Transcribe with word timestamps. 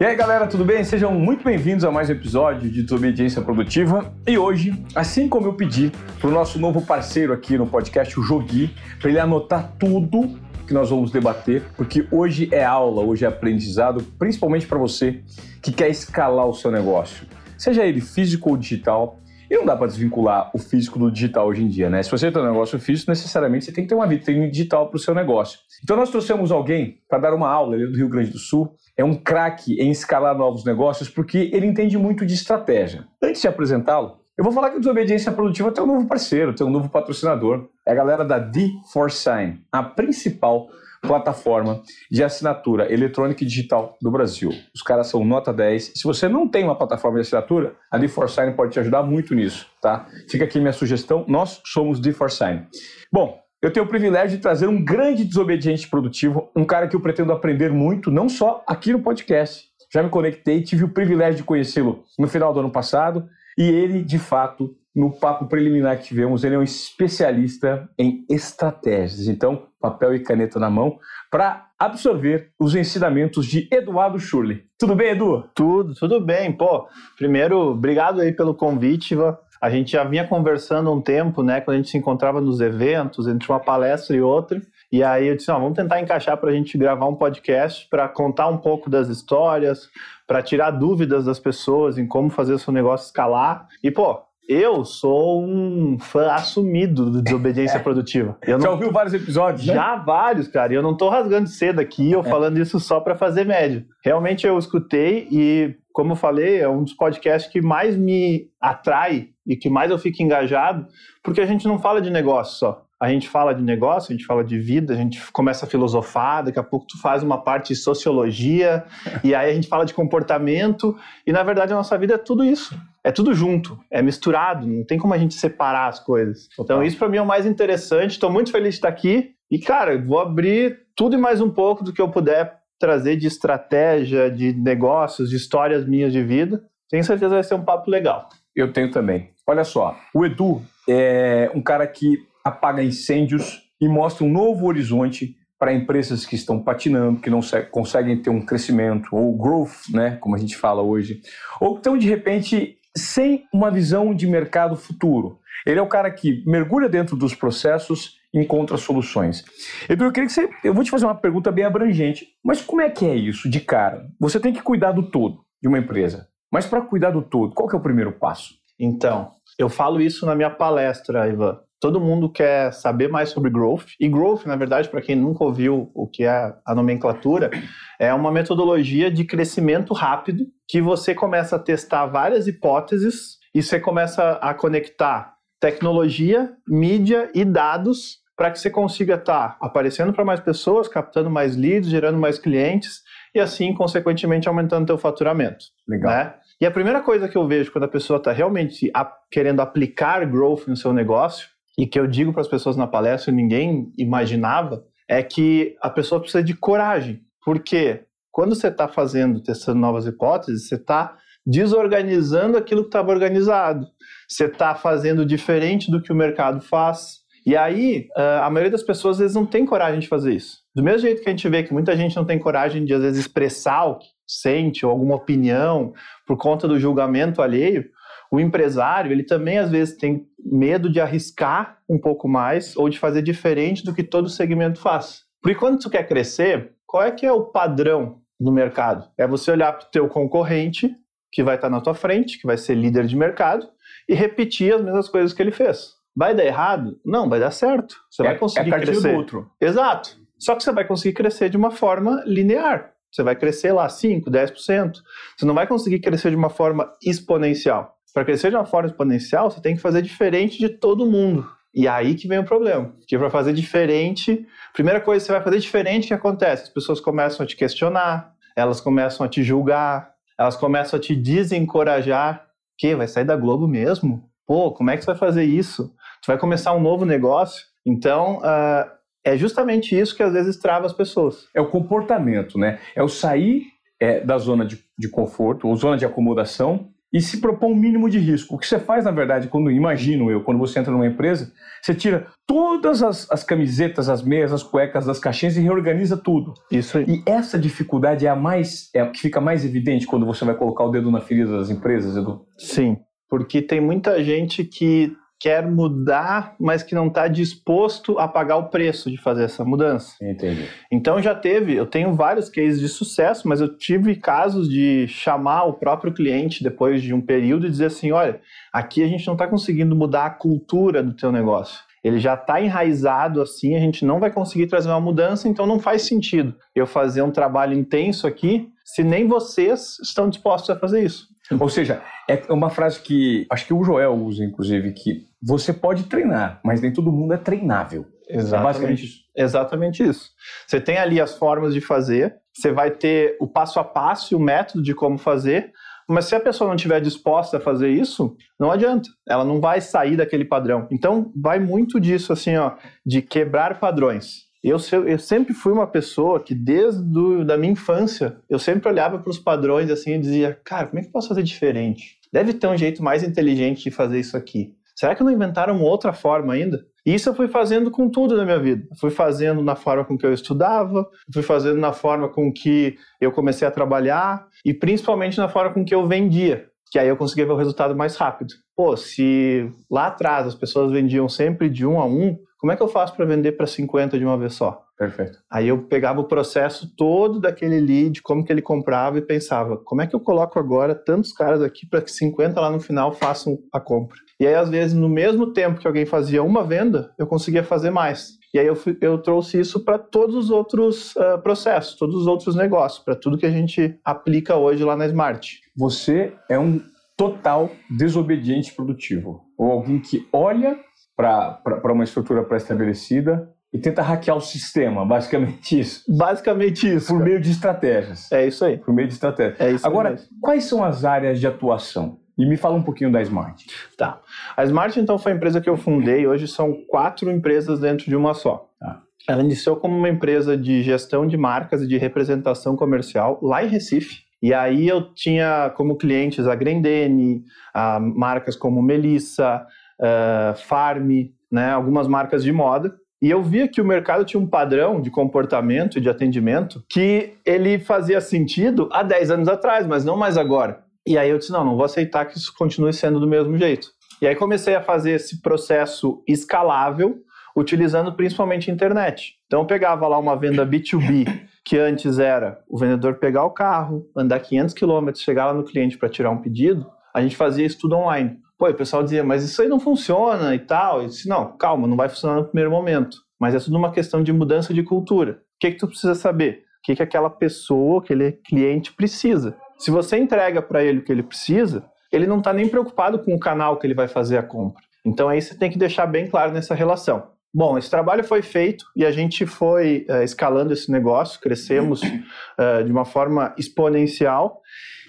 E 0.00 0.04
aí 0.06 0.16
galera, 0.16 0.46
tudo 0.46 0.64
bem? 0.64 0.82
Sejam 0.82 1.12
muito 1.12 1.44
bem-vindos 1.44 1.84
a 1.84 1.90
mais 1.90 2.08
um 2.08 2.12
episódio 2.12 2.70
de 2.70 2.82
Desobediência 2.82 3.42
Produtiva. 3.42 4.10
E 4.26 4.38
hoje, 4.38 4.72
assim 4.94 5.28
como 5.28 5.46
eu 5.46 5.52
pedi 5.52 5.92
para 6.18 6.30
o 6.30 6.32
nosso 6.32 6.58
novo 6.58 6.80
parceiro 6.80 7.34
aqui 7.34 7.58
no 7.58 7.66
podcast, 7.66 8.18
o 8.18 8.22
Jogui, 8.22 8.74
para 8.98 9.10
ele 9.10 9.18
anotar 9.18 9.74
tudo 9.78 10.40
que 10.66 10.72
nós 10.72 10.88
vamos 10.88 11.10
debater, 11.10 11.64
porque 11.76 12.06
hoje 12.10 12.48
é 12.50 12.64
aula, 12.64 13.02
hoje 13.02 13.26
é 13.26 13.28
aprendizado, 13.28 14.02
principalmente 14.18 14.66
para 14.66 14.78
você 14.78 15.20
que 15.60 15.70
quer 15.70 15.90
escalar 15.90 16.46
o 16.46 16.54
seu 16.54 16.70
negócio, 16.70 17.26
seja 17.58 17.84
ele 17.84 18.00
físico 18.00 18.48
ou 18.48 18.56
digital. 18.56 19.19
E 19.50 19.56
não 19.56 19.66
dá 19.66 19.76
para 19.76 19.88
desvincular 19.88 20.48
o 20.54 20.58
físico 20.58 20.96
do 20.96 21.10
digital 21.10 21.48
hoje 21.48 21.64
em 21.64 21.68
dia, 21.68 21.90
né? 21.90 22.00
Se 22.04 22.10
você 22.10 22.30
tem 22.30 22.40
um 22.40 22.46
negócio 22.46 22.78
físico, 22.78 23.10
necessariamente 23.10 23.64
você 23.64 23.72
tem 23.72 23.82
que 23.82 23.88
ter 23.88 23.96
uma 23.96 24.06
vitrine 24.06 24.48
digital 24.48 24.88
para 24.88 24.96
o 24.96 25.00
seu 25.00 25.12
negócio. 25.12 25.58
Então 25.82 25.96
nós 25.96 26.08
trouxemos 26.08 26.52
alguém 26.52 26.98
para 27.08 27.18
dar 27.18 27.34
uma 27.34 27.48
aula, 27.48 27.74
ele 27.74 27.84
é 27.84 27.86
do 27.88 27.96
Rio 27.96 28.08
Grande 28.08 28.30
do 28.30 28.38
Sul, 28.38 28.72
é 28.96 29.04
um 29.04 29.14
craque 29.14 29.74
em 29.80 29.90
escalar 29.90 30.38
novos 30.38 30.64
negócios 30.64 31.08
porque 31.08 31.50
ele 31.52 31.66
entende 31.66 31.98
muito 31.98 32.24
de 32.24 32.34
estratégia. 32.34 33.08
Antes 33.20 33.42
de 33.42 33.48
apresentá-lo, 33.48 34.20
eu 34.38 34.44
vou 34.44 34.52
falar 34.52 34.70
que 34.70 34.76
a 34.76 34.78
Desobediência 34.78 35.32
Produtiva 35.32 35.72
tem 35.72 35.82
um 35.82 35.86
novo 35.86 36.06
parceiro, 36.06 36.54
tem 36.54 36.66
um 36.66 36.70
novo 36.70 36.88
patrocinador. 36.88 37.68
É 37.84 37.90
a 37.90 37.94
galera 37.94 38.24
da 38.24 38.40
D4Sign, 38.40 39.58
a 39.70 39.82
principal 39.82 40.68
plataforma 41.00 41.82
de 42.10 42.22
assinatura 42.22 42.92
eletrônica 42.92 43.42
e 43.42 43.46
digital 43.46 43.96
do 44.00 44.10
Brasil. 44.10 44.50
Os 44.74 44.82
caras 44.82 45.06
são 45.06 45.24
nota 45.24 45.52
10. 45.52 45.92
Se 45.96 46.04
você 46.04 46.28
não 46.28 46.46
tem 46.46 46.64
uma 46.64 46.76
plataforma 46.76 47.16
de 47.16 47.22
assinatura, 47.22 47.74
a 47.90 47.98
D4Sign 47.98 48.54
pode 48.54 48.72
te 48.72 48.80
ajudar 48.80 49.02
muito 49.02 49.34
nisso, 49.34 49.66
tá? 49.80 50.06
Fica 50.28 50.44
aqui 50.44 50.60
minha 50.60 50.72
sugestão. 50.72 51.24
Nós 51.26 51.60
somos 51.64 52.00
D4Sign. 52.00 52.66
Bom, 53.12 53.40
eu 53.62 53.72
tenho 53.72 53.84
o 53.84 53.88
privilégio 53.88 54.36
de 54.36 54.42
trazer 54.42 54.66
um 54.66 54.82
grande 54.82 55.24
desobediente 55.24 55.88
produtivo, 55.88 56.50
um 56.56 56.64
cara 56.64 56.88
que 56.88 56.96
eu 56.96 57.00
pretendo 57.00 57.32
aprender 57.32 57.70
muito, 57.70 58.10
não 58.10 58.28
só 58.28 58.62
aqui 58.66 58.92
no 58.92 59.02
podcast. 59.02 59.68
Já 59.92 60.02
me 60.02 60.08
conectei, 60.08 60.62
tive 60.62 60.84
o 60.84 60.88
privilégio 60.88 61.38
de 61.38 61.44
conhecê-lo 61.44 62.04
no 62.18 62.28
final 62.28 62.54
do 62.54 62.60
ano 62.60 62.70
passado 62.70 63.28
e 63.58 63.64
ele, 63.64 64.02
de 64.02 64.18
fato, 64.18 64.74
no 64.94 65.10
papo 65.10 65.46
preliminar 65.46 65.98
que 65.98 66.04
tivemos, 66.04 66.42
ele 66.42 66.56
é 66.56 66.58
um 66.58 66.62
especialista 66.62 67.88
em 67.98 68.24
estratégias. 68.28 69.28
Então, 69.28 69.66
papel 69.80 70.14
e 70.14 70.20
caneta 70.20 70.58
na 70.58 70.68
mão 70.68 70.98
para 71.30 71.68
absorver 71.78 72.50
os 72.58 72.74
ensinamentos 72.74 73.46
de 73.46 73.68
Eduardo 73.72 74.18
Schurley. 74.18 74.64
Tudo 74.78 74.94
bem, 74.94 75.12
Edu? 75.12 75.44
Tudo, 75.54 75.94
tudo 75.94 76.20
bem. 76.20 76.52
Pô, 76.52 76.86
primeiro, 77.16 77.70
obrigado 77.70 78.20
aí 78.20 78.32
pelo 78.32 78.54
convite, 78.54 79.12
Ivan. 79.12 79.36
A 79.60 79.68
gente 79.68 79.92
já 79.92 80.04
vinha 80.04 80.26
conversando 80.26 80.90
um 80.90 81.02
tempo, 81.02 81.42
né, 81.42 81.60
quando 81.60 81.74
a 81.74 81.76
gente 81.76 81.90
se 81.90 81.98
encontrava 81.98 82.40
nos 82.40 82.60
eventos, 82.62 83.28
entre 83.28 83.46
uma 83.50 83.60
palestra 83.60 84.16
e 84.16 84.20
outra. 84.22 84.60
E 84.90 85.04
aí 85.04 85.28
eu 85.28 85.36
disse, 85.36 85.52
vamos 85.52 85.76
tentar 85.76 86.00
encaixar 86.00 86.36
para 86.38 86.50
a 86.50 86.52
gente 86.52 86.78
gravar 86.78 87.06
um 87.06 87.14
podcast 87.14 87.86
para 87.88 88.08
contar 88.08 88.48
um 88.48 88.56
pouco 88.56 88.88
das 88.88 89.08
histórias, 89.08 89.88
para 90.26 90.42
tirar 90.42 90.70
dúvidas 90.70 91.26
das 91.26 91.38
pessoas 91.38 91.98
em 91.98 92.06
como 92.06 92.30
fazer 92.30 92.58
seu 92.58 92.72
negócio 92.72 93.06
escalar. 93.06 93.68
E, 93.84 93.90
pô, 93.90 94.22
eu 94.50 94.84
sou 94.84 95.44
um 95.44 95.96
fã 96.00 96.32
assumido 96.32 97.08
de 97.08 97.22
desobediência 97.22 97.78
é. 97.78 97.80
produtiva. 97.80 98.36
Eu 98.42 98.60
Já 98.60 98.68
ouviu 98.68 98.90
vários 98.90 99.14
episódios? 99.14 99.64
Né? 99.64 99.74
Já 99.74 99.94
vários, 99.94 100.48
cara. 100.48 100.72
E 100.72 100.76
eu 100.76 100.82
não 100.82 100.96
tô 100.96 101.08
rasgando 101.08 101.48
cedo 101.48 101.78
aqui 101.78 102.16
ou 102.16 102.22
é. 102.22 102.28
falando 102.28 102.58
isso 102.58 102.80
só 102.80 102.98
para 102.98 103.14
fazer 103.14 103.46
médio. 103.46 103.86
Realmente 104.04 104.44
eu 104.44 104.58
escutei 104.58 105.28
e, 105.30 105.76
como 105.92 106.12
eu 106.12 106.16
falei, 106.16 106.58
é 106.58 106.68
um 106.68 106.82
dos 106.82 106.92
podcasts 106.94 107.50
que 107.52 107.62
mais 107.62 107.96
me 107.96 108.48
atrai 108.60 109.28
e 109.46 109.54
que 109.54 109.70
mais 109.70 109.92
eu 109.92 109.98
fico 109.98 110.20
engajado, 110.20 110.84
porque 111.22 111.40
a 111.40 111.46
gente 111.46 111.68
não 111.68 111.78
fala 111.78 112.02
de 112.02 112.10
negócio 112.10 112.58
só. 112.58 112.84
A 113.00 113.08
gente 113.08 113.30
fala 113.30 113.54
de 113.54 113.62
negócio, 113.62 114.12
a 114.12 114.16
gente 114.16 114.26
fala 114.26 114.44
de 114.44 114.58
vida, 114.58 114.92
a 114.92 114.96
gente 114.96 115.18
começa 115.32 115.64
a 115.64 115.68
filosofar, 115.68 116.44
daqui 116.44 116.58
a 116.58 116.62
pouco 116.62 116.86
tu 116.86 117.00
faz 117.00 117.22
uma 117.22 117.42
parte 117.42 117.68
de 117.68 117.76
sociologia, 117.76 118.84
e 119.24 119.34
aí 119.34 119.50
a 119.50 119.54
gente 119.54 119.68
fala 119.68 119.86
de 119.86 119.94
comportamento, 119.94 120.94
e 121.26 121.32
na 121.32 121.42
verdade 121.42 121.72
a 121.72 121.76
nossa 121.76 121.96
vida 121.96 122.14
é 122.14 122.18
tudo 122.18 122.44
isso. 122.44 122.78
É 123.02 123.10
tudo 123.10 123.32
junto, 123.32 123.80
é 123.90 124.02
misturado, 124.02 124.66
não 124.66 124.84
tem 124.84 124.98
como 124.98 125.14
a 125.14 125.18
gente 125.18 125.32
separar 125.32 125.88
as 125.88 125.98
coisas. 125.98 126.50
Então 126.58 126.82
isso 126.82 126.98
para 126.98 127.08
mim 127.08 127.16
é 127.16 127.22
o 127.22 127.26
mais 127.26 127.46
interessante, 127.46 128.10
estou 128.10 128.30
muito 128.30 128.52
feliz 128.52 128.74
de 128.74 128.74
estar 128.74 128.88
aqui, 128.88 129.34
e 129.50 129.58
cara, 129.58 129.98
vou 129.98 130.20
abrir 130.20 130.80
tudo 130.94 131.16
e 131.16 131.18
mais 131.18 131.40
um 131.40 131.48
pouco 131.48 131.82
do 131.82 131.94
que 131.94 132.02
eu 132.02 132.10
puder 132.10 132.60
trazer 132.78 133.16
de 133.16 133.26
estratégia, 133.26 134.30
de 134.30 134.52
negócios, 134.52 135.30
de 135.30 135.36
histórias 135.36 135.86
minhas 135.86 136.12
de 136.12 136.22
vida. 136.22 136.62
Tenho 136.90 137.02
certeza 137.02 137.30
que 137.30 137.34
vai 137.34 137.44
ser 137.44 137.54
um 137.54 137.64
papo 137.64 137.90
legal. 137.90 138.28
Eu 138.54 138.72
tenho 138.72 138.90
também. 138.90 139.30
Olha 139.46 139.64
só, 139.64 139.96
o 140.14 140.24
Edu 140.24 140.62
é 140.88 141.50
um 141.54 141.62
cara 141.62 141.86
que 141.86 142.18
apaga 142.44 142.82
incêndios 142.82 143.70
e 143.80 143.88
mostra 143.88 144.24
um 144.24 144.30
novo 144.30 144.66
horizonte 144.66 145.36
para 145.58 145.74
empresas 145.74 146.24
que 146.24 146.34
estão 146.34 146.62
patinando, 146.62 147.20
que 147.20 147.28
não 147.28 147.40
conseguem 147.70 148.20
ter 148.20 148.30
um 148.30 148.44
crescimento, 148.44 149.14
ou 149.14 149.36
growth, 149.36 149.90
né, 149.92 150.16
como 150.20 150.34
a 150.34 150.38
gente 150.38 150.56
fala 150.56 150.80
hoje, 150.80 151.20
ou 151.60 151.76
estão, 151.76 151.98
de 151.98 152.08
repente, 152.08 152.78
sem 152.96 153.44
uma 153.52 153.70
visão 153.70 154.14
de 154.14 154.26
mercado 154.26 154.74
futuro. 154.74 155.38
Ele 155.66 155.78
é 155.78 155.82
o 155.82 155.88
cara 155.88 156.10
que 156.10 156.42
mergulha 156.46 156.88
dentro 156.88 157.14
dos 157.16 157.34
processos 157.34 158.18
e 158.32 158.38
encontra 158.38 158.76
soluções. 158.76 159.44
Edu, 159.88 160.04
eu 160.04 160.12
queria 160.12 160.26
que 160.26 160.32
você. 160.32 160.48
Eu 160.64 160.72
vou 160.72 160.84
te 160.84 160.90
fazer 160.90 161.04
uma 161.04 161.14
pergunta 161.14 161.52
bem 161.52 161.64
abrangente. 161.64 162.28
Mas 162.42 162.62
como 162.62 162.80
é 162.80 162.88
que 162.88 163.04
é 163.04 163.14
isso 163.14 163.50
de 163.50 163.60
cara? 163.60 164.06
Você 164.18 164.40
tem 164.40 164.52
que 164.52 164.62
cuidar 164.62 164.92
do 164.92 165.10
todo 165.10 165.44
de 165.60 165.68
uma 165.68 165.78
empresa. 165.78 166.28
Mas 166.50 166.66
para 166.66 166.80
cuidar 166.80 167.10
do 167.10 167.22
todo, 167.22 167.54
qual 167.54 167.68
que 167.68 167.76
é 167.76 167.78
o 167.78 167.82
primeiro 167.82 168.12
passo? 168.12 168.54
Então, 168.78 169.32
eu 169.58 169.68
falo 169.68 170.00
isso 170.00 170.24
na 170.24 170.34
minha 170.34 170.50
palestra, 170.50 171.28
Ivan. 171.28 171.58
Todo 171.80 171.98
mundo 171.98 172.30
quer 172.30 172.72
saber 172.72 173.08
mais 173.08 173.30
sobre 173.30 173.50
growth. 173.50 173.86
E 173.98 174.06
growth, 174.06 174.44
na 174.44 174.54
verdade, 174.54 174.88
para 174.88 175.00
quem 175.00 175.16
nunca 175.16 175.42
ouviu 175.42 175.90
o 175.94 176.06
que 176.06 176.24
é 176.24 176.54
a 176.66 176.74
nomenclatura, 176.74 177.50
é 177.98 178.12
uma 178.12 178.30
metodologia 178.30 179.10
de 179.10 179.24
crescimento 179.24 179.94
rápido 179.94 180.46
que 180.68 180.82
você 180.82 181.14
começa 181.14 181.56
a 181.56 181.58
testar 181.58 182.04
várias 182.06 182.46
hipóteses 182.46 183.38
e 183.54 183.62
você 183.62 183.80
começa 183.80 184.32
a 184.42 184.52
conectar 184.52 185.34
tecnologia, 185.58 186.52
mídia 186.68 187.30
e 187.34 187.44
dados 187.44 188.20
para 188.36 188.50
que 188.50 188.58
você 188.58 188.70
consiga 188.70 189.14
estar 189.14 189.50
tá 189.50 189.56
aparecendo 189.60 190.12
para 190.12 190.24
mais 190.24 190.40
pessoas, 190.40 190.88
captando 190.88 191.28
mais 191.28 191.56
leads, 191.56 191.90
gerando 191.90 192.18
mais 192.18 192.38
clientes 192.38 193.02
e 193.34 193.40
assim, 193.40 193.74
consequentemente, 193.74 194.48
aumentando 194.48 194.86
teu 194.86 194.98
faturamento. 194.98 195.66
Legal. 195.86 196.10
Né? 196.10 196.34
E 196.60 196.66
a 196.66 196.70
primeira 196.70 197.00
coisa 197.00 197.28
que 197.28 197.36
eu 197.36 197.46
vejo 197.46 197.72
quando 197.72 197.84
a 197.84 197.88
pessoa 197.88 198.16
está 198.18 198.32
realmente 198.32 198.90
querendo 199.30 199.60
aplicar 199.60 200.24
growth 200.26 200.66
no 200.66 200.76
seu 200.76 200.92
negócio, 200.92 201.48
e 201.78 201.86
que 201.86 201.98
eu 201.98 202.06
digo 202.06 202.32
para 202.32 202.42
as 202.42 202.48
pessoas 202.48 202.76
na 202.76 202.86
palestra 202.86 203.32
ninguém 203.32 203.92
imaginava, 203.96 204.84
é 205.08 205.22
que 205.22 205.76
a 205.80 205.90
pessoa 205.90 206.20
precisa 206.20 206.42
de 206.42 206.54
coragem. 206.54 207.20
Porque 207.44 208.04
quando 208.30 208.54
você 208.54 208.68
está 208.68 208.86
fazendo, 208.86 209.42
testando 209.42 209.80
novas 209.80 210.06
hipóteses, 210.06 210.68
você 210.68 210.76
está 210.76 211.16
desorganizando 211.46 212.56
aquilo 212.56 212.82
que 212.82 212.88
estava 212.88 213.10
organizado. 213.10 213.86
Você 214.28 214.44
está 214.44 214.74
fazendo 214.74 215.24
diferente 215.24 215.90
do 215.90 216.00
que 216.00 216.12
o 216.12 216.16
mercado 216.16 216.60
faz. 216.60 217.20
E 217.44 217.56
aí, 217.56 218.06
a 218.16 218.48
maioria 218.50 218.70
das 218.70 218.82
pessoas 218.82 219.16
às 219.16 219.20
vezes 219.20 219.34
não 219.34 219.46
tem 219.46 219.64
coragem 219.64 220.00
de 220.00 220.06
fazer 220.06 220.34
isso. 220.34 220.58
Do 220.74 220.82
mesmo 220.82 221.00
jeito 221.00 221.22
que 221.22 221.28
a 221.28 221.32
gente 221.32 221.48
vê 221.48 221.62
que 221.62 221.72
muita 221.72 221.96
gente 221.96 222.14
não 222.14 222.24
tem 222.24 222.38
coragem 222.38 222.84
de 222.84 222.92
às 222.94 223.00
vezes 223.00 223.26
expressar 223.26 223.86
o 223.86 223.98
que 223.98 224.06
sente 224.26 224.84
ou 224.84 224.92
alguma 224.92 225.16
opinião 225.16 225.92
por 226.26 226.36
conta 226.36 226.68
do 226.68 226.78
julgamento 226.78 227.42
alheio, 227.42 227.86
o 228.30 228.38
empresário, 228.38 229.10
ele 229.10 229.24
também 229.24 229.58
às 229.58 229.70
vezes 229.70 229.96
tem 229.96 230.26
medo 230.38 230.88
de 230.88 231.00
arriscar 231.00 231.78
um 231.88 231.98
pouco 231.98 232.28
mais 232.28 232.76
ou 232.76 232.88
de 232.88 232.98
fazer 232.98 233.22
diferente 233.22 233.84
do 233.84 233.92
que 233.92 234.04
todo 234.04 234.28
segmento 234.28 234.80
faz. 234.80 235.24
Porque 235.42 235.58
quando 235.58 235.80
tu 235.80 235.90
quer 235.90 236.06
crescer, 236.06 236.72
qual 236.86 237.02
é 237.02 237.10
que 237.10 237.26
é 237.26 237.32
o 237.32 237.46
padrão 237.46 238.20
no 238.38 238.52
mercado? 238.52 239.08
É 239.18 239.26
você 239.26 239.50
olhar 239.50 239.72
para 239.72 239.86
o 239.86 239.90
teu 239.90 240.08
concorrente, 240.08 240.94
que 241.32 241.42
vai 241.42 241.56
estar 241.56 241.70
na 241.70 241.80
tua 241.80 241.94
frente, 241.94 242.38
que 242.38 242.46
vai 242.46 242.56
ser 242.56 242.74
líder 242.74 243.06
de 243.06 243.16
mercado, 243.16 243.68
e 244.08 244.14
repetir 244.14 244.74
as 244.74 244.82
mesmas 244.82 245.08
coisas 245.08 245.32
que 245.32 245.42
ele 245.42 245.52
fez. 245.52 245.94
Vai 246.16 246.34
dar 246.34 246.44
errado? 246.44 247.00
Não, 247.04 247.28
vai 247.28 247.40
dar 247.40 247.50
certo. 247.50 247.96
Você 248.10 248.22
é, 248.22 248.26
vai 248.26 248.38
conseguir 248.38 248.74
é 248.74 248.80
crescer. 248.80 249.12
Do 249.12 249.16
outro. 249.16 249.50
Exato. 249.60 250.18
Só 250.38 250.54
que 250.54 250.62
você 250.62 250.72
vai 250.72 250.86
conseguir 250.86 251.14
crescer 251.14 251.48
de 251.48 251.56
uma 251.56 251.70
forma 251.70 252.22
linear. 252.26 252.92
Você 253.10 253.22
vai 253.22 253.34
crescer 253.34 253.72
lá 253.72 253.88
5, 253.88 254.30
10%. 254.30 254.98
Você 255.36 255.44
não 255.44 255.54
vai 255.54 255.66
conseguir 255.66 256.00
crescer 256.00 256.30
de 256.30 256.36
uma 256.36 256.50
forma 256.50 256.92
exponencial. 257.04 257.96
Para 258.12 258.24
crescer 258.24 258.50
de 258.50 258.56
uma 258.56 258.64
forma 258.64 258.88
exponencial, 258.88 259.50
você 259.50 259.60
tem 259.60 259.76
que 259.76 259.82
fazer 259.82 260.02
diferente 260.02 260.58
de 260.58 260.68
todo 260.68 261.06
mundo. 261.06 261.46
E 261.72 261.86
aí 261.86 262.14
que 262.14 262.26
vem 262.26 262.38
o 262.38 262.44
problema. 262.44 262.92
Porque 262.98 263.16
para 263.16 263.30
fazer 263.30 263.52
diferente, 263.52 264.46
primeira 264.72 265.00
coisa 265.00 265.22
que 265.22 265.26
você 265.26 265.32
vai 265.32 265.42
fazer 265.42 265.58
diferente, 265.58 266.08
que 266.08 266.14
acontece? 266.14 266.64
As 266.64 266.68
pessoas 266.68 267.00
começam 267.00 267.44
a 267.44 267.46
te 267.46 267.56
questionar, 267.56 268.34
elas 268.56 268.80
começam 268.80 269.24
a 269.24 269.28
te 269.28 269.42
julgar, 269.42 270.12
elas 270.38 270.56
começam 270.56 270.98
a 270.98 271.00
te 271.00 271.14
desencorajar. 271.14 272.46
Que 272.76 272.94
vai 272.94 273.06
sair 273.06 273.24
da 273.24 273.36
Globo 273.36 273.68
mesmo? 273.68 274.24
Pô, 274.46 274.72
como 274.72 274.90
é 274.90 274.96
que 274.96 275.04
você 275.04 275.10
vai 275.10 275.18
fazer 275.18 275.44
isso? 275.44 275.94
Tu 276.22 276.26
vai 276.26 276.38
começar 276.38 276.72
um 276.72 276.80
novo 276.80 277.04
negócio? 277.04 277.66
Então, 277.86 278.38
uh, 278.38 278.90
é 279.22 279.36
justamente 279.36 279.98
isso 279.98 280.16
que 280.16 280.22
às 280.22 280.32
vezes 280.32 280.56
trava 280.56 280.86
as 280.86 280.92
pessoas. 280.92 281.46
É 281.54 281.60
o 281.60 281.68
comportamento, 281.68 282.58
né? 282.58 282.80
É 282.96 283.02
o 283.02 283.08
sair 283.08 283.64
é, 284.00 284.20
da 284.20 284.38
zona 284.38 284.64
de, 284.64 284.82
de 284.98 285.08
conforto 285.08 285.68
ou 285.68 285.76
zona 285.76 285.96
de 285.96 286.06
acomodação 286.06 286.88
e 287.12 287.20
se 287.20 287.40
propõe 287.40 287.72
um 287.72 287.76
mínimo 287.76 288.08
de 288.08 288.18
risco. 288.18 288.54
O 288.54 288.58
que 288.58 288.66
você 288.66 288.78
faz, 288.78 289.04
na 289.04 289.10
verdade, 289.10 289.48
quando 289.48 289.70
imagino 289.70 290.30
eu, 290.30 290.42
quando 290.42 290.58
você 290.58 290.78
entra 290.78 290.92
numa 290.92 291.06
empresa, 291.06 291.52
você 291.82 291.94
tira 291.94 292.28
todas 292.46 293.02
as, 293.02 293.30
as 293.30 293.42
camisetas, 293.42 294.08
as 294.08 294.22
meias, 294.22 294.52
as 294.52 294.62
cuecas 294.62 295.06
das 295.06 295.18
caixinhas 295.18 295.56
e 295.56 295.60
reorganiza 295.60 296.16
tudo. 296.16 296.54
Isso 296.70 296.98
aí. 296.98 297.04
E 297.06 297.22
essa 297.26 297.58
dificuldade 297.58 298.26
é 298.26 298.28
a 298.28 298.36
mais 298.36 298.90
é 298.94 299.00
a 299.00 299.10
que 299.10 299.20
fica 299.20 299.40
mais 299.40 299.64
evidente 299.64 300.06
quando 300.06 300.26
você 300.26 300.44
vai 300.44 300.54
colocar 300.54 300.84
o 300.84 300.90
dedo 300.90 301.10
na 301.10 301.20
ferida 301.20 301.58
das 301.58 301.70
empresas, 301.70 302.16
Edu? 302.16 302.46
Sim, 302.56 302.96
porque 303.28 303.60
tem 303.60 303.80
muita 303.80 304.22
gente 304.22 304.64
que 304.64 305.12
quer 305.40 305.66
mudar, 305.66 306.54
mas 306.60 306.82
que 306.82 306.94
não 306.94 307.06
está 307.06 307.26
disposto 307.26 308.18
a 308.18 308.28
pagar 308.28 308.58
o 308.58 308.68
preço 308.68 309.10
de 309.10 309.16
fazer 309.16 309.44
essa 309.44 309.64
mudança. 309.64 310.14
Entendi. 310.22 310.68
Então 310.92 311.20
já 311.22 311.34
teve, 311.34 311.74
eu 311.74 311.86
tenho 311.86 312.12
vários 312.14 312.50
cases 312.50 312.78
de 312.78 312.88
sucesso, 312.88 313.48
mas 313.48 313.58
eu 313.58 313.74
tive 313.74 314.14
casos 314.16 314.68
de 314.68 315.08
chamar 315.08 315.64
o 315.64 315.72
próprio 315.72 316.12
cliente 316.12 316.62
depois 316.62 317.02
de 317.02 317.14
um 317.14 317.22
período 317.22 317.66
e 317.66 317.70
dizer 317.70 317.86
assim, 317.86 318.12
olha, 318.12 318.38
aqui 318.70 319.02
a 319.02 319.08
gente 319.08 319.26
não 319.26 319.32
está 319.32 319.48
conseguindo 319.48 319.96
mudar 319.96 320.26
a 320.26 320.30
cultura 320.30 321.02
do 321.02 321.14
teu 321.14 321.32
negócio. 321.32 321.80
Ele 322.04 322.18
já 322.18 322.34
está 322.34 322.60
enraizado 322.60 323.40
assim, 323.40 323.74
a 323.74 323.80
gente 323.80 324.04
não 324.04 324.20
vai 324.20 324.30
conseguir 324.30 324.66
trazer 324.66 324.90
uma 324.90 325.00
mudança, 325.00 325.48
então 325.48 325.66
não 325.66 325.80
faz 325.80 326.02
sentido 326.02 326.54
eu 326.74 326.86
fazer 326.86 327.22
um 327.22 327.30
trabalho 327.30 327.74
intenso 327.74 328.26
aqui 328.26 328.68
se 328.84 329.02
nem 329.02 329.26
vocês 329.26 329.98
estão 330.02 330.28
dispostos 330.28 330.68
a 330.68 330.78
fazer 330.78 331.02
isso. 331.02 331.28
Ou 331.58 331.68
seja, 331.68 332.02
é 332.28 332.40
uma 332.52 332.70
frase 332.70 333.00
que 333.00 333.46
acho 333.50 333.66
que 333.66 333.74
o 333.74 333.82
Joel 333.82 334.14
usa, 334.14 334.44
inclusive, 334.44 334.92
que 334.92 335.29
você 335.42 335.72
pode 335.72 336.04
treinar, 336.04 336.60
mas 336.64 336.80
nem 336.80 336.92
todo 336.92 337.12
mundo 337.12 337.32
é 337.32 337.36
treinável. 337.36 338.06
Exatamente. 338.28 338.54
É 338.54 338.62
basicamente 338.62 339.04
isso. 339.04 339.20
Exatamente 339.36 340.02
isso. 340.02 340.30
Você 340.66 340.80
tem 340.80 340.98
ali 340.98 341.20
as 341.20 341.36
formas 341.36 341.74
de 341.74 341.80
fazer, 341.80 342.36
você 342.52 342.72
vai 342.72 342.90
ter 342.90 343.36
o 343.40 343.46
passo 343.46 343.80
a 343.80 343.84
passo 343.84 344.34
e 344.34 344.36
o 344.36 344.40
método 344.40 344.82
de 344.82 344.94
como 344.94 345.18
fazer, 345.18 345.72
mas 346.08 346.24
se 346.24 346.34
a 346.34 346.40
pessoa 346.40 346.66
não 346.66 346.74
estiver 346.74 347.00
disposta 347.00 347.58
a 347.58 347.60
fazer 347.60 347.88
isso, 347.88 348.36
não 348.58 348.70
adianta. 348.70 349.08
Ela 349.28 349.44
não 349.44 349.60
vai 349.60 349.80
sair 349.80 350.16
daquele 350.16 350.44
padrão. 350.44 350.88
Então, 350.90 351.32
vai 351.36 351.60
muito 351.60 352.00
disso, 352.00 352.32
assim, 352.32 352.56
ó, 352.56 352.72
de 353.06 353.22
quebrar 353.22 353.78
padrões. 353.78 354.50
Eu, 354.62 354.76
eu 355.06 355.18
sempre 355.18 355.54
fui 355.54 355.72
uma 355.72 355.86
pessoa 355.86 356.40
que, 356.40 356.54
desde 356.54 357.00
do, 357.02 357.44
da 357.44 357.56
minha 357.56 357.72
infância, 357.72 358.36
eu 358.48 358.58
sempre 358.58 358.88
olhava 358.88 359.18
para 359.18 359.30
os 359.30 359.38
padrões 359.38 359.88
assim 359.88 360.14
e 360.14 360.18
dizia: 360.18 360.60
cara, 360.64 360.88
como 360.88 360.98
é 360.98 361.02
que 361.02 361.08
eu 361.08 361.12
posso 361.12 361.28
fazer 361.28 361.42
diferente? 361.42 362.18
Deve 362.32 362.52
ter 362.52 362.66
um 362.66 362.76
jeito 362.76 363.02
mais 363.02 363.22
inteligente 363.22 363.84
de 363.84 363.90
fazer 363.90 364.20
isso 364.20 364.36
aqui. 364.36 364.74
Será 365.00 365.14
que 365.14 365.24
não 365.24 365.30
inventaram 365.30 365.80
outra 365.80 366.12
forma 366.12 366.52
ainda? 366.52 366.84
Isso 367.06 367.30
eu 367.30 367.34
fui 367.34 367.48
fazendo 367.48 367.90
com 367.90 368.10
tudo 368.10 368.36
na 368.36 368.44
minha 368.44 368.58
vida. 368.58 368.86
Fui 369.00 369.08
fazendo 369.08 369.62
na 369.62 369.74
forma 369.74 370.04
com 370.04 370.18
que 370.18 370.26
eu 370.26 370.34
estudava, 370.34 371.08
fui 371.32 371.42
fazendo 371.42 371.78
na 371.78 371.90
forma 371.90 372.28
com 372.28 372.52
que 372.52 372.96
eu 373.18 373.32
comecei 373.32 373.66
a 373.66 373.70
trabalhar 373.70 374.46
e 374.62 374.74
principalmente 374.74 375.38
na 375.38 375.48
forma 375.48 375.72
com 375.72 375.86
que 375.86 375.94
eu 375.94 376.06
vendia, 376.06 376.66
que 376.90 376.98
aí 376.98 377.08
eu 377.08 377.16
conseguia 377.16 377.46
ver 377.46 377.52
o 377.52 377.56
resultado 377.56 377.96
mais 377.96 378.14
rápido. 378.14 378.52
Pô, 378.76 378.94
se 378.94 379.72
lá 379.90 380.08
atrás 380.08 380.46
as 380.46 380.54
pessoas 380.54 380.92
vendiam 380.92 381.30
sempre 381.30 381.70
de 381.70 381.86
um 381.86 381.98
a 381.98 382.04
um, 382.04 382.36
como 382.58 382.70
é 382.70 382.76
que 382.76 382.82
eu 382.82 382.88
faço 382.88 383.16
para 383.16 383.24
vender 383.24 383.52
para 383.52 383.66
50 383.66 384.18
de 384.18 384.24
uma 384.26 384.36
vez 384.36 384.52
só? 384.52 384.84
Perfeito. 385.00 385.38
Aí 385.50 385.66
eu 385.66 385.78
pegava 385.78 386.20
o 386.20 386.28
processo 386.28 386.94
todo 386.94 387.40
daquele 387.40 387.80
lead, 387.80 388.20
como 388.20 388.44
que 388.44 388.52
ele 388.52 388.60
comprava 388.60 389.16
e 389.16 389.22
pensava, 389.22 389.78
como 389.78 390.02
é 390.02 390.06
que 390.06 390.14
eu 390.14 390.20
coloco 390.20 390.58
agora 390.58 390.94
tantos 390.94 391.32
caras 391.32 391.62
aqui 391.62 391.86
para 391.86 392.02
que 392.02 392.12
50 392.12 392.60
lá 392.60 392.70
no 392.70 392.78
final 392.78 393.10
façam 393.10 393.56
a 393.72 393.80
compra? 393.80 394.18
E 394.38 394.46
aí, 394.46 394.54
às 394.54 394.68
vezes, 394.68 394.94
no 394.94 395.08
mesmo 395.08 395.54
tempo 395.54 395.80
que 395.80 395.86
alguém 395.86 396.04
fazia 396.04 396.42
uma 396.42 396.62
venda, 396.62 397.14
eu 397.18 397.26
conseguia 397.26 397.64
fazer 397.64 397.90
mais. 397.90 398.38
E 398.52 398.58
aí 398.58 398.66
eu, 398.66 398.76
eu 399.00 399.16
trouxe 399.16 399.58
isso 399.58 399.82
para 399.82 399.96
todos 399.98 400.36
os 400.36 400.50
outros 400.50 401.16
uh, 401.16 401.40
processos, 401.42 401.94
todos 401.96 402.14
os 402.14 402.26
outros 402.26 402.54
negócios, 402.54 403.02
para 403.02 403.16
tudo 403.16 403.38
que 403.38 403.46
a 403.46 403.50
gente 403.50 403.98
aplica 404.04 404.56
hoje 404.56 404.84
lá 404.84 404.94
na 404.94 405.06
Smart. 405.06 405.62
Você 405.74 406.34
é 406.46 406.58
um 406.58 406.78
total 407.16 407.70
desobediente 407.88 408.74
produtivo. 408.74 409.46
Ou 409.56 409.72
alguém 409.72 409.98
que 409.98 410.28
olha 410.30 410.78
para 411.16 411.92
uma 411.92 412.04
estrutura 412.04 412.44
pré-estabelecida 412.44 413.48
e 413.72 413.78
tenta 413.78 414.02
hackear 414.02 414.36
o 414.36 414.40
sistema, 414.40 415.04
basicamente 415.06 415.78
isso. 415.78 416.04
Basicamente 416.08 416.92
isso. 416.92 417.08
Por 417.08 417.18
cara. 417.18 417.24
meio 417.24 417.40
de 417.40 417.50
estratégias. 417.50 418.32
É 418.32 418.46
isso 418.46 418.64
aí. 418.64 418.78
Por 418.78 418.92
meio 418.92 419.06
de 419.06 419.14
estratégias. 419.14 419.60
É 419.60 419.70
isso 419.70 419.86
Agora, 419.86 420.10
mesmo. 420.10 420.28
quais 420.40 420.64
são 420.64 420.82
as 420.84 421.04
áreas 421.04 421.38
de 421.38 421.46
atuação? 421.46 422.18
E 422.36 422.46
me 422.46 422.56
fala 422.56 422.74
um 422.74 422.82
pouquinho 422.82 423.12
da 423.12 423.20
Smart. 423.22 423.66
Tá. 423.96 424.20
A 424.56 424.64
Smart, 424.64 424.98
então, 424.98 425.18
foi 425.18 425.32
a 425.32 425.34
empresa 425.34 425.60
que 425.60 425.68
eu 425.68 425.76
fundei. 425.76 426.26
Hoje 426.26 426.48
são 426.48 426.72
quatro 426.88 427.30
empresas 427.30 427.80
dentro 427.80 428.06
de 428.06 428.16
uma 428.16 428.34
só. 428.34 428.68
Tá. 428.80 429.02
Ela 429.28 429.42
iniciou 429.42 429.76
como 429.76 429.96
uma 429.96 430.08
empresa 430.08 430.56
de 430.56 430.82
gestão 430.82 431.26
de 431.26 431.36
marcas 431.36 431.82
e 431.82 431.86
de 431.86 431.98
representação 431.98 432.74
comercial 432.74 433.38
lá 433.42 433.62
em 433.62 433.68
Recife. 433.68 434.22
E 434.42 434.54
aí 434.54 434.88
eu 434.88 435.12
tinha 435.12 435.70
como 435.76 435.96
clientes 435.96 436.46
a 436.48 436.54
Grendene, 436.54 437.44
a 437.74 438.00
marcas 438.00 438.56
como 438.56 438.82
Melissa, 438.82 439.66
uh, 440.00 440.56
Farm, 440.56 441.10
né, 441.52 441.70
algumas 441.72 442.08
marcas 442.08 442.42
de 442.42 442.50
moda. 442.50 442.94
E 443.22 443.28
eu 443.28 443.42
via 443.42 443.68
que 443.68 443.80
o 443.80 443.84
mercado 443.84 444.24
tinha 444.24 444.40
um 444.40 444.46
padrão 444.46 445.00
de 445.00 445.10
comportamento 445.10 445.98
e 445.98 446.00
de 446.00 446.08
atendimento 446.08 446.82
que 446.88 447.34
ele 447.44 447.78
fazia 447.78 448.20
sentido 448.20 448.88
há 448.90 449.02
10 449.02 449.30
anos 449.30 449.48
atrás, 449.48 449.86
mas 449.86 450.04
não 450.04 450.16
mais 450.16 450.38
agora. 450.38 450.82
E 451.06 451.18
aí 451.18 451.28
eu 451.28 451.38
disse: 451.38 451.52
não, 451.52 451.64
não 451.64 451.76
vou 451.76 451.84
aceitar 451.84 452.24
que 452.24 452.38
isso 452.38 452.52
continue 452.56 452.92
sendo 452.92 453.20
do 453.20 453.26
mesmo 453.26 453.56
jeito. 453.58 453.88
E 454.22 454.26
aí 454.26 454.34
comecei 454.34 454.74
a 454.74 454.82
fazer 454.82 455.12
esse 455.12 455.40
processo 455.40 456.22
escalável, 456.26 457.18
utilizando 457.56 458.12
principalmente 458.14 458.70
a 458.70 458.74
internet. 458.74 459.34
Então 459.46 459.60
eu 459.60 459.66
pegava 459.66 460.06
lá 460.06 460.18
uma 460.18 460.36
venda 460.36 460.66
B2B, 460.66 461.26
que 461.64 461.78
antes 461.78 462.18
era 462.18 462.60
o 462.68 462.78
vendedor 462.78 463.16
pegar 463.16 463.44
o 463.44 463.50
carro, 463.50 464.06
andar 464.16 464.40
500 464.40 464.74
quilômetros, 464.74 465.24
chegar 465.24 465.46
lá 465.46 465.54
no 465.54 465.64
cliente 465.64 465.98
para 465.98 466.08
tirar 466.08 466.30
um 466.30 466.38
pedido, 466.38 466.86
a 467.14 467.20
gente 467.20 467.36
fazia 467.36 467.66
isso 467.66 467.78
tudo 467.78 467.96
online. 467.96 468.38
Pô, 468.60 468.68
o 468.68 468.74
pessoal 468.74 469.02
dizia, 469.02 469.24
mas 469.24 469.42
isso 469.42 469.62
aí 469.62 469.68
não 469.68 469.80
funciona 469.80 470.54
e 470.54 470.58
tal. 470.58 471.00
Eu 471.00 471.08
disse, 471.08 471.26
não, 471.26 471.56
calma, 471.56 471.88
não 471.88 471.96
vai 471.96 472.10
funcionar 472.10 472.36
no 472.36 472.44
primeiro 472.44 472.70
momento. 472.70 473.16
Mas 473.40 473.54
é 473.54 473.58
tudo 473.58 473.78
uma 473.78 473.90
questão 473.90 474.22
de 474.22 474.34
mudança 474.34 474.74
de 474.74 474.82
cultura. 474.82 475.32
O 475.32 475.36
que, 475.58 475.70
que 475.70 475.78
tu 475.78 475.88
precisa 475.88 476.14
saber? 476.14 476.64
O 476.78 476.82
que, 476.84 476.94
que 476.94 477.02
aquela 477.02 477.30
pessoa, 477.30 478.02
aquele 478.02 478.32
cliente 478.32 478.92
precisa. 478.92 479.56
Se 479.78 479.90
você 479.90 480.18
entrega 480.18 480.60
para 480.60 480.84
ele 480.84 480.98
o 480.98 481.02
que 481.02 481.10
ele 481.10 481.22
precisa, 481.22 481.86
ele 482.12 482.26
não 482.26 482.36
está 482.36 482.52
nem 482.52 482.68
preocupado 482.68 483.18
com 483.20 483.34
o 483.34 483.40
canal 483.40 483.78
que 483.78 483.86
ele 483.86 483.94
vai 483.94 484.08
fazer 484.08 484.36
a 484.36 484.42
compra. 484.42 484.82
Então 485.06 485.30
aí 485.30 485.40
você 485.40 485.56
tem 485.56 485.70
que 485.70 485.78
deixar 485.78 486.04
bem 486.04 486.28
claro 486.28 486.52
nessa 486.52 486.74
relação. 486.74 487.28
Bom, 487.52 487.78
esse 487.78 487.88
trabalho 487.88 488.22
foi 488.22 488.42
feito 488.42 488.84
e 488.94 489.06
a 489.06 489.10
gente 489.10 489.46
foi 489.46 490.06
uh, 490.10 490.22
escalando 490.22 490.74
esse 490.74 490.92
negócio, 490.92 491.40
crescemos 491.40 492.02
uh, 492.02 492.84
de 492.84 492.92
uma 492.92 493.06
forma 493.06 493.54
exponencial 493.56 494.60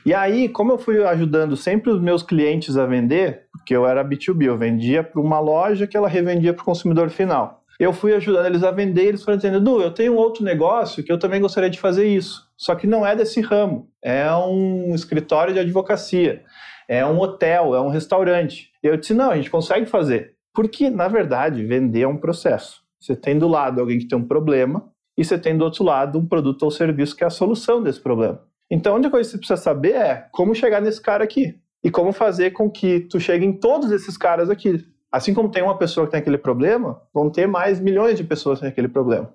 e 0.05 0.13
aí, 0.13 0.49
como 0.49 0.71
eu 0.71 0.77
fui 0.77 1.03
ajudando 1.03 1.55
sempre 1.55 1.91
os 1.91 2.01
meus 2.01 2.23
clientes 2.23 2.77
a 2.77 2.85
vender, 2.85 3.43
porque 3.51 3.75
eu 3.75 3.85
era 3.85 4.03
B2B, 4.03 4.45
eu 4.45 4.57
vendia 4.57 5.03
para 5.03 5.21
uma 5.21 5.39
loja 5.39 5.85
que 5.85 5.95
ela 5.95 6.07
revendia 6.07 6.53
para 6.53 6.61
o 6.61 6.65
consumidor 6.65 7.09
final. 7.09 7.63
Eu 7.79 7.93
fui 7.93 8.13
ajudando 8.13 8.45
eles 8.45 8.63
a 8.63 8.71
vender, 8.71 9.05
eles 9.05 9.23
foram 9.23 9.37
dizendo, 9.37 9.57
Edu, 9.57 9.81
eu 9.81 9.91
tenho 9.91 10.15
outro 10.15 10.43
negócio 10.43 11.03
que 11.03 11.11
eu 11.11 11.17
também 11.17 11.41
gostaria 11.41 11.69
de 11.69 11.79
fazer 11.79 12.07
isso. 12.07 12.47
Só 12.57 12.75
que 12.75 12.85
não 12.85 13.05
é 13.05 13.15
desse 13.15 13.41
ramo, 13.41 13.89
é 14.03 14.31
um 14.35 14.93
escritório 14.93 15.53
de 15.53 15.59
advocacia, 15.59 16.43
é 16.87 17.05
um 17.05 17.19
hotel, 17.19 17.73
é 17.73 17.81
um 17.81 17.89
restaurante. 17.89 18.69
Eu 18.83 18.97
disse, 18.97 19.13
não, 19.13 19.31
a 19.31 19.35
gente 19.35 19.49
consegue 19.49 19.85
fazer. 19.85 20.35
Porque, 20.53 20.89
na 20.89 21.07
verdade, 21.07 21.65
vender 21.65 22.01
é 22.01 22.07
um 22.07 22.17
processo. 22.17 22.81
Você 22.99 23.15
tem 23.15 23.39
do 23.39 23.47
lado 23.47 23.79
alguém 23.79 23.97
que 23.97 24.07
tem 24.07 24.17
um 24.17 24.27
problema 24.27 24.91
e 25.17 25.23
você 25.23 25.37
tem 25.37 25.57
do 25.57 25.63
outro 25.63 25.83
lado 25.83 26.19
um 26.19 26.25
produto 26.25 26.63
ou 26.63 26.71
serviço 26.71 27.15
que 27.15 27.23
é 27.23 27.27
a 27.27 27.31
solução 27.31 27.81
desse 27.81 27.99
problema. 27.99 28.41
Então, 28.71 28.93
a 28.93 28.95
única 28.95 29.11
coisa 29.11 29.27
que 29.27 29.31
você 29.33 29.37
precisa 29.37 29.61
saber 29.61 29.95
é 29.95 30.27
como 30.31 30.55
chegar 30.55 30.81
nesse 30.81 31.01
cara 31.01 31.25
aqui 31.25 31.59
e 31.83 31.91
como 31.91 32.13
fazer 32.13 32.51
com 32.51 32.71
que 32.71 33.01
tu 33.01 33.19
chegue 33.19 33.45
em 33.45 33.51
todos 33.51 33.91
esses 33.91 34.15
caras 34.15 34.49
aqui. 34.49 34.85
Assim 35.11 35.33
como 35.33 35.51
tem 35.51 35.61
uma 35.61 35.77
pessoa 35.77 36.05
que 36.05 36.11
tem 36.11 36.21
aquele 36.21 36.37
problema, 36.37 37.01
vão 37.13 37.29
ter 37.29 37.45
mais 37.47 37.81
milhões 37.81 38.15
de 38.15 38.23
pessoas 38.23 38.59
que 38.59 38.61
têm 38.61 38.71
aquele 38.71 38.87
problema. 38.87 39.33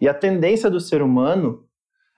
E 0.00 0.08
a 0.08 0.14
tendência 0.14 0.70
do 0.70 0.80
ser 0.80 1.02
humano 1.02 1.62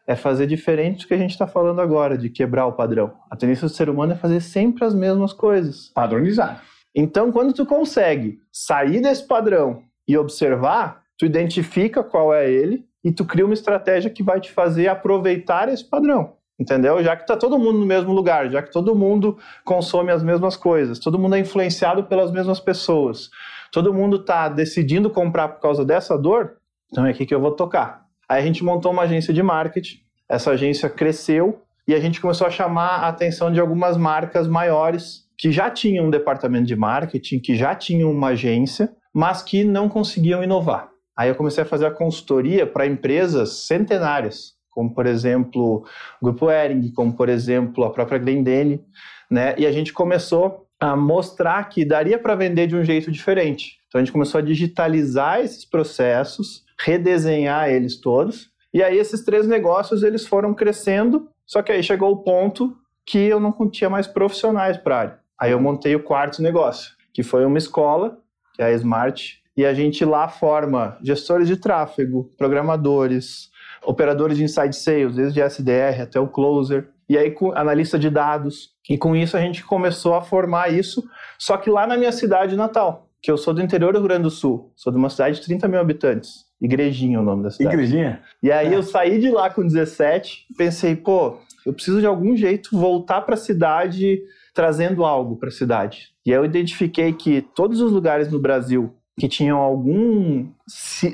é 0.07 0.15
fazer 0.15 0.47
diferente 0.47 1.01
do 1.01 1.09
que 1.09 1.15
a 1.15 1.19
gente 1.19 1.33
está 1.33 1.49
falando 1.49 1.81
agora, 1.81 2.17
de 2.17 2.31
quebrar 2.31 2.67
o 2.67 2.75
padrão. 2.75 3.13
A 3.29 3.35
tendência 3.35 3.67
do 3.67 3.75
ser 3.75 3.91
humano 3.91 4.13
é 4.13 4.17
fazer 4.17 4.41
sempre 4.41 4.85
as 4.85 4.95
mesmas 4.95 5.33
coisas. 5.33 5.89
Padronizar. 5.89 6.63
Então, 6.95 7.33
quando 7.33 7.53
tu 7.53 7.67
consegue 7.67 8.39
sair 8.53 9.01
desse 9.01 9.27
padrão 9.27 9.83
e 10.07 10.17
observar, 10.17 11.03
tu 11.19 11.27
identifica 11.27 12.05
qual 12.05 12.33
é 12.33 12.49
ele 12.49 12.87
e 13.03 13.11
tu 13.11 13.25
cria 13.25 13.45
uma 13.45 13.53
estratégia 13.53 14.11
que 14.11 14.23
vai 14.23 14.41
te 14.41 14.53
fazer 14.53 14.87
aproveitar 14.87 15.69
esse 15.69 15.85
padrão 15.85 16.36
entendeu? 16.59 17.03
Já 17.03 17.17
que 17.17 17.23
está 17.23 17.37
todo 17.37 17.59
mundo 17.59 17.79
no 17.79 17.87
mesmo 17.87 18.13
lugar, 18.13 18.51
já 18.51 18.63
que 18.63 18.73
todo 18.73 18.95
mundo 18.95 19.39
consome 19.65 20.11
as 20.11 20.23
mesmas 20.23 20.57
coisas, 20.57 20.99
todo 20.99 21.19
mundo 21.19 21.37
é 21.37 21.39
influenciado 21.39 22.05
pelas 22.05 22.31
mesmas 22.31 22.61
pessoas, 22.61 23.31
todo 23.73 23.93
mundo 23.93 24.17
está 24.17 24.49
decidindo 24.49 25.11
comprar 25.11 25.49
por 25.49 25.61
causa 25.61 25.85
dessa 25.85 26.17
dor, 26.17 26.57
então 26.91 27.07
é 27.07 27.11
aqui 27.11 27.27
que 27.27 27.35
eu 27.35 27.41
vou 27.41 27.53
tocar. 27.53 28.07
Aí 28.29 28.43
a 28.43 28.47
gente 28.47 28.65
montou 28.65 28.93
uma 28.93 29.03
agência 29.03 29.33
de 29.33 29.43
marketing, 29.43 29.99
essa 30.29 30.51
agência 30.51 30.89
cresceu 30.89 31.63
e 31.87 31.95
a 31.95 32.01
gente 32.01 32.21
começou 32.21 32.47
a 32.47 32.51
chamar 32.51 33.05
a 33.05 33.09
atenção 33.09 33.53
de 33.53 33.61
algumas 33.61 33.97
marcas 33.97 34.49
maiores 34.49 35.27
que 35.39 35.53
já 35.53 35.71
tinham 35.71 36.07
um 36.07 36.11
departamento 36.11 36.67
de 36.67 36.75
marketing, 36.75 37.39
que 37.39 37.55
já 37.55 37.75
tinham 37.75 38.11
uma 38.11 38.29
agência, 38.29 38.91
mas 39.15 39.43
que 39.43 39.63
não 39.63 39.89
conseguiam 39.89 40.43
inovar. 40.43 40.89
Aí 41.17 41.29
eu 41.29 41.35
comecei 41.35 41.63
a 41.63 41.67
fazer 41.67 41.87
a 41.87 41.91
consultoria 41.91 42.67
para 42.67 42.87
empresas 42.87 43.67
centenárias, 43.67 44.56
como 44.77 44.95
por 44.95 45.07
exemplo 45.07 45.87
o 46.21 46.25
Grupo 46.27 46.51
Ering, 46.51 46.93
como 46.93 47.17
por 47.17 47.31
exemplo 47.31 47.83
a 47.83 47.91
própria 47.91 48.19
Glendale, 48.19 48.85
né? 49.31 49.55
E 49.57 49.67
a 49.67 49.73
gente 49.73 49.91
começou 49.91 50.67
a 50.79 50.95
mostrar 50.95 51.67
que 51.71 51.83
daria 51.83 52.19
para 52.19 52.35
vender 52.35 52.67
de 52.67 52.77
um 52.77 52.85
jeito 52.85 53.11
diferente. 53.11 53.79
Então 53.89 53.99
a 53.99 54.05
gente 54.05 54.13
começou 54.13 54.39
a 54.39 54.43
digitalizar 54.43 55.41
esses 55.41 55.65
processos, 55.65 56.63
redesenhar 56.79 57.71
eles 57.71 57.99
todos, 57.99 58.51
e 58.73 58.83
aí 58.83 58.99
esses 58.99 59.25
três 59.25 59.49
negócios 59.49 60.03
eles 60.03 60.27
foram 60.27 60.53
crescendo, 60.53 61.31
só 61.47 61.63
que 61.63 61.73
aí 61.73 61.83
chegou 61.83 62.13
o 62.13 62.23
ponto 62.23 62.77
que 63.07 63.19
eu 63.19 63.41
não 63.41 63.55
tinha 63.71 63.89
mais 63.89 64.07
profissionais 64.07 64.77
para 64.77 64.99
área. 64.99 65.19
Aí 65.41 65.53
eu 65.53 65.61
montei 65.61 65.97
o 65.97 66.03
quarto 66.03 66.43
negócio, 66.43 66.93
que 67.15 67.23
foi 67.23 67.47
uma 67.47 67.57
escola, 67.57 68.19
que 68.53 68.61
é 68.61 68.67
a 68.67 68.73
Smart, 68.73 69.43
e 69.57 69.65
a 69.65 69.73
gente 69.73 70.05
lá 70.05 70.29
forma 70.29 70.99
gestores 71.03 71.49
de 71.49 71.57
tráfego, 71.57 72.31
programadores, 72.37 73.49
operadores 73.87 74.37
de 74.37 74.45
inside 74.45 74.75
sales, 74.75 75.15
desde 75.15 75.41
SDR 75.41 76.03
até 76.03 76.21
o 76.21 76.27
closer, 76.27 76.89
e 77.09 77.17
aí 77.17 77.31
com 77.31 77.53
analista 77.53 77.99
de 77.99 78.11
dados. 78.11 78.71
E 78.89 78.99
com 78.99 79.15
isso 79.15 79.37
a 79.37 79.41
gente 79.41 79.65
começou 79.65 80.15
a 80.15 80.23
formar 80.23 80.73
isso, 80.73 81.05
só 81.39 81.57
que 81.57 81.71
lá 81.71 81.87
na 81.87 81.97
minha 81.97 82.13
cidade 82.13 82.57
natal, 82.57 83.09
que 83.23 83.31
eu 83.31 83.37
sou 83.37 83.55
do 83.55 83.63
interior 83.63 83.93
do 83.93 83.99
Rio 84.01 84.09
Grande 84.09 84.25
do 84.25 84.31
Sul, 84.31 84.73
sou 84.77 84.93
de 84.93 84.99
uma 84.99 85.09
cidade 85.09 85.41
de 85.41 85.47
30 85.47 85.69
mil 85.69 85.81
habitantes. 85.81 86.47
Igrejinha 86.61 87.19
é 87.19 87.21
o 87.21 87.25
nome 87.25 87.43
da 87.43 87.51
cidade. 87.51 87.75
Igrejinha? 87.75 88.23
E 88.43 88.51
aí 88.51 88.73
é. 88.73 88.77
eu 88.77 88.83
saí 88.83 89.19
de 89.19 89.31
lá 89.31 89.51
com 89.51 89.63
17, 89.63 90.47
pensei, 90.57 90.97
pô, 90.97 91.39
eu 91.65 91.73
preciso 91.73 92.01
de 92.01 92.07
algum 92.07 92.37
jeito 92.37 92.71
voltar 92.73 93.23
para 93.23 93.35
a 93.35 93.39
cidade 93.39 94.21
trazendo 94.55 95.05
algo 95.05 95.37
para 95.37 95.49
a 95.49 95.53
cidade. 95.53 96.09
E 96.25 96.33
aí 96.33 96.39
eu 96.39 96.45
identifiquei 96.45 97.13
que 97.13 97.43
todos 97.43 97.81
os 97.81 97.93
lugares 97.93 98.31
no 98.31 98.41
Brasil 98.41 98.95
que 99.19 99.29
tinham 99.29 99.59
algum, 99.59 100.49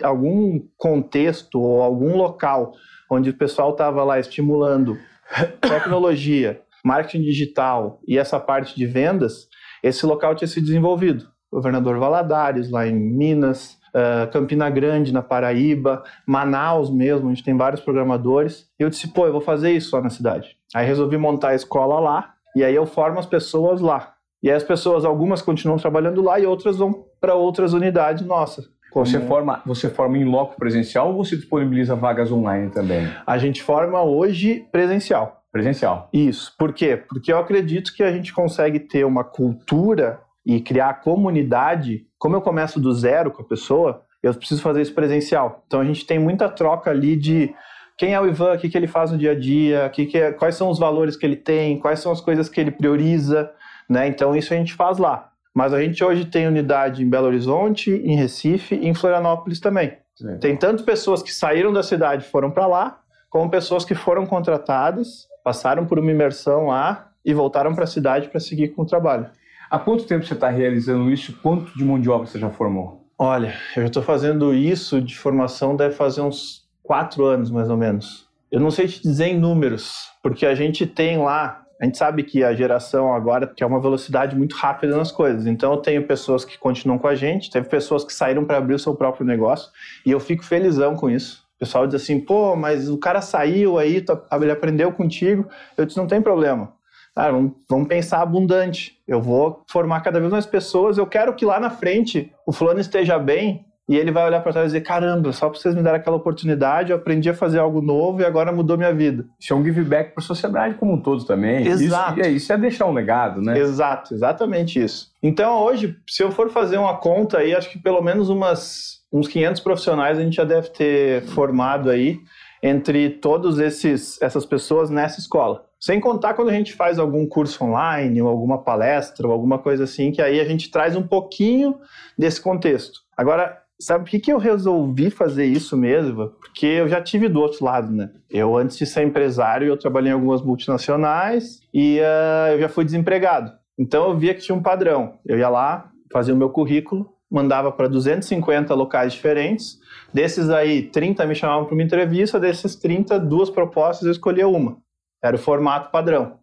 algum 0.03 0.61
contexto 0.77 1.61
ou 1.61 1.83
algum 1.83 2.17
local 2.17 2.73
onde 3.11 3.31
o 3.31 3.35
pessoal 3.35 3.71
estava 3.71 4.03
lá 4.03 4.19
estimulando 4.19 4.99
tecnologia, 5.61 6.61
marketing 6.85 7.23
digital 7.23 8.01
e 8.07 8.19
essa 8.19 8.41
parte 8.41 8.75
de 8.75 8.87
vendas, 8.87 9.49
esse 9.83 10.05
local 10.07 10.35
tinha 10.35 10.49
se 10.49 10.61
desenvolvido. 10.61 11.31
Governador 11.51 11.99
Valadares, 11.99 12.71
lá 12.71 12.87
em 12.87 12.95
Minas, 12.95 13.79
uh, 13.95 14.31
Campina 14.33 14.71
Grande, 14.71 15.13
na 15.13 15.23
Paraíba, 15.23 16.03
Manaus 16.27 16.91
mesmo, 16.91 17.29
a 17.29 17.35
gente 17.35 17.45
tem 17.45 17.57
vários 17.57 17.83
programadores. 17.83 18.67
E 18.81 18.83
eu 18.83 18.89
disse, 18.89 19.09
pô, 19.09 19.27
eu 19.27 19.33
vou 19.33 19.41
fazer 19.41 19.71
isso 19.73 19.95
lá 19.95 20.03
na 20.03 20.09
cidade. 20.11 20.57
Aí 20.75 20.87
resolvi 20.87 21.19
montar 21.19 21.51
a 21.51 21.55
escola 21.55 22.01
lá, 22.01 22.33
e 22.57 22.65
aí 22.65 22.75
eu 22.75 22.87
formo 22.87 23.19
as 23.19 23.27
pessoas 23.27 23.81
lá. 23.81 24.12
E 24.43 24.51
aí 24.51 24.57
as 24.57 24.65
pessoas, 24.65 25.05
algumas 25.05 25.41
continuam 25.41 25.79
trabalhando 25.79 26.21
lá 26.21 26.41
e 26.41 26.47
outras 26.47 26.77
vão 26.77 27.05
para 27.21 27.35
outras 27.35 27.73
unidades 27.73 28.27
nossas. 28.27 28.69
Você 28.95 29.21
forma, 29.21 29.63
você 29.65 29.89
forma 29.89 30.19
em 30.19 30.25
loco 30.25 30.57
presencial 30.57 31.09
ou 31.09 31.25
você 31.25 31.37
disponibiliza 31.37 31.95
vagas 31.95 32.31
online 32.31 32.71
também? 32.71 33.09
A 33.27 33.39
gente 33.39 33.63
forma 33.63 34.03
hoje 34.03 34.67
presencial. 34.71 35.43
Presencial. 35.51 36.09
Isso. 36.13 36.55
Por 36.59 36.73
quê? 36.73 36.97
Porque 36.97 37.33
eu 37.33 37.39
acredito 37.39 37.95
que 37.95 38.03
a 38.03 38.13
gente 38.13 38.33
consegue 38.33 38.81
ter 38.81 39.05
uma 39.05 39.25
cultura 39.25 40.21
e 40.45 40.61
criar 40.61 41.01
comunidade. 41.01 42.07
Como 42.19 42.37
eu 42.37 42.43
começo 42.43 42.81
do 42.81 42.93
zero 42.93 43.31
com 43.31 43.43
a 43.43 43.47
pessoa, 43.47 44.03
eu 44.23 44.35
preciso 44.35 44.61
fazer 44.61 44.83
isso 44.83 44.95
presencial. 44.95 45.63
Então 45.67 45.81
a 45.81 45.85
gente 45.85 46.07
tem 46.07 46.19
muita 46.19 46.49
troca 46.49 46.91
ali 46.91 47.17
de 47.17 47.55
quem 47.97 48.15
é 48.15 48.21
o 48.21 48.27
Ivan, 48.27 48.55
o 48.55 48.59
que, 48.59 48.69
que 48.69 48.77
ele 48.77 48.87
faz 48.87 49.11
no 49.11 49.19
dia 49.19 49.33
a 49.33 49.39
dia, 49.39 49.89
que 49.91 50.07
que 50.07 50.19
é, 50.19 50.33
quais 50.33 50.55
são 50.55 50.69
os 50.69 50.79
valores 50.79 51.17
que 51.17 51.25
ele 51.25 51.37
tem, 51.37 51.79
quais 51.79 52.01
são 52.01 52.13
as 52.13 52.21
coisas 52.21 52.49
que 52.49 52.61
ele 52.61 52.71
prioriza. 52.71 53.51
Né? 53.89 54.07
Então 54.09 54.35
isso 54.35 54.53
a 54.53 54.57
gente 54.57 54.75
faz 54.75 54.99
lá. 54.99 55.31
Mas 55.55 55.75
a 55.75 55.81
gente 55.81 56.03
hoje 56.03 56.25
tem 56.25 56.47
unidade 56.47 57.03
em 57.03 57.09
Belo 57.09 57.27
Horizonte, 57.27 57.91
em 57.91 58.17
Recife 58.17 58.75
e 58.75 58.89
em 58.89 58.95
Florianópolis 58.95 59.61
também. 59.61 59.99
Sim. 60.15 60.39
Tem 60.39 60.57
tanto 60.57 60.85
pessoas 60.85 61.23
que 61.23 61.33
saíram 61.33 61.73
da 61.73 61.83
cidade 61.83 62.25
e 62.25 62.29
foram 62.29 62.51
para 62.51 62.67
lá, 62.67 63.01
como 63.29 63.51
pessoas 63.51 63.85
que 63.85 63.95
foram 63.95 64.27
contratadas, 64.27 65.27
passaram 65.45 65.85
por 65.85 65.99
uma 65.99 66.11
imersão 66.11 66.69
lá 66.69 67.11
e 67.25 67.35
voltaram 67.35 67.75
para 67.75 67.85
a 67.85 67.87
cidade 67.87 68.29
para 68.29 68.41
seguir 68.41 68.69
com 68.69 68.83
o 68.83 68.87
trabalho. 68.87 69.27
Há 69.71 69.79
quanto 69.79 70.05
tempo 70.05 70.25
você 70.25 70.35
está 70.35 70.49
realizando 70.49 71.11
isso? 71.11 71.39
Quanto 71.43 71.77
de 71.77 71.85
mão 71.85 71.99
de 71.99 72.11
obra 72.11 72.27
você 72.27 72.39
já 72.39 72.51
formou? 72.51 73.07
Olha, 73.19 73.55
eu 73.77 73.83
já 73.83 73.87
estou 73.87 74.03
fazendo 74.03 74.53
isso 74.53 75.01
de 75.01 75.17
formação 75.17 75.77
deve 75.77 75.95
fazer 75.95 76.21
uns 76.21 76.67
quatro 76.83 77.25
anos 77.25 77.51
mais 77.51 77.71
ou 77.71 77.77
menos. 77.77 78.27
Eu 78.51 78.61
não 78.61 78.71
sei 78.71 78.87
te 78.87 79.01
dizer 79.01 79.29
em 79.29 79.39
números, 79.39 80.11
porque 80.23 80.45
a 80.45 80.55
gente 80.55 80.87
tem 80.87 81.17
lá 81.17 81.62
a 81.83 81.85
gente 81.85 81.99
sabe 81.99 82.23
que 82.23 82.45
a 82.45 82.55
geração 82.55 83.13
agora 83.13 83.45
quer 83.45 83.67
uma 83.67 83.81
velocidade 83.81 84.37
muito 84.37 84.55
rápida 84.55 84.97
nas 84.97 85.11
coisas. 85.11 85.49
Então, 85.49 85.73
eu 85.73 85.79
tenho 85.79 86.07
pessoas 86.07 86.45
que 86.45 86.57
continuam 86.57 86.97
com 86.97 87.09
a 87.09 87.17
gente, 87.17 87.51
teve 87.51 87.69
pessoas 87.69 88.05
que 88.05 88.15
saíram 88.15 88.45
para 88.45 88.59
abrir 88.59 88.75
o 88.75 88.79
seu 88.79 88.95
próprio 88.95 89.27
negócio, 89.27 89.69
e 90.07 90.13
eu 90.13 90.21
fico 90.21 90.45
felizão 90.45 90.95
com 90.95 91.11
isso. 91.11 91.45
O 91.57 91.59
pessoal 91.59 91.85
diz 91.85 92.01
assim, 92.01 92.21
pô, 92.21 92.55
mas 92.55 92.89
o 92.89 92.97
cara 92.99 93.21
saiu 93.21 93.81
aí, 93.81 94.01
tá, 94.01 94.17
ele 94.41 94.53
aprendeu 94.53 94.93
contigo. 94.93 95.49
Eu 95.77 95.85
disse, 95.85 95.99
não 95.99 96.07
tem 96.07 96.23
problema. 96.23 96.73
Ah, 97.17 97.33
vamos, 97.33 97.53
vamos 97.69 97.89
pensar 97.89 98.23
abundante. 98.23 99.01
Eu 99.07 99.21
vou 99.21 99.65
formar 99.69 100.03
cada 100.03 100.21
vez 100.21 100.31
mais 100.31 100.47
pessoas. 100.47 100.99
Eu 100.99 101.07
quero 101.07 101.35
que 101.35 101.45
lá 101.45 101.59
na 101.59 101.71
frente 101.71 102.33
o 102.47 102.53
fulano 102.53 102.79
esteja 102.79 103.19
bem 103.19 103.67
e 103.93 103.97
ele 103.97 104.11
vai 104.11 104.25
olhar 104.25 104.41
para 104.41 104.53
trás 104.53 104.65
e 104.65 104.69
dizer: 104.69 104.81
caramba, 104.81 105.33
só 105.33 105.51
para 105.51 105.59
vocês 105.59 105.75
me 105.75 105.83
darem 105.83 106.01
aquela 106.01 106.17
oportunidade, 106.17 106.93
eu 106.93 106.97
aprendi 106.97 107.29
a 107.29 107.35
fazer 107.35 107.59
algo 107.59 107.83
novo 107.83 108.23
e 108.23 108.25
agora 108.25 108.51
mudou 108.51 108.79
minha 108.79 108.95
vida. 108.95 109.27
Isso 109.39 109.53
é 109.53 109.57
um 109.57 109.63
give 109.63 109.85
back 109.85 110.15
para 110.15 110.25
a 110.25 110.27
sociedade 110.27 110.77
como 110.77 110.95
um 110.95 110.99
todo 110.99 111.25
também. 111.25 111.67
Exato. 111.67 112.19
Isso, 112.19 112.27
é, 112.27 112.31
isso 112.31 112.53
é 112.55 112.57
deixar 112.57 112.87
um 112.87 112.93
legado, 112.93 113.43
né? 113.43 113.59
Exato, 113.59 114.15
exatamente 114.15 114.83
isso. 114.83 115.13
Então 115.23 115.59
hoje, 115.63 115.95
se 116.09 116.23
eu 116.23 116.31
for 116.33 116.49
fazer 116.49 116.79
uma 116.79 116.97
conta 116.97 117.39
aí, 117.39 117.55
acho 117.55 117.71
que 117.71 117.79
pelo 117.79 118.01
menos 118.01 118.31
umas, 118.31 119.03
uns 119.13 119.29
500 119.29 119.61
profissionais 119.61 120.19
a 120.19 120.23
gente 120.23 120.37
já 120.37 120.45
deve 120.45 120.71
ter 120.71 121.23
formado 121.25 121.91
aí 121.91 122.19
entre 122.63 123.11
todos 123.11 123.59
esses 123.59 124.23
essas 124.23 124.47
pessoas 124.47 124.89
nessa 124.89 125.21
escola. 125.21 125.67
Sem 125.79 126.01
contar 126.01 126.33
quando 126.33 126.49
a 126.49 126.55
gente 126.55 126.73
faz 126.73 126.99
algum 126.99 127.27
curso 127.27 127.63
online, 127.65 128.23
ou 128.23 128.29
alguma 128.29 128.57
palestra, 128.63 129.27
ou 129.27 129.33
alguma 129.33 129.59
coisa 129.59 129.85
assim, 129.85 130.13
que 130.13 130.23
aí 130.23 130.41
a 130.41 130.45
gente 130.45 130.71
traz 130.71 130.97
um 130.97 131.03
pouquinho 131.03 131.77
desse 132.17 132.41
contexto. 132.41 133.01
Agora, 133.17 133.62
Sabe 133.83 134.05
por 134.05 134.11
que, 134.11 134.21
que 134.21 134.33
eu 134.33 134.39
resolvi 134.39 135.11
fazer 135.11 135.45
isso 135.45 135.77
mesmo? 135.77 136.29
Porque 136.29 136.67
eu 136.67 136.89
já 136.89 137.03
tive 137.03 137.29
do 137.29 137.41
outro 137.41 137.65
lado, 137.65 137.91
né? 137.91 138.11
Eu, 138.31 138.57
antes 138.57 138.79
de 138.79 138.87
ser 138.87 139.03
empresário, 139.03 139.67
eu 139.67 139.77
trabalhei 139.77 140.13
em 140.13 140.15
algumas 140.15 140.41
multinacionais 140.41 141.59
e 141.75 141.99
uh, 141.99 142.53
eu 142.53 142.61
já 142.61 142.69
fui 142.69 142.85
desempregado. 142.85 143.51
Então 143.77 144.09
eu 144.09 144.17
via 144.17 144.35
que 144.35 144.41
tinha 144.41 144.55
um 144.55 144.63
padrão. 144.63 145.19
Eu 145.27 145.37
ia 145.37 145.49
lá, 145.49 145.91
fazia 146.13 146.33
o 146.33 146.37
meu 146.37 146.49
currículo, 146.49 147.13
mandava 147.29 147.73
para 147.73 147.89
250 147.89 148.73
locais 148.73 149.15
diferentes. 149.15 149.81
Desses 150.15 150.49
aí, 150.49 150.83
30 150.83 151.27
me 151.27 151.35
chamavam 151.35 151.65
para 151.65 151.75
uma 151.75 151.83
entrevista, 151.83 152.39
desses 152.39 152.77
30, 152.77 153.19
duas 153.19 153.51
propostas, 153.51 154.07
eu 154.07 154.13
escolhia 154.13 154.47
uma. 154.47 154.77
Era 155.21 155.35
o 155.35 155.41
formato 155.41 155.91
padrão. 155.91 156.39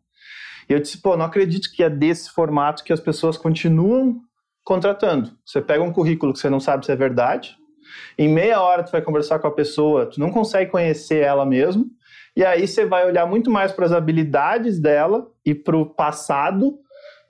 E 0.70 0.74
eu 0.74 0.80
disse, 0.82 1.02
pô, 1.02 1.16
não 1.16 1.24
acredito 1.24 1.72
que 1.72 1.84
é 1.84 1.90
desse 1.90 2.32
formato 2.32 2.84
que 2.84 2.92
as 2.92 3.00
pessoas 3.00 3.38
continuam 3.38 4.20
contratando. 4.70 5.32
Você 5.44 5.60
pega 5.60 5.84
um 5.84 5.92
currículo 5.92 6.32
que 6.32 6.38
você 6.38 6.48
não 6.48 6.60
sabe 6.60 6.86
se 6.86 6.92
é 6.92 6.96
verdade, 6.96 7.58
em 8.16 8.30
meia 8.30 8.62
hora 8.62 8.84
tu 8.84 8.92
vai 8.92 9.02
conversar 9.02 9.40
com 9.40 9.48
a 9.48 9.52
pessoa, 9.52 10.06
tu 10.06 10.20
não 10.20 10.30
consegue 10.30 10.70
conhecer 10.70 11.24
ela 11.24 11.44
mesmo, 11.44 11.88
e 12.38 12.46
aí 12.46 12.68
você 12.68 12.86
vai 12.86 13.04
olhar 13.08 13.26
muito 13.26 13.50
mais 13.50 13.72
para 13.72 13.88
as 13.88 13.92
habilidades 13.92 14.80
dela 14.80 15.28
e 15.44 15.56
para 15.56 15.76
o 15.76 15.88
passado 15.88 16.78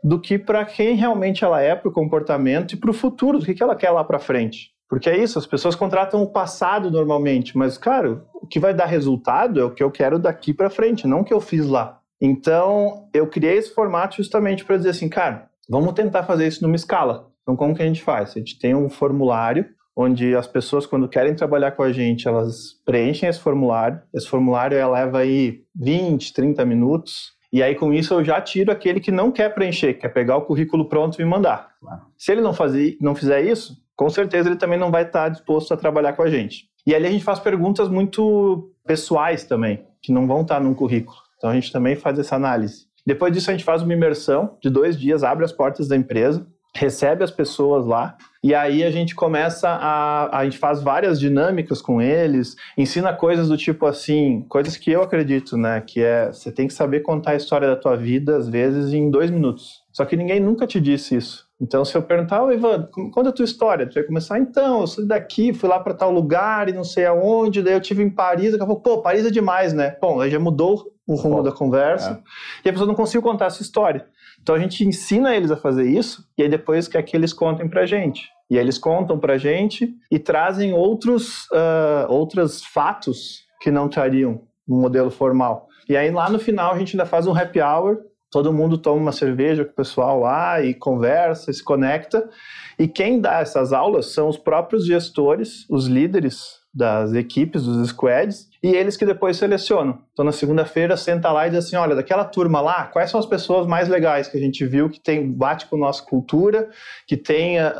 do 0.03 0.19
que 0.19 0.38
para 0.38 0.65
quem 0.65 0.96
realmente 0.96 1.46
ela 1.46 1.62
é, 1.62 1.75
para 1.75 1.88
o 1.88 1.93
comportamento 1.93 2.74
e 2.74 2.77
para 2.77 2.91
o 2.91 2.93
futuro, 2.93 3.39
do 3.39 3.46
que, 3.46 3.53
que 3.53 3.63
ela 3.63 3.75
quer 3.75 3.91
lá 3.91 4.03
para 4.03 4.19
frente. 4.19 4.72
Porque 4.89 5.10
é 5.10 5.17
isso, 5.17 5.39
as 5.39 5.48
pessoas 5.48 5.75
contratam 5.75 6.22
o 6.22 6.31
passado 6.31 6.91
normalmente, 6.91 7.58
mas, 7.58 7.77
cara, 7.77 8.22
o 8.34 8.46
que 8.46 8.60
vai 8.60 8.74
dar 8.74 8.86
resultado 8.86 9.62
é 9.62 9.63
o 9.63 9.72
que 9.72 9.84
eu 9.84 9.89
quero 9.89 10.19
daqui 10.19 10.53
para 10.53 10.69
frente, 10.69 11.08
não 11.08 11.22
o 11.22 11.24
que 11.24 11.34
eu 11.34 11.39
fiz 11.39 11.65
lá. 11.65 12.00
Então, 12.22 13.08
eu 13.13 13.27
criei 13.27 13.58
esse 13.58 13.74
formato 13.74 14.17
justamente 14.17 14.65
para 14.65 14.75
dizer 14.75 14.89
assim, 14.89 15.08
cara, 15.08 15.50
vamos 15.69 15.93
tentar 15.93 16.24
fazer 16.24 16.48
isso 16.48 16.63
numa 16.63 16.75
escala. 16.75 17.28
Então, 17.41 17.55
como 17.55 17.75
que 17.75 17.81
a 17.81 17.86
gente 17.86 18.01
faz? 18.01 18.31
A 18.31 18.39
gente 18.39 18.60
tem 18.60 18.75
um 18.75 18.89
formulário 18.89 19.65
onde 19.96 20.36
as 20.36 20.48
pessoas, 20.48 20.86
quando 20.86 21.10
querem 21.10 21.36
trabalhar 21.36 21.72
com 21.72 21.84
a 21.84 21.91
gente, 21.91 22.27
elas 22.27 22.74
preenchem 22.86 23.27
esse 23.27 23.39
formulário. 23.39 24.01
Esse 24.13 24.27
formulário 24.27 24.77
leva 24.91 25.19
aí 25.19 25.62
20, 25.75 26.34
30 26.34 26.63
minutos. 26.65 27.34
E 27.51 27.62
aí, 27.62 27.75
com 27.75 27.93
isso, 27.93 28.13
eu 28.13 28.24
já 28.24 28.39
tiro 28.39 28.72
aquele 28.72 29.00
que 29.00 29.12
não 29.12 29.31
quer 29.31 29.53
preencher, 29.53 29.96
quer 29.96 30.10
pegar 30.10 30.38
o 30.38 30.43
currículo 30.43 30.88
pronto 30.88 31.19
e 31.19 31.24
me 31.24 31.29
mandar. 31.29 31.72
Se 32.17 32.31
ele 32.31 32.41
não, 32.41 32.53
fazer, 32.53 32.98
não 33.01 33.13
fizer 33.15 33.41
isso, 33.41 33.75
com 33.96 34.10
certeza 34.10 34.48
ele 34.48 34.55
também 34.55 34.79
não 34.79 34.91
vai 34.91 35.03
estar 35.03 35.27
disposto 35.27 35.74
a 35.74 35.77
trabalhar 35.77 36.13
com 36.13 36.22
a 36.22 36.29
gente. 36.29 36.69
E 36.88 36.96
ali 36.96 37.08
a 37.08 37.12
gente 37.12 37.24
faz 37.25 37.39
perguntas 37.39 37.89
muito 37.89 38.72
pessoais 38.86 39.43
também, 39.43 39.86
que 40.01 40.13
não 40.13 40.25
vão 40.25 40.41
estar 40.41 40.62
num 40.62 40.74
currículo. 40.74 41.17
Então 41.38 41.50
a 41.50 41.53
gente 41.53 41.72
também 41.72 41.96
faz 41.96 42.17
essa 42.17 42.36
análise. 42.36 42.88
Depois 43.05 43.34
disso, 43.34 43.50
a 43.50 43.53
gente 43.53 43.65
faz 43.65 43.81
uma 43.81 43.93
imersão 43.93 44.58
de 44.62 44.69
dois 44.69 44.98
dias, 44.98 45.24
abre 45.24 45.43
as 45.43 45.51
portas 45.51 45.88
da 45.88 45.96
empresa, 45.98 46.48
recebe 46.75 47.23
as 47.23 47.31
pessoas 47.31 47.85
lá 47.85 48.15
e 48.41 48.55
aí 48.55 48.83
a 48.83 48.91
gente 48.91 49.15
começa 49.15 49.67
a 49.67 50.39
a 50.39 50.43
gente 50.45 50.57
faz 50.57 50.81
várias 50.81 51.19
dinâmicas 51.19 51.81
com 51.81 52.01
eles, 52.01 52.55
ensina 52.77 53.13
coisas 53.13 53.49
do 53.49 53.57
tipo 53.57 53.85
assim, 53.85 54.45
coisas 54.47 54.77
que 54.77 54.91
eu 54.91 55.01
acredito, 55.01 55.57
né, 55.57 55.81
que 55.81 56.01
é 56.01 56.31
você 56.31 56.51
tem 56.51 56.67
que 56.67 56.73
saber 56.73 57.01
contar 57.01 57.31
a 57.31 57.35
história 57.35 57.67
da 57.67 57.75
tua 57.75 57.97
vida 57.97 58.38
às 58.38 58.47
vezes 58.47 58.93
em 58.93 59.09
dois 59.09 59.29
minutos. 59.29 59.83
Só 59.91 60.05
que 60.05 60.15
ninguém 60.15 60.39
nunca 60.39 60.65
te 60.65 60.79
disse 60.79 61.17
isso. 61.17 61.49
Então, 61.61 61.83
se 61.83 61.93
eu 61.93 62.01
perguntar, 62.01 62.41
oh, 62.41 62.51
Ivan, 62.53 62.88
conta 63.11 63.29
a 63.29 63.33
tua 63.33 63.43
história, 63.43 63.85
tu 63.85 63.95
vai 63.95 64.03
começar, 64.03 64.39
então, 64.39 64.79
eu 64.79 64.88
sou 64.88 65.05
daqui, 65.05 65.51
fui 65.51 65.67
lá 65.67 65.77
para 65.77 65.93
tal 65.93 66.09
lugar 66.09 66.69
e 66.69 66.71
não 66.71 66.85
sei 66.85 67.05
aonde, 67.05 67.61
daí 67.61 67.73
eu 67.73 67.81
tive 67.81 68.01
em 68.01 68.09
Paris, 68.09 68.51
daqui 68.51 68.63
a 68.63 68.65
pouco, 68.65 68.81
pô, 68.81 69.01
Paris 69.01 69.25
é 69.25 69.29
demais, 69.29 69.73
né? 69.73 69.97
Bom, 70.01 70.21
aí 70.21 70.29
já 70.29 70.39
mudou 70.39 70.93
o 71.05 71.15
rumo 71.15 71.43
da 71.43 71.51
conversa 71.51 72.11
é. 72.11 72.67
e 72.67 72.69
a 72.69 72.71
pessoa 72.71 72.88
não 72.88 72.95
conseguiu 72.95 73.21
contar 73.21 73.47
essa 73.47 73.61
história. 73.61 74.07
Então 74.41 74.55
a 74.55 74.60
gente 74.60 74.86
ensina 74.86 75.36
eles 75.36 75.51
a 75.51 75.58
fazer 75.58 75.88
isso 75.88 76.25
e 76.38 76.43
aí 76.43 76.50
depois 76.50 76.88
quer 76.88 77.03
que 77.03 77.15
eles 77.15 77.34
contem 77.34 77.67
pra 77.67 77.86
gente. 77.86 78.29
E 78.50 78.58
aí 78.58 78.63
eles 78.63 78.77
contam 78.77 79.19
pra 79.19 79.38
gente 79.38 79.93
e 80.12 80.17
trazem 80.17 80.74
outros, 80.74 81.46
uh, 81.51 82.10
outros 82.10 82.63
fatos 82.63 83.46
que 83.62 83.69
não 83.69 83.88
trariam 83.88 84.41
no 84.67 84.81
modelo 84.81 85.12
formal. 85.12 85.67
E 85.88 85.96
aí 85.96 86.10
lá 86.12 86.29
no 86.29 86.39
final 86.39 86.74
a 86.74 86.79
gente 86.79 86.96
ainda 86.96 87.05
faz 87.05 87.27
um 87.27 87.36
happy 87.36 87.62
hour 87.62 88.10
todo 88.31 88.53
mundo 88.53 88.77
toma 88.77 89.01
uma 89.01 89.12
cerveja 89.12 89.65
com 89.65 89.72
o 89.72 89.75
pessoal 89.75 90.19
lá 90.19 90.62
e 90.62 90.74
conversa, 90.74 91.51
se 91.51 91.63
conecta. 91.63 92.29
E 92.77 92.88
quem 92.88 93.19
dá 93.19 93.39
essas 93.39 93.74
aulas 93.74 94.08
são 94.08 94.27
os 94.29 94.38
próprios 94.38 94.86
gestores, 94.86 95.65
os 95.69 95.88
líderes 95.88 96.60
das 96.74 97.13
equipes, 97.13 97.63
dos 97.63 97.89
squads, 97.89 98.48
e 98.61 98.75
eles 98.75 98.97
que 98.97 99.05
depois 99.05 99.37
selecionam. 99.37 99.99
Então, 100.11 100.25
na 100.25 100.31
segunda-feira, 100.31 100.97
senta 100.97 101.31
lá 101.31 101.47
e 101.47 101.49
diz 101.49 101.65
assim: 101.65 101.75
olha, 101.75 101.95
daquela 101.95 102.25
turma 102.25 102.59
lá, 102.59 102.85
quais 102.85 103.09
são 103.09 103.19
as 103.19 103.25
pessoas 103.25 103.65
mais 103.65 103.87
legais 103.87 104.27
que 104.27 104.37
a 104.37 104.41
gente 104.41 104.65
viu 104.65 104.89
que 104.89 104.99
tem 104.99 105.31
bate 105.31 105.65
com 105.67 105.77
nossa 105.77 106.03
cultura, 106.03 106.69
que 107.07 107.15
tenha 107.15 107.73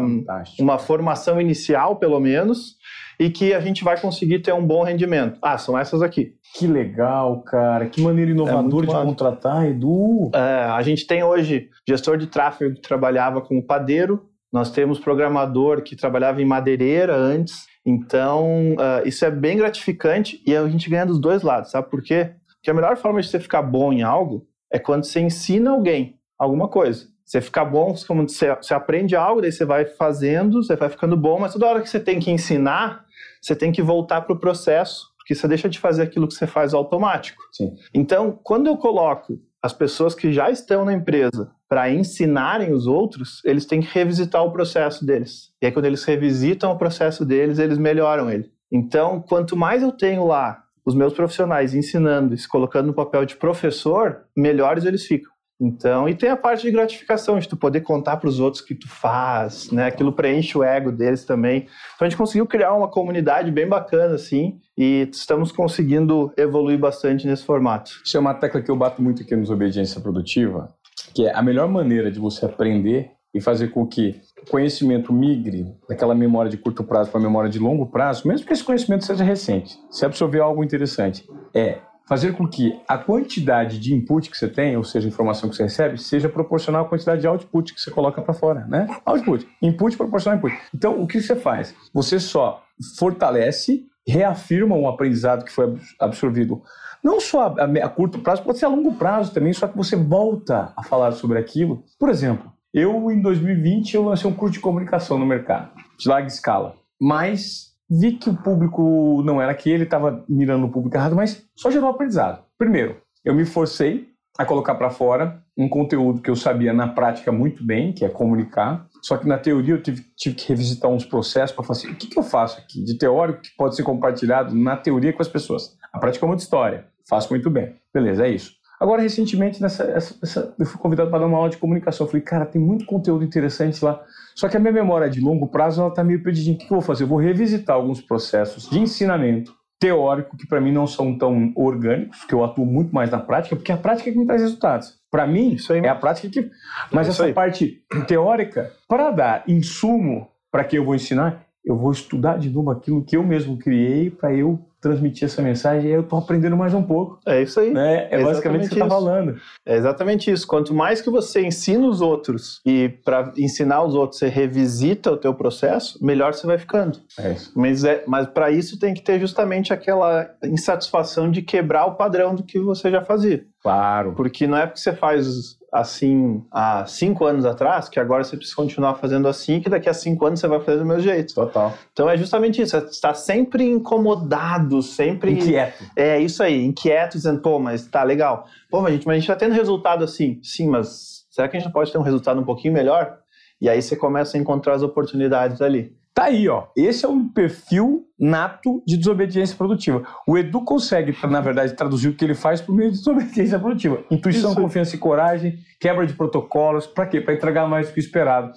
um, 0.00 0.24
uma 0.58 0.78
formação 0.78 1.40
inicial, 1.40 1.96
pelo 1.96 2.20
menos, 2.20 2.76
e 3.18 3.30
que 3.30 3.54
a 3.54 3.60
gente 3.60 3.82
vai 3.82 3.98
conseguir 3.98 4.40
ter 4.40 4.52
um 4.52 4.66
bom 4.66 4.82
rendimento. 4.82 5.38
Ah, 5.40 5.56
são 5.56 5.78
essas 5.78 6.02
aqui. 6.02 6.34
Que 6.54 6.66
legal, 6.66 7.42
cara. 7.42 7.86
Que 7.86 8.00
maneira 8.00 8.30
inovadora 8.30 8.84
é 8.84 8.88
de 8.88 8.94
massa. 8.94 9.06
contratar, 9.06 9.66
Edu. 9.66 10.30
É, 10.34 10.64
a 10.64 10.82
gente 10.82 11.06
tem 11.06 11.22
hoje 11.22 11.70
gestor 11.88 12.18
de 12.18 12.26
tráfego 12.26 12.74
que 12.74 12.82
trabalhava 12.82 13.40
com 13.40 13.58
o 13.58 13.62
padeiro, 13.62 14.28
nós 14.52 14.70
temos 14.70 14.98
programador 14.98 15.82
que 15.82 15.96
trabalhava 15.96 16.40
em 16.40 16.46
madeireira 16.46 17.14
antes. 17.14 17.66
Então, 17.86 18.72
uh, 18.72 19.06
isso 19.06 19.24
é 19.24 19.30
bem 19.30 19.56
gratificante 19.56 20.42
e 20.44 20.56
a 20.56 20.68
gente 20.68 20.90
ganha 20.90 21.06
dos 21.06 21.20
dois 21.20 21.42
lados, 21.42 21.70
sabe 21.70 21.88
por 21.88 22.02
quê? 22.02 22.32
Porque 22.56 22.70
a 22.70 22.74
melhor 22.74 22.96
forma 22.96 23.20
de 23.20 23.28
você 23.28 23.38
ficar 23.38 23.62
bom 23.62 23.92
em 23.92 24.02
algo 24.02 24.44
é 24.72 24.78
quando 24.78 25.04
você 25.04 25.20
ensina 25.20 25.70
alguém 25.70 26.18
alguma 26.36 26.66
coisa. 26.66 27.06
Você 27.24 27.40
fica 27.40 27.64
bom, 27.64 27.94
você, 27.94 28.54
você 28.54 28.74
aprende 28.74 29.16
algo, 29.16 29.40
daí 29.40 29.52
você 29.52 29.64
vai 29.64 29.84
fazendo, 29.84 30.62
você 30.62 30.76
vai 30.76 30.88
ficando 30.88 31.16
bom, 31.16 31.38
mas 31.38 31.52
toda 31.52 31.66
hora 31.66 31.80
que 31.80 31.88
você 31.88 32.00
tem 32.00 32.18
que 32.18 32.30
ensinar, 32.30 33.04
você 33.40 33.54
tem 33.54 33.72
que 33.72 33.82
voltar 33.82 34.22
para 34.22 34.32
o 34.32 34.38
processo, 34.38 35.06
porque 35.16 35.34
você 35.34 35.46
deixa 35.48 35.68
de 35.68 35.78
fazer 35.78 36.02
aquilo 36.02 36.28
que 36.28 36.34
você 36.34 36.46
faz 36.46 36.74
automático. 36.74 37.42
Sim. 37.52 37.74
Então, 37.94 38.38
quando 38.42 38.66
eu 38.66 38.76
coloco 38.76 39.40
as 39.62 39.72
pessoas 39.72 40.14
que 40.14 40.32
já 40.32 40.50
estão 40.50 40.84
na 40.84 40.92
empresa 40.92 41.52
para 41.68 41.90
ensinarem 41.90 42.72
os 42.72 42.86
outros, 42.86 43.40
eles 43.44 43.66
têm 43.66 43.80
que 43.80 43.92
revisitar 43.92 44.44
o 44.44 44.52
processo 44.52 45.04
deles. 45.04 45.50
E 45.60 45.66
aí, 45.66 45.72
quando 45.72 45.86
eles 45.86 46.04
revisitam 46.04 46.70
o 46.70 46.78
processo 46.78 47.24
deles, 47.24 47.58
eles 47.58 47.78
melhoram 47.78 48.30
ele. 48.30 48.50
Então, 48.70 49.20
quanto 49.20 49.56
mais 49.56 49.82
eu 49.82 49.92
tenho 49.92 50.26
lá 50.26 50.62
os 50.84 50.94
meus 50.94 51.12
profissionais 51.12 51.74
ensinando 51.74 52.34
e 52.34 52.38
se 52.38 52.48
colocando 52.48 52.86
no 52.86 52.94
papel 52.94 53.24
de 53.24 53.36
professor, 53.36 54.22
melhores 54.36 54.84
eles 54.84 55.04
ficam. 55.04 55.36
Então, 55.58 56.06
e 56.06 56.14
tem 56.14 56.28
a 56.28 56.36
parte 56.36 56.62
de 56.62 56.70
gratificação, 56.70 57.38
de 57.38 57.48
tu 57.48 57.56
poder 57.56 57.80
contar 57.80 58.18
para 58.18 58.28
os 58.28 58.38
outros 58.38 58.62
que 58.62 58.74
tu 58.74 58.86
faz, 58.88 59.70
né? 59.70 59.86
Aquilo 59.86 60.12
preenche 60.12 60.56
o 60.56 60.62
ego 60.62 60.92
deles 60.92 61.24
também. 61.24 61.60
Então 61.94 62.06
a 62.06 62.08
gente 62.08 62.16
conseguiu 62.16 62.46
criar 62.46 62.74
uma 62.74 62.88
comunidade 62.88 63.50
bem 63.50 63.66
bacana, 63.66 64.14
assim, 64.14 64.60
e 64.76 65.08
estamos 65.10 65.50
conseguindo 65.50 66.30
evoluir 66.36 66.78
bastante 66.78 67.26
nesse 67.26 67.42
formato. 67.42 67.90
Isso 68.04 68.18
é 68.18 68.20
uma 68.20 68.34
tecla 68.34 68.60
que 68.60 68.70
eu 68.70 68.76
bato 68.76 69.02
muito 69.02 69.22
aqui 69.22 69.34
nos 69.34 69.48
Obediência 69.48 69.98
Produtiva, 69.98 70.68
que 71.14 71.26
é 71.26 71.34
a 71.34 71.42
melhor 71.42 71.68
maneira 71.68 72.10
de 72.10 72.18
você 72.18 72.46
aprender 72.46 73.10
e 73.34 73.40
fazer 73.40 73.68
com 73.68 73.86
que 73.86 74.20
o 74.42 74.50
conhecimento 74.50 75.12
migre 75.12 75.74
daquela 75.88 76.14
memória 76.14 76.50
de 76.50 76.56
curto 76.56 76.82
prazo 76.82 77.10
para 77.10 77.20
a 77.20 77.22
memória 77.22 77.50
de 77.50 77.58
longo 77.58 77.86
prazo, 77.86 78.26
mesmo 78.26 78.46
que 78.46 78.52
esse 78.52 78.64
conhecimento 78.64 79.04
seja 79.04 79.22
recente, 79.22 79.78
se 79.90 80.06
absorver 80.06 80.40
algo 80.40 80.64
interessante, 80.64 81.28
é 81.54 81.78
fazer 82.08 82.34
com 82.34 82.48
que 82.48 82.80
a 82.88 82.96
quantidade 82.96 83.78
de 83.78 83.92
input 83.92 84.30
que 84.30 84.38
você 84.38 84.48
tem, 84.48 84.76
ou 84.76 84.84
seja, 84.84 85.08
informação 85.08 85.50
que 85.50 85.56
você 85.56 85.64
recebe, 85.64 85.98
seja 85.98 86.28
proporcional 86.28 86.84
à 86.84 86.88
quantidade 86.88 87.20
de 87.20 87.26
output 87.26 87.74
que 87.74 87.80
você 87.80 87.90
coloca 87.90 88.22
para 88.22 88.32
fora, 88.32 88.64
né? 88.66 88.86
Output, 89.04 89.46
input 89.60 89.96
proporcional 89.96 90.38
ao 90.38 90.48
input. 90.48 90.62
Então, 90.74 91.02
o 91.02 91.06
que 91.06 91.20
você 91.20 91.34
faz? 91.34 91.74
Você 91.92 92.20
só 92.20 92.62
fortalece, 92.96 93.84
reafirma 94.06 94.76
um 94.76 94.88
aprendizado 94.88 95.44
que 95.44 95.50
foi 95.50 95.76
absorvido 95.98 96.62
não 97.06 97.20
só 97.20 97.54
a, 97.56 97.64
a, 97.64 97.88
curto 97.88 98.18
prazo, 98.18 98.42
pode 98.42 98.58
ser 98.58 98.64
a 98.64 98.68
longo 98.68 98.92
prazo 98.94 99.32
também, 99.32 99.52
só 99.52 99.68
que 99.68 99.76
você 99.76 99.94
volta 99.94 100.72
a 100.76 100.82
falar 100.82 101.12
sobre 101.12 101.38
aquilo. 101.38 101.84
Por 102.00 102.08
exemplo, 102.08 102.52
eu 102.74 103.12
em 103.12 103.22
2020 103.22 103.94
eu 103.94 104.02
lancei 104.02 104.28
um 104.28 104.34
curso 104.34 104.54
de 104.54 104.60
comunicação 104.60 105.16
no 105.16 105.24
mercado, 105.24 105.70
de 105.96 106.08
larga 106.08 106.26
escala, 106.26 106.74
mas 107.00 107.76
vi 107.88 108.14
que 108.14 108.28
o 108.28 108.36
público 108.36 109.22
não 109.24 109.40
era 109.40 109.52
aquele, 109.52 109.84
estava 109.84 110.24
mirando 110.28 110.66
o 110.66 110.68
público 110.68 110.96
errado, 110.96 111.14
mas 111.14 111.46
só 111.54 111.70
gerou 111.70 111.90
aprendizado. 111.90 112.42
Primeiro, 112.58 112.96
eu 113.24 113.32
me 113.32 113.44
forcei 113.44 114.08
a 114.36 114.44
colocar 114.44 114.74
para 114.74 114.90
fora 114.90 115.40
um 115.56 115.68
conteúdo 115.68 116.20
que 116.20 116.28
eu 116.28 116.36
sabia 116.36 116.72
na 116.72 116.88
prática 116.88 117.30
muito 117.30 117.64
bem, 117.64 117.92
que 117.92 118.04
é 118.04 118.08
comunicar, 118.08 118.84
só 119.00 119.16
que 119.16 119.28
na 119.28 119.38
teoria 119.38 119.74
eu 119.74 119.82
tive, 119.82 120.04
tive 120.16 120.34
que 120.34 120.48
revisitar 120.48 120.90
uns 120.90 121.04
processos 121.04 121.54
para 121.54 121.64
falar 121.64 121.78
assim, 121.78 121.92
o 121.92 121.94
que, 121.94 122.08
que 122.08 122.18
eu 122.18 122.24
faço 122.24 122.58
aqui 122.58 122.82
de 122.82 122.98
teórico 122.98 123.42
que 123.42 123.56
pode 123.56 123.76
ser 123.76 123.84
compartilhado 123.84 124.56
na 124.56 124.76
teoria 124.76 125.12
com 125.12 125.22
as 125.22 125.28
pessoas? 125.28 125.76
A 125.92 126.00
prática 126.00 126.26
é 126.26 126.28
uma 126.28 126.36
história, 126.36 126.84
faço 127.08 127.30
muito 127.30 127.50
bem. 127.50 127.74
Beleza, 127.92 128.26
é 128.26 128.30
isso. 128.30 128.56
Agora, 128.78 129.00
recentemente, 129.00 129.60
nessa, 129.62 129.84
essa, 129.84 130.14
essa, 130.22 130.54
eu 130.58 130.66
fui 130.66 130.78
convidado 130.78 131.08
para 131.08 131.20
dar 131.20 131.26
uma 131.26 131.38
aula 131.38 131.48
de 131.48 131.56
comunicação. 131.56 132.06
Eu 132.06 132.10
falei, 132.10 132.22
cara, 132.22 132.44
tem 132.44 132.60
muito 132.60 132.84
conteúdo 132.84 133.24
interessante 133.24 133.82
lá. 133.82 134.02
Só 134.34 134.48
que 134.48 134.56
a 134.56 134.60
minha 134.60 134.72
memória 134.72 135.08
de 135.08 135.20
longo 135.20 135.48
prazo 135.48 135.80
ela 135.80 135.88
está 135.88 136.04
meio 136.04 136.22
perdidinha. 136.22 136.54
O 136.54 136.58
que, 136.58 136.66
que 136.66 136.72
eu 136.72 136.76
vou 136.76 136.86
fazer? 136.86 137.04
Eu 137.04 137.08
vou 137.08 137.18
revisitar 137.18 137.74
alguns 137.76 138.02
processos 138.02 138.68
de 138.68 138.78
ensinamento 138.78 139.54
teórico 139.78 140.36
que 140.36 140.46
para 140.46 140.60
mim 140.60 140.72
não 140.72 140.86
são 140.86 141.16
tão 141.16 141.52
orgânicos, 141.54 142.24
que 142.24 142.34
eu 142.34 142.44
atuo 142.44 142.64
muito 142.64 142.94
mais 142.94 143.10
na 143.10 143.18
prática, 143.18 143.56
porque 143.56 143.72
é 143.72 143.74
a 143.74 143.78
prática 143.78 144.10
que 144.10 144.18
me 144.18 144.26
traz 144.26 144.42
resultados. 144.42 144.98
Para 145.10 145.26
mim, 145.26 145.52
Isso 145.54 145.72
aí, 145.72 145.80
é 145.80 145.88
a 145.88 145.94
prática 145.94 146.28
que. 146.28 146.50
Mas 146.92 147.08
essa 147.08 147.24
aí. 147.24 147.32
parte 147.32 147.82
teórica, 148.06 148.72
para 148.88 149.10
dar 149.10 149.44
insumo 149.48 150.28
para 150.50 150.64
quem 150.64 150.78
eu 150.78 150.84
vou 150.84 150.94
ensinar, 150.94 151.46
eu 151.64 151.76
vou 151.76 151.90
estudar 151.90 152.38
de 152.38 152.50
novo 152.50 152.70
aquilo 152.70 153.04
que 153.04 153.16
eu 153.16 153.22
mesmo 153.22 153.58
criei 153.58 154.10
para 154.10 154.32
eu 154.34 154.58
transmitir 154.80 155.24
essa 155.24 155.42
mensagem 155.42 155.90
e 155.90 155.92
eu 155.92 156.02
estou 156.02 156.18
aprendendo 156.18 156.56
mais 156.56 156.74
um 156.74 156.82
pouco. 156.82 157.18
É 157.26 157.42
isso 157.42 157.58
aí. 157.60 157.72
Né? 157.72 158.08
É, 158.10 158.20
é 158.20 158.22
basicamente 158.22 158.66
o 158.66 158.68
que 158.68 158.74
você 158.74 158.82
está 158.82 158.88
falando. 158.88 159.36
É 159.64 159.76
exatamente 159.76 160.30
isso. 160.30 160.46
Quanto 160.46 160.74
mais 160.74 161.00
que 161.00 161.10
você 161.10 161.44
ensina 161.44 161.86
os 161.86 162.00
outros 162.00 162.60
e 162.64 162.88
para 163.04 163.32
ensinar 163.36 163.82
os 163.82 163.94
outros 163.94 164.18
você 164.18 164.28
revisita 164.28 165.10
o 165.10 165.16
teu 165.16 165.34
processo, 165.34 165.98
melhor 166.04 166.34
você 166.34 166.46
vai 166.46 166.58
ficando. 166.58 167.00
É 167.18 167.32
isso. 167.32 167.52
Mas, 167.54 167.84
é, 167.84 168.04
mas 168.06 168.26
para 168.26 168.50
isso 168.50 168.78
tem 168.78 168.94
que 168.94 169.02
ter 169.02 169.18
justamente 169.18 169.72
aquela 169.72 170.30
insatisfação 170.44 171.30
de 171.30 171.42
quebrar 171.42 171.86
o 171.86 171.94
padrão 171.94 172.34
do 172.34 172.42
que 172.42 172.58
você 172.58 172.90
já 172.90 173.02
fazia. 173.02 173.44
Claro. 173.62 174.12
Porque 174.14 174.46
não 174.46 174.58
é 174.58 174.66
porque 174.66 174.80
você 174.80 174.92
faz 174.92 175.55
assim 175.72 176.44
há 176.50 176.86
cinco 176.86 177.24
anos 177.24 177.44
atrás, 177.44 177.88
que 177.88 178.00
agora 178.00 178.24
você 178.24 178.36
precisa 178.36 178.56
continuar 178.56 178.94
fazendo 178.94 179.28
assim, 179.28 179.60
que 179.60 179.68
daqui 179.68 179.88
a 179.88 179.94
cinco 179.94 180.24
anos 180.26 180.40
você 180.40 180.48
vai 180.48 180.60
fazer 180.60 180.78
do 180.78 180.86
meu 180.86 181.00
jeito. 181.00 181.34
Total. 181.34 181.72
Então 181.92 182.08
é 182.08 182.16
justamente 182.16 182.62
isso, 182.62 182.78
você 182.78 182.86
está 182.86 183.12
sempre 183.14 183.64
incomodado, 183.64 184.82
sempre... 184.82 185.32
Inquieto. 185.32 185.84
É 185.94 186.18
isso 186.20 186.42
aí, 186.42 186.64
inquieto, 186.64 187.16
dizendo, 187.16 187.40
pô, 187.40 187.58
mas 187.58 187.86
tá 187.86 188.02
legal. 188.02 188.46
Pô, 188.70 188.80
mas 188.80 188.90
a 188.90 188.94
gente, 188.94 189.06
mas 189.06 189.16
a 189.16 189.18
gente 189.18 189.28
tá 189.28 189.36
tendo 189.36 189.54
resultado 189.54 190.04
assim. 190.04 190.40
Sim, 190.42 190.68
mas 190.68 191.26
será 191.30 191.48
que 191.48 191.56
a 191.56 191.60
gente 191.60 191.72
pode 191.72 191.92
ter 191.92 191.98
um 191.98 192.02
resultado 192.02 192.40
um 192.40 192.44
pouquinho 192.44 192.72
melhor? 192.72 193.18
E 193.60 193.68
aí 193.68 193.80
você 193.80 193.96
começa 193.96 194.36
a 194.36 194.40
encontrar 194.40 194.74
as 194.74 194.82
oportunidades 194.82 195.62
ali. 195.62 195.94
Tá 196.16 196.24
aí, 196.24 196.48
ó. 196.48 196.68
Esse 196.74 197.04
é 197.04 197.08
um 197.08 197.28
perfil 197.28 198.06
nato 198.18 198.82
de 198.86 198.96
desobediência 198.96 199.54
produtiva. 199.54 200.02
O 200.26 200.38
Edu 200.38 200.64
consegue, 200.64 201.14
na 201.28 201.42
verdade, 201.42 201.74
traduzir 201.74 202.08
o 202.08 202.14
que 202.14 202.24
ele 202.24 202.34
faz 202.34 202.58
por 202.58 202.74
meio 202.74 202.90
de 202.90 202.96
desobediência 202.96 203.58
produtiva. 203.58 204.02
Intuição, 204.10 204.52
Isso. 204.52 204.60
confiança 204.62 204.96
e 204.96 204.98
coragem, 204.98 205.58
quebra 205.78 206.06
de 206.06 206.14
protocolos. 206.14 206.86
Para 206.86 207.04
quê? 207.04 207.20
Para 207.20 207.34
entregar 207.34 207.68
mais 207.68 207.88
do 207.88 207.92
que 207.92 208.00
esperado. 208.00 208.50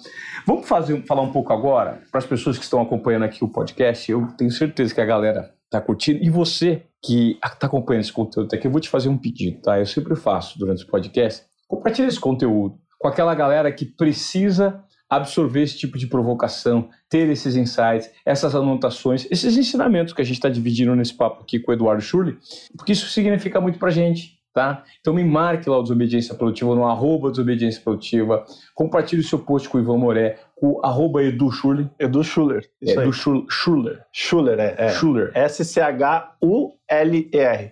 Vamos 0.46 0.66
fazer, 0.66 1.04
falar 1.04 1.20
um 1.20 1.32
pouco 1.32 1.52
agora 1.52 2.00
para 2.10 2.20
as 2.20 2.24
pessoas 2.24 2.56
que 2.56 2.64
estão 2.64 2.80
acompanhando 2.80 3.26
aqui 3.26 3.44
o 3.44 3.48
podcast. 3.48 4.10
Eu 4.10 4.26
tenho 4.38 4.50
certeza 4.50 4.94
que 4.94 5.00
a 5.02 5.04
galera 5.04 5.52
está 5.66 5.82
curtindo. 5.82 6.24
E 6.24 6.30
você 6.30 6.84
que 7.02 7.38
está 7.44 7.66
acompanhando 7.66 8.04
esse 8.04 8.12
conteúdo 8.12 8.54
aqui, 8.54 8.66
eu 8.66 8.70
vou 8.70 8.80
te 8.80 8.88
fazer 8.88 9.10
um 9.10 9.18
pedido, 9.18 9.60
tá? 9.60 9.78
Eu 9.78 9.84
sempre 9.84 10.16
faço 10.16 10.58
durante 10.58 10.84
o 10.84 10.86
podcast. 10.86 11.44
Compartilhe 11.68 12.08
esse 12.08 12.18
conteúdo 12.20 12.78
com 12.98 13.06
aquela 13.06 13.34
galera 13.34 13.70
que 13.70 13.84
precisa 13.84 14.82
absorver 15.10 15.62
esse 15.62 15.76
tipo 15.76 15.98
de 15.98 16.06
provocação, 16.06 16.88
ter 17.08 17.28
esses 17.28 17.56
insights, 17.56 18.08
essas 18.24 18.54
anotações, 18.54 19.26
esses 19.28 19.56
ensinamentos 19.56 20.14
que 20.14 20.22
a 20.22 20.24
gente 20.24 20.36
está 20.36 20.48
dividindo 20.48 20.94
nesse 20.94 21.12
papo 21.12 21.42
aqui 21.42 21.58
com 21.58 21.72
o 21.72 21.74
Eduardo 21.74 22.00
Schurley, 22.00 22.38
porque 22.76 22.92
isso 22.92 23.08
significa 23.08 23.60
muito 23.60 23.80
para 23.80 23.90
gente. 23.90 24.38
Tá? 24.52 24.82
Então 25.00 25.14
me 25.14 25.22
marque 25.22 25.70
lá 25.70 25.78
o 25.78 25.82
Desobediência 25.82 26.34
Produtiva 26.34 26.74
no 26.74 26.84
arroba 26.84 27.30
Desobediência 27.30 27.80
Produtiva, 27.80 28.44
compartilhe 28.74 29.22
o 29.22 29.24
seu 29.24 29.38
post 29.38 29.68
com 29.68 29.78
o 29.78 29.80
Ivan 29.80 29.96
Moré, 29.96 30.40
com 30.56 30.72
o 30.72 30.84
arroba 30.84 31.22
Edu 31.22 31.52
Schuller. 31.52 31.88
Edu 32.00 32.24
Schuller. 32.24 32.68
Edu 32.82 33.12
Schuller. 33.12 34.04
Schuller, 34.12 34.58
é. 34.58 34.74
é. 34.76 34.88
Schuller. 34.88 35.30
S-C-H-U-L-E-R. 35.36 36.42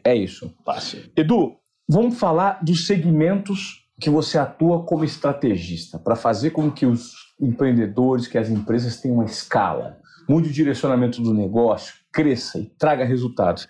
É 0.04 0.14
isso. 0.14 0.54
Fácil. 0.64 1.02
Edu, 1.16 1.56
vamos 1.88 2.16
falar 2.16 2.60
dos 2.62 2.86
segmentos 2.86 3.87
que 4.00 4.10
você 4.10 4.38
atua 4.38 4.84
como 4.84 5.04
estrategista 5.04 5.98
para 5.98 6.16
fazer 6.16 6.50
com 6.50 6.70
que 6.70 6.86
os 6.86 7.12
empreendedores, 7.40 8.26
que 8.26 8.38
as 8.38 8.48
empresas 8.48 9.00
tenham 9.00 9.16
uma 9.16 9.24
escala, 9.24 9.98
mude 10.28 10.50
o 10.50 10.52
direcionamento 10.52 11.22
do 11.22 11.32
negócio, 11.32 11.94
cresça 12.12 12.58
e 12.58 12.66
traga 12.78 13.04
resultados. 13.04 13.66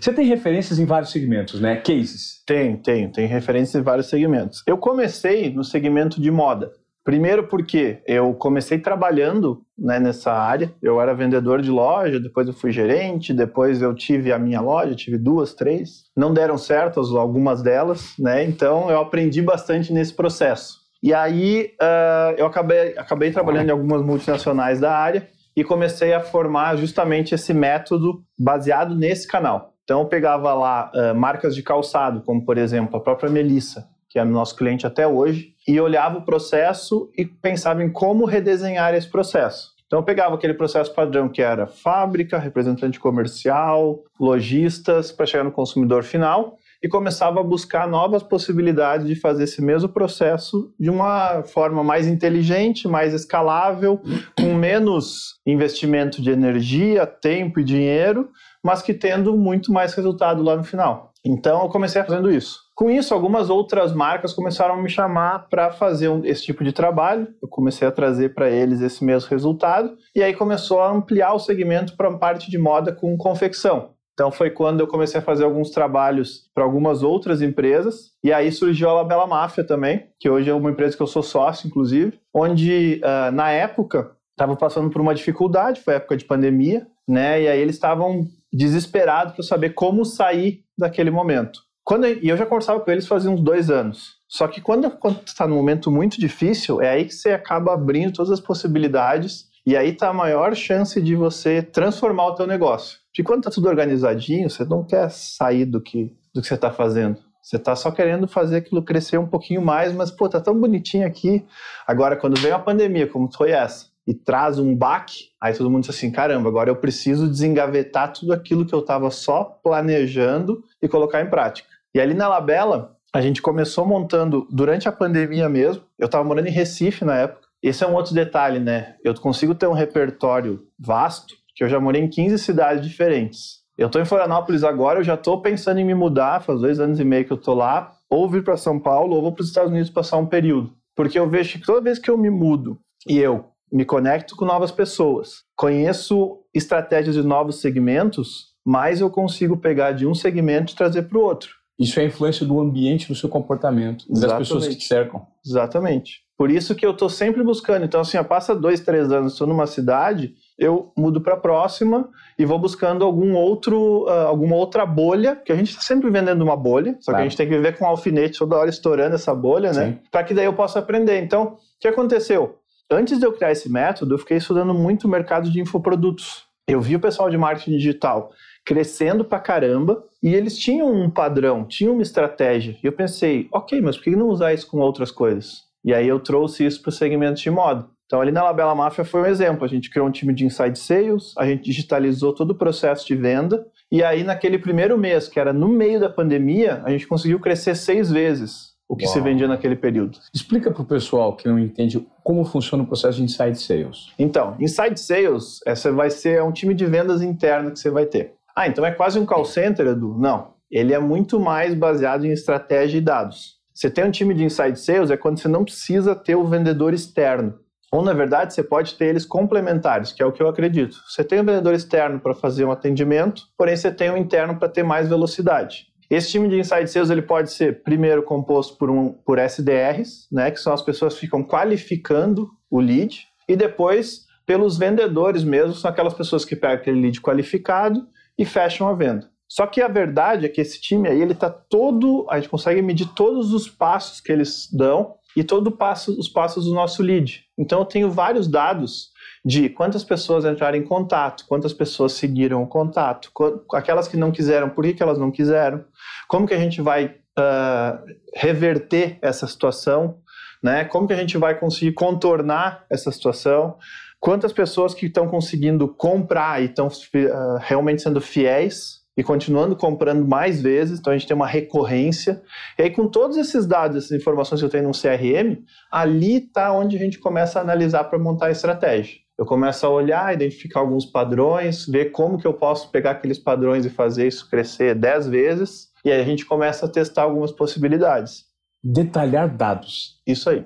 Você 0.00 0.12
tem 0.12 0.26
referências 0.26 0.78
em 0.78 0.84
vários 0.84 1.10
segmentos, 1.10 1.60
né? 1.60 1.76
Cases? 1.76 2.42
Tem, 2.46 2.76
tenho. 2.76 3.12
Tem 3.12 3.26
referências 3.26 3.80
em 3.80 3.84
vários 3.84 4.08
segmentos. 4.08 4.62
Eu 4.66 4.78
comecei 4.78 5.52
no 5.52 5.62
segmento 5.62 6.20
de 6.20 6.30
moda. 6.30 6.72
Primeiro 7.10 7.48
porque 7.48 7.98
eu 8.06 8.32
comecei 8.34 8.78
trabalhando 8.78 9.62
né, 9.76 9.98
nessa 9.98 10.32
área. 10.32 10.72
Eu 10.80 11.00
era 11.00 11.12
vendedor 11.12 11.60
de 11.60 11.68
loja, 11.68 12.20
depois 12.20 12.46
eu 12.46 12.54
fui 12.54 12.70
gerente, 12.70 13.34
depois 13.34 13.82
eu 13.82 13.92
tive 13.96 14.32
a 14.32 14.38
minha 14.38 14.60
loja, 14.60 14.94
tive 14.94 15.18
duas, 15.18 15.52
três. 15.52 16.04
Não 16.16 16.32
deram 16.32 16.56
certo 16.56 17.00
algumas 17.18 17.64
delas, 17.64 18.14
né? 18.16 18.44
Então 18.44 18.88
eu 18.88 19.00
aprendi 19.00 19.42
bastante 19.42 19.92
nesse 19.92 20.14
processo. 20.14 20.78
E 21.02 21.12
aí 21.12 21.72
uh, 21.82 22.36
eu 22.38 22.46
acabei, 22.46 22.96
acabei 22.96 23.32
trabalhando 23.32 23.70
em 23.70 23.72
algumas 23.72 24.02
multinacionais 24.02 24.78
da 24.78 24.96
área 24.96 25.26
e 25.56 25.64
comecei 25.64 26.14
a 26.14 26.20
formar 26.20 26.76
justamente 26.76 27.34
esse 27.34 27.52
método 27.52 28.22
baseado 28.38 28.94
nesse 28.94 29.26
canal. 29.26 29.74
Então 29.82 30.02
eu 30.02 30.06
pegava 30.06 30.54
lá 30.54 30.92
uh, 30.94 31.12
marcas 31.16 31.56
de 31.56 31.62
calçado, 31.64 32.20
como 32.20 32.44
por 32.44 32.56
exemplo 32.56 32.96
a 32.96 33.00
própria 33.00 33.28
Melissa, 33.28 33.88
que 34.10 34.18
é 34.18 34.24
nosso 34.24 34.56
cliente 34.56 34.86
até 34.86 35.06
hoje, 35.06 35.54
e 35.66 35.80
olhava 35.80 36.18
o 36.18 36.24
processo 36.24 37.08
e 37.16 37.24
pensava 37.24 37.82
em 37.82 37.90
como 37.90 38.26
redesenhar 38.26 38.92
esse 38.92 39.08
processo. 39.08 39.70
Então 39.86 40.00
eu 40.00 40.04
pegava 40.04 40.34
aquele 40.34 40.54
processo 40.54 40.92
padrão 40.94 41.28
que 41.28 41.40
era 41.40 41.66
fábrica, 41.66 42.38
representante 42.38 43.00
comercial, 43.00 44.04
lojistas, 44.20 45.10
para 45.10 45.26
chegar 45.26 45.44
no 45.44 45.50
consumidor 45.50 46.04
final, 46.04 46.56
e 46.82 46.88
começava 46.88 47.40
a 47.40 47.42
buscar 47.42 47.88
novas 47.88 48.22
possibilidades 48.22 49.06
de 49.06 49.14
fazer 49.14 49.44
esse 49.44 49.60
mesmo 49.60 49.88
processo 49.88 50.72
de 50.78 50.88
uma 50.88 51.42
forma 51.42 51.84
mais 51.84 52.06
inteligente, 52.06 52.88
mais 52.88 53.12
escalável, 53.12 54.00
com 54.38 54.54
menos 54.54 55.40
investimento 55.46 56.22
de 56.22 56.30
energia, 56.30 57.06
tempo 57.06 57.60
e 57.60 57.64
dinheiro, 57.64 58.30
mas 58.62 58.82
que 58.82 58.94
tendo 58.94 59.36
muito 59.36 59.72
mais 59.72 59.92
resultado 59.94 60.42
lá 60.42 60.56
no 60.56 60.64
final. 60.64 61.12
Então 61.24 61.62
eu 61.62 61.68
comecei 61.68 62.02
fazendo 62.02 62.30
isso. 62.30 62.69
Com 62.80 62.88
isso, 62.88 63.12
algumas 63.12 63.50
outras 63.50 63.92
marcas 63.92 64.32
começaram 64.32 64.72
a 64.72 64.82
me 64.82 64.88
chamar 64.88 65.50
para 65.50 65.70
fazer 65.70 66.08
um, 66.08 66.24
esse 66.24 66.44
tipo 66.44 66.64
de 66.64 66.72
trabalho. 66.72 67.28
Eu 67.42 67.46
comecei 67.46 67.86
a 67.86 67.92
trazer 67.92 68.32
para 68.32 68.48
eles 68.48 68.80
esse 68.80 69.04
mesmo 69.04 69.28
resultado 69.28 69.98
e 70.16 70.22
aí 70.22 70.32
começou 70.32 70.80
a 70.80 70.90
ampliar 70.90 71.34
o 71.34 71.38
segmento 71.38 71.94
para 71.94 72.10
parte 72.16 72.50
de 72.50 72.56
moda 72.56 72.90
com 72.90 73.18
confecção. 73.18 73.90
Então 74.14 74.32
foi 74.32 74.48
quando 74.48 74.80
eu 74.80 74.86
comecei 74.86 75.20
a 75.20 75.22
fazer 75.22 75.44
alguns 75.44 75.68
trabalhos 75.68 76.48
para 76.54 76.64
algumas 76.64 77.02
outras 77.02 77.42
empresas 77.42 78.12
e 78.24 78.32
aí 78.32 78.50
surgiu 78.50 78.88
a 78.88 78.94
Labela 78.94 79.26
Máfia 79.26 79.62
também, 79.62 80.06
que 80.18 80.30
hoje 80.30 80.48
é 80.48 80.54
uma 80.54 80.70
empresa 80.70 80.96
que 80.96 81.02
eu 81.02 81.06
sou 81.06 81.22
sócio, 81.22 81.66
inclusive, 81.66 82.18
onde 82.32 82.98
uh, 83.04 83.30
na 83.30 83.50
época 83.50 84.12
estava 84.30 84.56
passando 84.56 84.88
por 84.88 85.02
uma 85.02 85.14
dificuldade, 85.14 85.82
foi 85.82 85.96
época 85.96 86.16
de 86.16 86.24
pandemia, 86.24 86.86
né? 87.06 87.42
E 87.42 87.46
aí 87.46 87.60
eles 87.60 87.76
estavam 87.76 88.26
desesperados 88.50 89.34
para 89.34 89.44
saber 89.44 89.74
como 89.74 90.02
sair 90.02 90.64
daquele 90.78 91.10
momento. 91.10 91.60
Quando, 91.90 92.06
e 92.06 92.28
eu 92.28 92.36
já 92.36 92.46
conversava 92.46 92.78
com 92.78 92.88
eles 92.88 93.08
fazia 93.08 93.28
uns 93.28 93.40
dois 93.40 93.68
anos. 93.68 94.14
Só 94.28 94.46
que 94.46 94.60
quando 94.60 94.86
está 95.26 95.44
num 95.44 95.56
momento 95.56 95.90
muito 95.90 96.20
difícil, 96.20 96.80
é 96.80 96.90
aí 96.90 97.04
que 97.04 97.12
você 97.12 97.30
acaba 97.30 97.74
abrindo 97.74 98.12
todas 98.12 98.30
as 98.30 98.38
possibilidades 98.38 99.46
e 99.66 99.76
aí 99.76 99.88
está 99.88 100.10
a 100.10 100.12
maior 100.12 100.54
chance 100.54 101.02
de 101.02 101.16
você 101.16 101.62
transformar 101.62 102.28
o 102.28 102.34
teu 102.36 102.46
negócio. 102.46 103.00
De 103.12 103.24
quando 103.24 103.40
está 103.40 103.50
tudo 103.50 103.68
organizadinho, 103.68 104.48
você 104.48 104.64
não 104.64 104.84
quer 104.84 105.10
sair 105.10 105.64
do 105.64 105.80
que, 105.80 106.16
do 106.32 106.40
que 106.40 106.46
você 106.46 106.54
está 106.54 106.70
fazendo. 106.70 107.18
Você 107.42 107.56
está 107.56 107.74
só 107.74 107.90
querendo 107.90 108.28
fazer 108.28 108.58
aquilo 108.58 108.84
crescer 108.84 109.18
um 109.18 109.26
pouquinho 109.26 109.60
mais, 109.60 109.92
mas, 109.92 110.12
pô, 110.12 110.28
tá 110.28 110.40
tão 110.40 110.54
bonitinho 110.54 111.04
aqui. 111.04 111.44
Agora, 111.84 112.14
quando 112.14 112.40
vem 112.40 112.52
a 112.52 112.58
pandemia, 112.60 113.08
como 113.08 113.28
foi 113.34 113.50
essa, 113.50 113.86
e 114.06 114.14
traz 114.14 114.60
um 114.60 114.76
baque, 114.76 115.30
aí 115.40 115.54
todo 115.54 115.68
mundo 115.68 115.82
diz 115.82 115.96
assim, 115.96 116.12
caramba, 116.12 116.48
agora 116.48 116.70
eu 116.70 116.76
preciso 116.76 117.28
desengavetar 117.28 118.12
tudo 118.12 118.32
aquilo 118.32 118.64
que 118.64 118.72
eu 118.72 118.78
estava 118.78 119.10
só 119.10 119.42
planejando 119.42 120.62
e 120.80 120.86
colocar 120.86 121.20
em 121.20 121.28
prática. 121.28 121.69
E 121.94 122.00
ali 122.00 122.14
na 122.14 122.28
Labela, 122.28 122.96
a 123.12 123.20
gente 123.20 123.42
começou 123.42 123.84
montando 123.84 124.46
durante 124.50 124.88
a 124.88 124.92
pandemia 124.92 125.48
mesmo. 125.48 125.82
Eu 125.98 126.06
estava 126.06 126.24
morando 126.24 126.46
em 126.46 126.52
Recife 126.52 127.04
na 127.04 127.16
época. 127.16 127.48
Esse 127.62 127.84
é 127.84 127.86
um 127.86 127.94
outro 127.94 128.14
detalhe, 128.14 128.58
né? 128.58 128.94
Eu 129.04 129.14
consigo 129.14 129.54
ter 129.54 129.66
um 129.66 129.72
repertório 129.72 130.60
vasto, 130.78 131.34
que 131.54 131.64
eu 131.64 131.68
já 131.68 131.80
morei 131.80 132.00
em 132.02 132.08
15 132.08 132.38
cidades 132.38 132.86
diferentes. 132.86 133.60
Eu 133.76 133.86
estou 133.86 134.00
em 134.00 134.04
Florianópolis 134.04 134.62
agora, 134.62 135.00
eu 135.00 135.04
já 135.04 135.14
estou 135.14 135.42
pensando 135.42 135.80
em 135.80 135.84
me 135.84 135.94
mudar, 135.94 136.42
faz 136.42 136.60
dois 136.60 136.78
anos 136.78 137.00
e 137.00 137.04
meio 137.04 137.24
que 137.24 137.32
eu 137.32 137.36
estou 137.36 137.54
lá, 137.54 137.92
ou 138.08 138.28
vir 138.28 138.44
para 138.44 138.56
São 138.56 138.78
Paulo, 138.78 139.16
ou 139.16 139.22
vou 139.22 139.32
para 139.32 139.42
os 139.42 139.48
Estados 139.48 139.70
Unidos 139.70 139.90
passar 139.90 140.16
um 140.18 140.26
período. 140.26 140.72
Porque 140.94 141.18
eu 141.18 141.28
vejo 141.28 141.58
que 141.58 141.66
toda 141.66 141.80
vez 141.80 141.98
que 141.98 142.10
eu 142.10 142.16
me 142.16 142.30
mudo 142.30 142.78
e 143.06 143.18
eu 143.18 143.46
me 143.72 143.84
conecto 143.84 144.36
com 144.36 144.44
novas 144.44 144.70
pessoas, 144.70 145.44
conheço 145.56 146.40
estratégias 146.52 147.14
de 147.14 147.22
novos 147.22 147.60
segmentos, 147.60 148.50
mais 148.64 149.00
eu 149.00 149.10
consigo 149.10 149.56
pegar 149.56 149.92
de 149.92 150.06
um 150.06 150.14
segmento 150.14 150.72
e 150.72 150.76
trazer 150.76 151.02
para 151.02 151.18
o 151.18 151.22
outro. 151.22 151.59
Isso 151.80 151.98
é 151.98 152.02
a 152.02 152.06
influência 152.06 152.44
do 152.44 152.60
ambiente 152.60 153.08
no 153.08 153.16
seu 153.16 153.26
comportamento, 153.26 154.06
das 154.06 154.18
Exatamente. 154.18 154.38
pessoas 154.46 154.68
que 154.68 154.76
te 154.76 154.84
cercam. 154.84 155.26
Exatamente. 155.44 156.20
Por 156.36 156.50
isso 156.50 156.74
que 156.74 156.84
eu 156.84 156.90
estou 156.90 157.08
sempre 157.08 157.42
buscando. 157.42 157.86
Então, 157.86 158.02
assim, 158.02 158.18
ó, 158.18 158.22
passa 158.22 158.54
dois, 158.54 158.80
três 158.80 159.10
anos, 159.10 159.32
estou 159.32 159.46
numa 159.46 159.66
cidade, 159.66 160.34
eu 160.58 160.92
mudo 160.96 161.22
para 161.22 161.34
a 161.34 161.36
próxima 161.38 162.06
e 162.38 162.44
vou 162.44 162.58
buscando 162.58 163.02
algum 163.02 163.34
outro, 163.34 164.04
uh, 164.04 164.26
alguma 164.26 164.56
outra 164.56 164.84
bolha, 164.84 165.36
que 165.36 165.50
a 165.52 165.56
gente 165.56 165.70
está 165.70 165.80
sempre 165.80 166.10
vendendo 166.10 166.42
uma 166.42 166.56
bolha, 166.56 166.96
só 167.00 167.12
claro. 167.12 167.16
que 167.16 167.26
a 167.26 167.28
gente 167.28 167.36
tem 167.36 167.48
que 167.48 167.56
viver 167.56 167.78
com 167.78 167.86
um 167.86 167.88
alfinete 167.88 168.38
toda 168.38 168.56
hora 168.56 168.68
estourando 168.68 169.14
essa 169.14 169.34
bolha, 169.34 169.72
né? 169.72 169.98
Para 170.10 170.22
que 170.22 170.34
daí 170.34 170.44
eu 170.44 170.52
possa 170.52 170.78
aprender. 170.78 171.18
Então, 171.22 171.44
o 171.44 171.58
que 171.80 171.88
aconteceu? 171.88 172.58
Antes 172.90 173.18
de 173.18 173.24
eu 173.24 173.32
criar 173.32 173.52
esse 173.52 173.70
método, 173.70 174.14
eu 174.14 174.18
fiquei 174.18 174.36
estudando 174.36 174.74
muito 174.74 175.06
o 175.06 175.10
mercado 175.10 175.50
de 175.50 175.60
infoprodutos. 175.60 176.44
Eu 176.68 176.80
vi 176.80 176.96
o 176.96 177.00
pessoal 177.00 177.30
de 177.30 177.38
marketing 177.38 177.72
digital 177.72 178.32
crescendo 178.64 179.24
pra 179.24 179.38
caramba 179.38 180.04
e 180.22 180.34
eles 180.34 180.58
tinham 180.58 180.92
um 180.92 181.10
padrão, 181.10 181.64
tinham 181.64 181.94
uma 181.94 182.02
estratégia. 182.02 182.76
E 182.82 182.86
eu 182.86 182.92
pensei, 182.92 183.48
ok, 183.52 183.80
mas 183.80 183.96
por 183.96 184.04
que 184.04 184.10
não 184.10 184.28
usar 184.28 184.52
isso 184.52 184.66
com 184.66 184.78
outras 184.78 185.10
coisas? 185.10 185.62
E 185.84 185.94
aí 185.94 186.06
eu 186.06 186.20
trouxe 186.20 186.64
isso 186.64 186.82
para 186.82 186.90
o 186.90 186.92
segmento 186.92 187.40
de 187.40 187.50
moda. 187.50 187.86
Então, 188.10 188.20
ali 188.20 188.32
na 188.32 188.42
Labela 188.42 188.74
Máfia 188.74 189.04
foi 189.04 189.22
um 189.22 189.26
exemplo. 189.26 189.64
A 189.64 189.68
gente 189.68 189.88
criou 189.88 190.08
um 190.08 190.10
time 190.10 190.34
de 190.34 190.44
inside 190.44 190.76
sales, 190.76 191.32
a 191.38 191.46
gente 191.46 191.62
digitalizou 191.62 192.34
todo 192.34 192.50
o 192.50 192.54
processo 192.56 193.06
de 193.06 193.14
venda. 193.14 193.64
E 193.90 194.02
aí, 194.02 194.24
naquele 194.24 194.58
primeiro 194.58 194.98
mês, 194.98 195.28
que 195.28 195.38
era 195.38 195.52
no 195.52 195.68
meio 195.68 196.00
da 196.00 196.10
pandemia, 196.10 196.82
a 196.84 196.90
gente 196.90 197.06
conseguiu 197.06 197.38
crescer 197.38 197.76
seis 197.76 198.10
vezes 198.10 198.70
o 198.88 198.96
que 198.96 199.04
Uau. 199.04 199.14
se 199.14 199.20
vendia 199.20 199.46
naquele 199.46 199.76
período. 199.76 200.18
Explica 200.34 200.72
para 200.72 200.82
o 200.82 200.84
pessoal 200.84 201.36
que 201.36 201.46
não 201.46 201.56
entende 201.56 202.04
como 202.24 202.44
funciona 202.44 202.82
o 202.82 202.86
processo 202.86 203.18
de 203.18 203.22
inside 203.22 203.54
sales. 203.54 204.08
Então, 204.18 204.56
inside 204.58 204.98
sales, 204.98 205.60
essa 205.64 205.92
vai 205.92 206.10
ser 206.10 206.42
um 206.42 206.50
time 206.50 206.74
de 206.74 206.86
vendas 206.86 207.22
interno 207.22 207.70
que 207.70 207.78
você 207.78 207.88
vai 207.88 208.06
ter. 208.06 208.34
Ah, 208.60 208.68
então 208.68 208.84
é 208.84 208.90
quase 208.90 209.18
um 209.18 209.24
call 209.24 209.46
center, 209.46 209.86
Edu? 209.86 210.18
Não. 210.18 210.52
Ele 210.70 210.92
é 210.92 210.98
muito 210.98 211.40
mais 211.40 211.72
baseado 211.72 212.26
em 212.26 212.30
estratégia 212.30 212.98
e 212.98 213.00
dados. 213.00 213.54
Você 213.72 213.88
tem 213.88 214.04
um 214.04 214.10
time 214.10 214.34
de 214.34 214.44
inside 214.44 214.78
sales 214.78 215.10
é 215.10 215.16
quando 215.16 215.40
você 215.40 215.48
não 215.48 215.64
precisa 215.64 216.14
ter 216.14 216.34
o 216.34 216.44
vendedor 216.44 216.92
externo. 216.92 217.58
Ou, 217.90 218.02
na 218.02 218.12
verdade, 218.12 218.52
você 218.52 218.62
pode 218.62 218.96
ter 218.96 219.06
eles 219.06 219.24
complementares, 219.24 220.12
que 220.12 220.22
é 220.22 220.26
o 220.26 220.30
que 220.30 220.42
eu 220.42 220.46
acredito. 220.46 220.94
Você 221.08 221.24
tem 221.24 221.40
um 221.40 221.44
vendedor 221.44 221.72
externo 221.72 222.20
para 222.20 222.34
fazer 222.34 222.66
um 222.66 222.70
atendimento, 222.70 223.44
porém 223.56 223.74
você 223.74 223.90
tem 223.90 224.10
um 224.10 224.16
interno 224.18 224.58
para 224.58 224.68
ter 224.68 224.82
mais 224.82 225.08
velocidade. 225.08 225.86
Esse 226.10 226.28
time 226.28 226.46
de 226.46 226.58
inside 226.58 226.86
sales 226.86 227.08
ele 227.08 227.22
pode 227.22 227.50
ser 227.50 227.82
primeiro 227.82 228.22
composto 228.22 228.76
por, 228.76 228.90
um, 228.90 229.10
por 229.24 229.38
SDRs, 229.38 230.28
né, 230.30 230.50
que 230.50 230.60
são 230.60 230.74
as 230.74 230.82
pessoas 230.82 231.14
que 231.14 231.20
ficam 231.20 231.42
qualificando 231.42 232.50
o 232.70 232.78
lead, 232.78 233.26
e 233.48 233.56
depois 233.56 234.28
pelos 234.50 234.76
vendedores 234.76 235.44
mesmo, 235.44 235.74
são 235.74 235.88
aquelas 235.88 236.12
pessoas 236.12 236.44
que 236.44 236.56
pegam 236.56 236.74
aquele 236.74 237.00
lead 237.00 237.20
qualificado 237.22 238.06
e 238.38 238.44
fecham 238.44 238.88
a 238.88 238.94
venda. 238.94 239.28
Só 239.48 239.66
que 239.66 239.82
a 239.82 239.88
verdade 239.88 240.46
é 240.46 240.48
que 240.48 240.60
esse 240.60 240.80
time 240.80 241.08
aí, 241.08 241.20
ele 241.20 241.34
tá 241.34 241.50
todo, 241.50 242.24
a 242.30 242.38
gente 242.38 242.48
consegue 242.48 242.80
medir 242.80 243.08
todos 243.14 243.52
os 243.52 243.68
passos 243.68 244.20
que 244.20 244.30
eles 244.30 244.68
dão 244.72 245.16
e 245.36 245.42
todo 245.42 245.72
passo, 245.72 246.16
os 246.18 246.28
passos 246.28 246.66
do 246.66 246.74
nosso 246.74 247.02
lead. 247.02 247.44
Então 247.58 247.80
eu 247.80 247.84
tenho 247.84 248.10
vários 248.10 248.46
dados 248.46 249.10
de 249.44 249.68
quantas 249.68 250.04
pessoas 250.04 250.44
entraram 250.44 250.78
em 250.78 250.84
contato, 250.84 251.46
quantas 251.48 251.72
pessoas 251.72 252.12
seguiram 252.12 252.62
o 252.62 252.66
contato, 252.66 253.32
aquelas 253.72 254.06
que 254.06 254.16
não 254.16 254.30
quiseram, 254.30 254.70
por 254.70 254.84
que, 254.84 254.94
que 254.94 255.02
elas 255.02 255.18
não 255.18 255.30
quiseram, 255.30 255.84
como 256.28 256.46
que 256.46 256.54
a 256.54 256.58
gente 256.58 256.80
vai 256.80 257.06
uh, 257.06 258.04
reverter 258.34 259.18
essa 259.22 259.46
situação, 259.46 260.18
né? 260.62 260.84
Como 260.84 261.06
que 261.06 261.12
a 261.12 261.16
gente 261.16 261.38
vai 261.38 261.58
conseguir 261.58 261.92
contornar 261.92 262.84
essa 262.90 263.10
situação? 263.10 263.78
Quantas 264.20 264.52
pessoas 264.52 264.94
que 264.94 265.06
estão 265.06 265.26
conseguindo 265.26 265.88
comprar 265.88 266.62
e 266.62 266.66
estão 266.66 266.86
uh, 266.86 267.58
realmente 267.60 268.02
sendo 268.02 268.20
fiéis 268.20 269.00
e 269.16 269.24
continuando 269.24 269.74
comprando 269.74 270.26
mais 270.26 270.62
vezes, 270.62 271.00
então 271.00 271.12
a 271.12 271.16
gente 271.16 271.26
tem 271.26 271.34
uma 271.34 271.46
recorrência. 271.46 272.40
E 272.78 272.82
aí, 272.82 272.90
com 272.90 273.08
todos 273.08 273.36
esses 273.36 273.66
dados, 273.66 273.96
essas 273.96 274.12
informações 274.12 274.60
que 274.60 274.64
eu 274.64 274.70
tenho 274.70 274.84
no 274.84 274.92
CRM, 274.92 275.62
ali 275.90 276.36
está 276.36 276.72
onde 276.72 276.96
a 276.96 276.98
gente 276.98 277.18
começa 277.18 277.58
a 277.58 277.62
analisar 277.62 278.04
para 278.04 278.18
montar 278.18 278.46
a 278.46 278.50
estratégia. 278.50 279.18
Eu 279.36 279.46
começo 279.46 279.84
a 279.84 279.90
olhar, 279.90 280.34
identificar 280.34 280.80
alguns 280.80 281.06
padrões, 281.06 281.86
ver 281.86 282.12
como 282.12 282.38
que 282.38 282.46
eu 282.46 282.54
posso 282.54 282.90
pegar 282.90 283.12
aqueles 283.12 283.38
padrões 283.38 283.84
e 283.84 283.90
fazer 283.90 284.28
isso 284.28 284.48
crescer 284.48 284.94
10 284.94 285.28
vezes, 285.28 285.88
e 286.04 286.12
aí 286.12 286.20
a 286.20 286.24
gente 286.24 286.46
começa 286.46 286.86
a 286.86 286.88
testar 286.88 287.22
algumas 287.22 287.50
possibilidades. 287.50 288.44
detalhar 288.82 289.48
dados. 289.48 290.20
Isso 290.26 290.48
aí. 290.48 290.64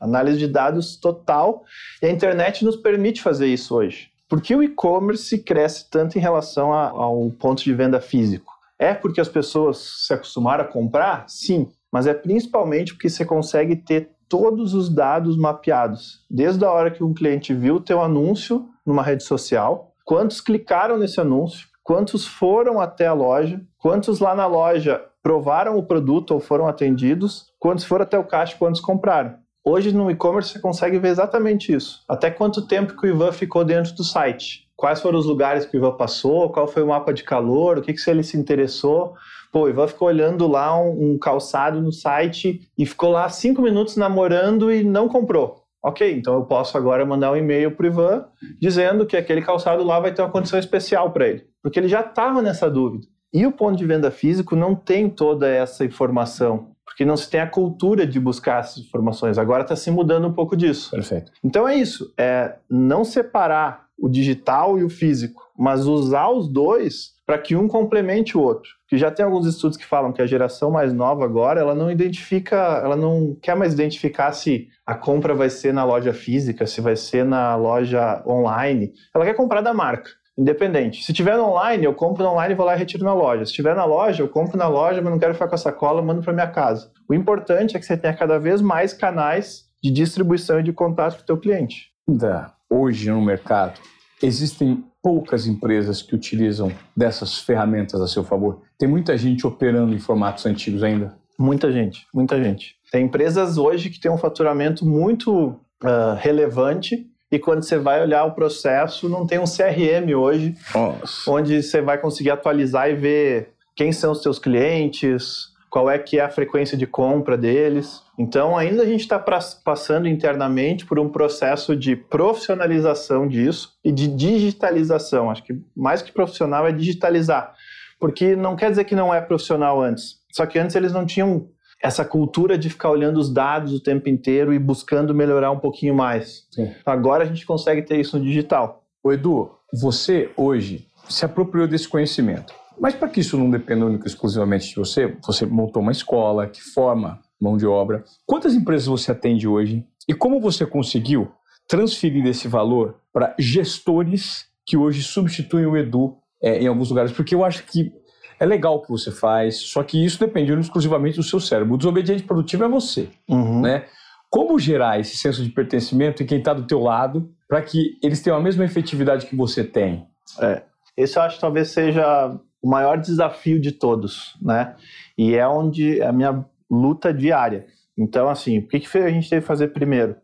Análise 0.00 0.38
de 0.38 0.46
dados 0.46 0.96
total. 0.96 1.64
E 2.02 2.06
a 2.06 2.10
internet 2.10 2.64
nos 2.64 2.76
permite 2.76 3.22
fazer 3.22 3.46
isso 3.46 3.74
hoje. 3.74 4.10
Por 4.28 4.42
que 4.42 4.54
o 4.54 4.62
e-commerce 4.62 5.38
cresce 5.38 5.88
tanto 5.90 6.18
em 6.18 6.20
relação 6.20 6.72
a, 6.72 6.90
ao 6.90 7.30
ponto 7.30 7.62
de 7.64 7.72
venda 7.72 8.00
físico? 8.00 8.52
É 8.78 8.94
porque 8.94 9.20
as 9.20 9.28
pessoas 9.28 10.04
se 10.06 10.12
acostumaram 10.12 10.64
a 10.64 10.68
comprar? 10.68 11.24
Sim. 11.28 11.68
Mas 11.90 12.06
é 12.06 12.14
principalmente 12.14 12.94
porque 12.94 13.08
você 13.08 13.24
consegue 13.24 13.74
ter 13.74 14.10
todos 14.28 14.74
os 14.74 14.88
dados 14.88 15.36
mapeados. 15.36 16.24
Desde 16.30 16.64
a 16.64 16.70
hora 16.70 16.90
que 16.90 17.02
um 17.02 17.14
cliente 17.14 17.54
viu 17.54 17.76
o 17.76 17.80
teu 17.80 18.02
anúncio 18.02 18.68
numa 18.84 19.02
rede 19.02 19.24
social, 19.24 19.94
quantos 20.04 20.40
clicaram 20.40 20.98
nesse 20.98 21.20
anúncio, 21.20 21.66
quantos 21.82 22.26
foram 22.26 22.80
até 22.80 23.06
a 23.06 23.14
loja, 23.14 23.60
quantos 23.78 24.20
lá 24.20 24.34
na 24.34 24.46
loja 24.46 25.02
provaram 25.22 25.76
o 25.76 25.82
produto 25.82 26.32
ou 26.32 26.40
foram 26.40 26.68
atendidos, 26.68 27.46
quantos 27.58 27.84
foram 27.84 28.02
até 28.02 28.18
o 28.18 28.24
caixa, 28.24 28.56
quantos 28.58 28.80
compraram. 28.80 29.36
Hoje 29.64 29.92
no 29.92 30.10
e-commerce 30.10 30.52
você 30.52 30.60
consegue 30.60 30.98
ver 30.98 31.08
exatamente 31.08 31.74
isso. 31.74 32.02
Até 32.08 32.30
quanto 32.30 32.66
tempo 32.66 32.96
que 32.96 33.06
o 33.06 33.10
Ivan 33.10 33.32
ficou 33.32 33.64
dentro 33.64 33.94
do 33.94 34.04
site. 34.04 34.66
Quais 34.76 35.00
foram 35.00 35.18
os 35.18 35.26
lugares 35.26 35.66
que 35.66 35.76
o 35.76 35.78
Ivan 35.78 35.96
passou, 35.96 36.50
qual 36.50 36.68
foi 36.68 36.82
o 36.82 36.88
mapa 36.88 37.12
de 37.12 37.24
calor, 37.24 37.78
o 37.78 37.82
que, 37.82 37.92
que 37.92 38.10
ele 38.10 38.22
se 38.22 38.36
interessou. 38.36 39.14
Pô, 39.52 39.62
o 39.62 39.68
Ivan 39.68 39.88
ficou 39.88 40.08
olhando 40.08 40.46
lá 40.46 40.80
um, 40.80 41.12
um 41.12 41.18
calçado 41.18 41.80
no 41.82 41.92
site 41.92 42.60
e 42.78 42.86
ficou 42.86 43.10
lá 43.10 43.28
cinco 43.28 43.60
minutos 43.60 43.96
namorando 43.96 44.72
e 44.72 44.84
não 44.84 45.08
comprou. 45.08 45.64
Ok, 45.82 46.12
então 46.12 46.34
eu 46.34 46.44
posso 46.44 46.76
agora 46.76 47.06
mandar 47.06 47.32
um 47.32 47.36
e-mail 47.36 47.70
para 47.70 47.84
o 47.84 47.88
Ivan 47.88 48.24
dizendo 48.60 49.06
que 49.06 49.16
aquele 49.16 49.42
calçado 49.42 49.84
lá 49.84 50.00
vai 50.00 50.12
ter 50.12 50.22
uma 50.22 50.30
condição 50.30 50.58
especial 50.58 51.12
para 51.12 51.28
ele, 51.28 51.46
porque 51.62 51.78
ele 51.78 51.88
já 51.88 52.00
estava 52.00 52.42
nessa 52.42 52.70
dúvida. 52.70 53.06
E 53.32 53.46
o 53.46 53.52
ponto 53.52 53.76
de 53.76 53.84
venda 53.84 54.10
físico 54.10 54.56
não 54.56 54.74
tem 54.74 55.08
toda 55.08 55.48
essa 55.48 55.84
informação 55.84 56.70
porque 56.98 57.04
não 57.04 57.16
se 57.16 57.30
tem 57.30 57.38
a 57.38 57.46
cultura 57.46 58.04
de 58.04 58.18
buscar 58.18 58.58
essas 58.58 58.78
informações. 58.78 59.38
Agora 59.38 59.62
está 59.62 59.76
se 59.76 59.88
mudando 59.88 60.26
um 60.26 60.32
pouco 60.32 60.56
disso. 60.56 60.90
Perfeito. 60.90 61.30
Então 61.44 61.68
é 61.68 61.76
isso, 61.76 62.12
é 62.18 62.56
não 62.68 63.04
separar 63.04 63.86
o 63.96 64.08
digital 64.08 64.76
e 64.80 64.82
o 64.82 64.90
físico, 64.90 65.48
mas 65.56 65.86
usar 65.86 66.28
os 66.28 66.48
dois 66.48 67.12
para 67.24 67.38
que 67.38 67.54
um 67.54 67.68
complemente 67.68 68.36
o 68.36 68.40
outro. 68.40 68.70
Que 68.88 68.98
já 68.98 69.12
tem 69.12 69.24
alguns 69.24 69.46
estudos 69.46 69.76
que 69.76 69.86
falam 69.86 70.12
que 70.12 70.20
a 70.20 70.26
geração 70.26 70.72
mais 70.72 70.92
nova 70.92 71.24
agora, 71.24 71.60
ela 71.60 71.74
não 71.74 71.88
identifica, 71.88 72.56
ela 72.56 72.96
não 72.96 73.36
quer 73.40 73.54
mais 73.54 73.72
identificar 73.72 74.32
se 74.32 74.66
a 74.84 74.96
compra 74.96 75.34
vai 75.34 75.50
ser 75.50 75.72
na 75.72 75.84
loja 75.84 76.12
física, 76.12 76.66
se 76.66 76.80
vai 76.80 76.96
ser 76.96 77.24
na 77.24 77.54
loja 77.54 78.24
online. 78.26 78.92
Ela 79.14 79.24
quer 79.24 79.34
comprar 79.34 79.60
da 79.60 79.72
marca 79.72 80.10
independente. 80.38 81.02
Se 81.02 81.12
tiver 81.12 81.36
online, 81.36 81.84
eu 81.84 81.92
compro 81.92 82.24
online 82.24 82.54
e 82.54 82.56
vou 82.56 82.64
lá 82.64 82.76
e 82.76 82.78
retiro 82.78 83.04
na 83.04 83.12
loja. 83.12 83.44
Se 83.44 83.52
tiver 83.52 83.74
na 83.74 83.84
loja, 83.84 84.22
eu 84.22 84.28
compro 84.28 84.56
na 84.56 84.68
loja, 84.68 85.02
mas 85.02 85.10
não 85.10 85.18
quero 85.18 85.34
ficar 85.34 85.48
com 85.48 85.56
a 85.56 85.58
sacola, 85.58 86.00
mando 86.00 86.22
para 86.22 86.32
minha 86.32 86.46
casa. 86.46 86.92
O 87.08 87.14
importante 87.14 87.76
é 87.76 87.80
que 87.80 87.84
você 87.84 87.96
tenha 87.96 88.14
cada 88.14 88.38
vez 88.38 88.60
mais 88.60 88.92
canais 88.92 89.64
de 89.82 89.90
distribuição 89.90 90.60
e 90.60 90.62
de 90.62 90.72
contato 90.72 91.16
com 91.16 91.22
o 91.22 91.26
teu 91.26 91.36
cliente. 91.36 91.88
Ainda 92.08 92.52
hoje 92.70 93.10
no 93.10 93.20
mercado, 93.20 93.80
existem 94.22 94.84
poucas 95.02 95.46
empresas 95.46 96.02
que 96.02 96.14
utilizam 96.14 96.70
dessas 96.96 97.38
ferramentas 97.38 98.00
a 98.00 98.06
seu 98.06 98.22
favor. 98.22 98.62
Tem 98.78 98.88
muita 98.88 99.16
gente 99.16 99.46
operando 99.46 99.94
em 99.94 99.98
formatos 99.98 100.46
antigos 100.46 100.82
ainda? 100.82 101.16
Muita 101.38 101.70
gente, 101.72 102.06
muita 102.12 102.42
gente. 102.42 102.76
Tem 102.90 103.04
empresas 103.04 103.58
hoje 103.58 103.90
que 103.90 104.00
têm 104.00 104.10
um 104.10 104.18
faturamento 104.18 104.84
muito 104.84 105.56
uh, 105.82 106.14
relevante 106.16 107.07
e 107.30 107.38
quando 107.38 107.62
você 107.62 107.78
vai 107.78 108.02
olhar 108.02 108.24
o 108.24 108.32
processo, 108.32 109.08
não 109.08 109.26
tem 109.26 109.38
um 109.38 109.44
CRM 109.44 110.14
hoje, 110.16 110.54
Nossa. 110.74 111.30
onde 111.30 111.62
você 111.62 111.82
vai 111.82 111.98
conseguir 111.98 112.30
atualizar 112.30 112.88
e 112.88 112.94
ver 112.94 113.50
quem 113.76 113.92
são 113.92 114.12
os 114.12 114.22
seus 114.22 114.38
clientes, 114.38 115.48
qual 115.70 115.90
é 115.90 115.98
que 115.98 116.18
é 116.18 116.22
a 116.22 116.30
frequência 116.30 116.76
de 116.76 116.86
compra 116.86 117.36
deles. 117.36 118.02
Então, 118.18 118.56
ainda 118.56 118.82
a 118.82 118.86
gente 118.86 119.02
está 119.02 119.18
passando 119.18 120.08
internamente 120.08 120.86
por 120.86 120.98
um 120.98 121.08
processo 121.08 121.76
de 121.76 121.94
profissionalização 121.94 123.28
disso 123.28 123.74
e 123.84 123.92
de 123.92 124.08
digitalização. 124.08 125.30
Acho 125.30 125.44
que 125.44 125.60
mais 125.76 126.00
que 126.00 126.12
profissional 126.12 126.66
é 126.66 126.72
digitalizar, 126.72 127.54
porque 128.00 128.34
não 128.34 128.56
quer 128.56 128.70
dizer 128.70 128.84
que 128.84 128.94
não 128.94 129.14
é 129.14 129.20
profissional 129.20 129.80
antes. 129.80 130.16
Só 130.32 130.46
que 130.46 130.58
antes 130.58 130.74
eles 130.74 130.92
não 130.92 131.04
tinham 131.04 131.48
essa 131.82 132.04
cultura 132.04 132.58
de 132.58 132.68
ficar 132.68 132.90
olhando 132.90 133.18
os 133.18 133.32
dados 133.32 133.72
o 133.72 133.80
tempo 133.80 134.08
inteiro 134.08 134.52
e 134.52 134.58
buscando 134.58 135.14
melhorar 135.14 135.50
um 135.50 135.58
pouquinho 135.58 135.94
mais. 135.94 136.46
Sim. 136.50 136.72
Agora 136.84 137.24
a 137.24 137.26
gente 137.26 137.46
consegue 137.46 137.82
ter 137.82 138.00
isso 138.00 138.18
no 138.18 138.24
digital. 138.24 138.82
O 139.02 139.12
Edu, 139.12 139.50
você 139.80 140.30
hoje 140.36 140.88
se 141.08 141.24
apropriou 141.24 141.68
desse 141.68 141.88
conhecimento. 141.88 142.52
Mas 142.80 142.94
para 142.94 143.08
que 143.08 143.20
isso 143.20 143.36
não 143.36 143.50
dependa 143.50 143.86
única 143.86 144.06
e 144.06 144.08
exclusivamente 144.08 144.68
de 144.68 144.76
você, 144.76 145.16
você 145.24 145.46
montou 145.46 145.82
uma 145.82 145.92
escola 145.92 146.46
que 146.46 146.60
forma 146.60 147.20
mão 147.40 147.56
de 147.56 147.66
obra. 147.66 148.04
Quantas 148.26 148.54
empresas 148.54 148.86
você 148.86 149.12
atende 149.12 149.46
hoje 149.46 149.84
e 150.08 150.14
como 150.14 150.40
você 150.40 150.66
conseguiu 150.66 151.30
transferir 151.68 152.26
esse 152.26 152.48
valor 152.48 153.00
para 153.12 153.34
gestores 153.38 154.46
que 154.66 154.76
hoje 154.76 155.02
substituem 155.02 155.66
o 155.66 155.76
Edu 155.76 156.16
é, 156.42 156.60
em 156.60 156.66
alguns 156.66 156.88
lugares? 156.88 157.12
Porque 157.12 157.34
eu 157.34 157.44
acho 157.44 157.64
que 157.64 157.92
é 158.40 158.46
legal 158.46 158.76
o 158.76 158.82
que 158.82 158.90
você 158.90 159.10
faz, 159.10 159.56
só 159.56 159.82
que 159.82 160.02
isso 160.04 160.18
depende 160.18 160.52
exclusivamente 160.52 161.16
do 161.16 161.22
seu 161.22 161.40
cérebro. 161.40 161.74
O 161.74 161.78
desobediente 161.78 162.22
produtivo 162.22 162.64
é 162.64 162.68
você, 162.68 163.08
uhum. 163.28 163.60
né? 163.62 163.86
Como 164.30 164.58
gerar 164.58 165.00
esse 165.00 165.16
senso 165.16 165.42
de 165.42 165.50
pertencimento 165.50 166.22
em 166.22 166.26
quem 166.26 166.38
está 166.38 166.52
do 166.52 166.66
teu 166.66 166.80
lado 166.80 167.30
para 167.48 167.62
que 167.62 167.98
eles 168.02 168.20
tenham 168.22 168.38
a 168.38 168.42
mesma 168.42 168.64
efetividade 168.64 169.26
que 169.26 169.34
você 169.34 169.64
tem? 169.64 170.06
É, 170.40 170.62
esse 170.96 171.18
eu 171.18 171.22
acho 171.22 171.36
que 171.36 171.40
talvez 171.40 171.68
seja 171.68 172.38
o 172.62 172.68
maior 172.68 172.98
desafio 172.98 173.60
de 173.60 173.72
todos, 173.72 174.36
né? 174.40 174.76
E 175.16 175.34
é 175.34 175.46
onde 175.48 176.00
é 176.00 176.06
a 176.06 176.12
minha 176.12 176.44
luta 176.70 177.12
diária. 177.12 177.66
Então, 177.96 178.28
assim, 178.28 178.58
o 178.58 178.68
que, 178.68 178.80
que 178.80 178.98
a 178.98 179.10
gente 179.10 179.28
teve 179.28 179.42
que 179.42 179.48
fazer 179.48 179.68
primeiro? 179.68 180.16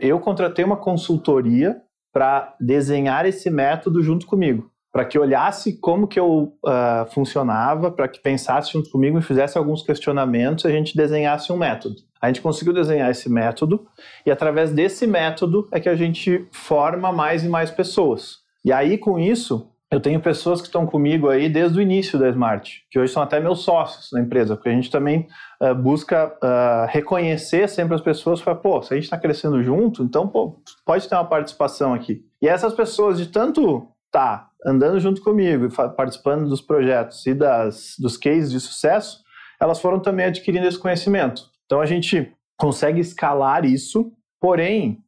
Eu 0.00 0.20
contratei 0.20 0.64
uma 0.64 0.76
consultoria 0.76 1.80
para 2.12 2.54
desenhar 2.60 3.26
esse 3.26 3.50
método 3.50 4.02
junto 4.02 4.26
comigo 4.26 4.70
para 4.96 5.04
que 5.04 5.18
olhasse 5.18 5.78
como 5.78 6.08
que 6.08 6.18
eu 6.18 6.54
uh, 6.64 7.04
funcionava, 7.12 7.90
para 7.90 8.08
que 8.08 8.18
pensasse 8.18 8.72
junto 8.72 8.88
comigo 8.88 9.18
e 9.18 9.22
fizesse 9.22 9.58
alguns 9.58 9.82
questionamentos 9.82 10.64
a 10.64 10.70
gente 10.70 10.96
desenhasse 10.96 11.52
um 11.52 11.56
método. 11.58 11.96
A 12.18 12.28
gente 12.28 12.40
conseguiu 12.40 12.72
desenhar 12.72 13.10
esse 13.10 13.28
método 13.28 13.86
e 14.24 14.30
através 14.30 14.72
desse 14.72 15.06
método 15.06 15.68
é 15.70 15.78
que 15.78 15.90
a 15.90 15.94
gente 15.94 16.48
forma 16.50 17.12
mais 17.12 17.44
e 17.44 17.48
mais 17.48 17.70
pessoas. 17.70 18.38
E 18.64 18.72
aí 18.72 18.96
com 18.96 19.18
isso, 19.18 19.70
eu 19.90 20.00
tenho 20.00 20.18
pessoas 20.18 20.62
que 20.62 20.68
estão 20.68 20.86
comigo 20.86 21.28
aí 21.28 21.50
desde 21.50 21.78
o 21.78 21.82
início 21.82 22.18
da 22.18 22.30
Smart, 22.30 22.82
que 22.90 22.98
hoje 22.98 23.12
são 23.12 23.22
até 23.22 23.38
meus 23.38 23.60
sócios 23.60 24.08
na 24.12 24.20
empresa, 24.22 24.56
porque 24.56 24.70
a 24.70 24.72
gente 24.72 24.90
também 24.90 25.28
uh, 25.60 25.74
busca 25.74 26.34
uh, 26.42 26.86
reconhecer 26.88 27.68
sempre 27.68 27.94
as 27.94 28.00
pessoas, 28.00 28.40
para 28.40 28.54
pô, 28.54 28.80
se 28.80 28.94
a 28.94 28.96
gente 28.96 29.04
está 29.04 29.18
crescendo 29.18 29.62
junto, 29.62 30.02
então 30.02 30.26
pô, 30.26 30.58
pode 30.86 31.06
ter 31.06 31.14
uma 31.14 31.26
participação 31.26 31.92
aqui. 31.92 32.24
E 32.40 32.48
essas 32.48 32.72
pessoas 32.72 33.18
de 33.18 33.26
tanto 33.26 33.86
tá 34.16 34.48
andando 34.64 34.98
junto 34.98 35.20
comigo 35.20 35.66
e 35.66 35.92
participando 35.94 36.48
dos 36.48 36.62
projetos 36.62 37.26
e 37.26 37.34
das, 37.34 37.94
dos 37.98 38.16
cases 38.16 38.50
de 38.50 38.58
sucesso, 38.58 39.22
elas 39.60 39.78
foram 39.78 40.00
também 40.00 40.26
adquirindo 40.26 40.66
esse 40.66 40.78
conhecimento. 40.78 41.42
Então 41.66 41.82
a 41.82 41.86
gente 41.86 42.32
consegue 42.56 42.98
escalar 42.98 43.66
isso, 43.66 44.10
porém, 44.40 44.98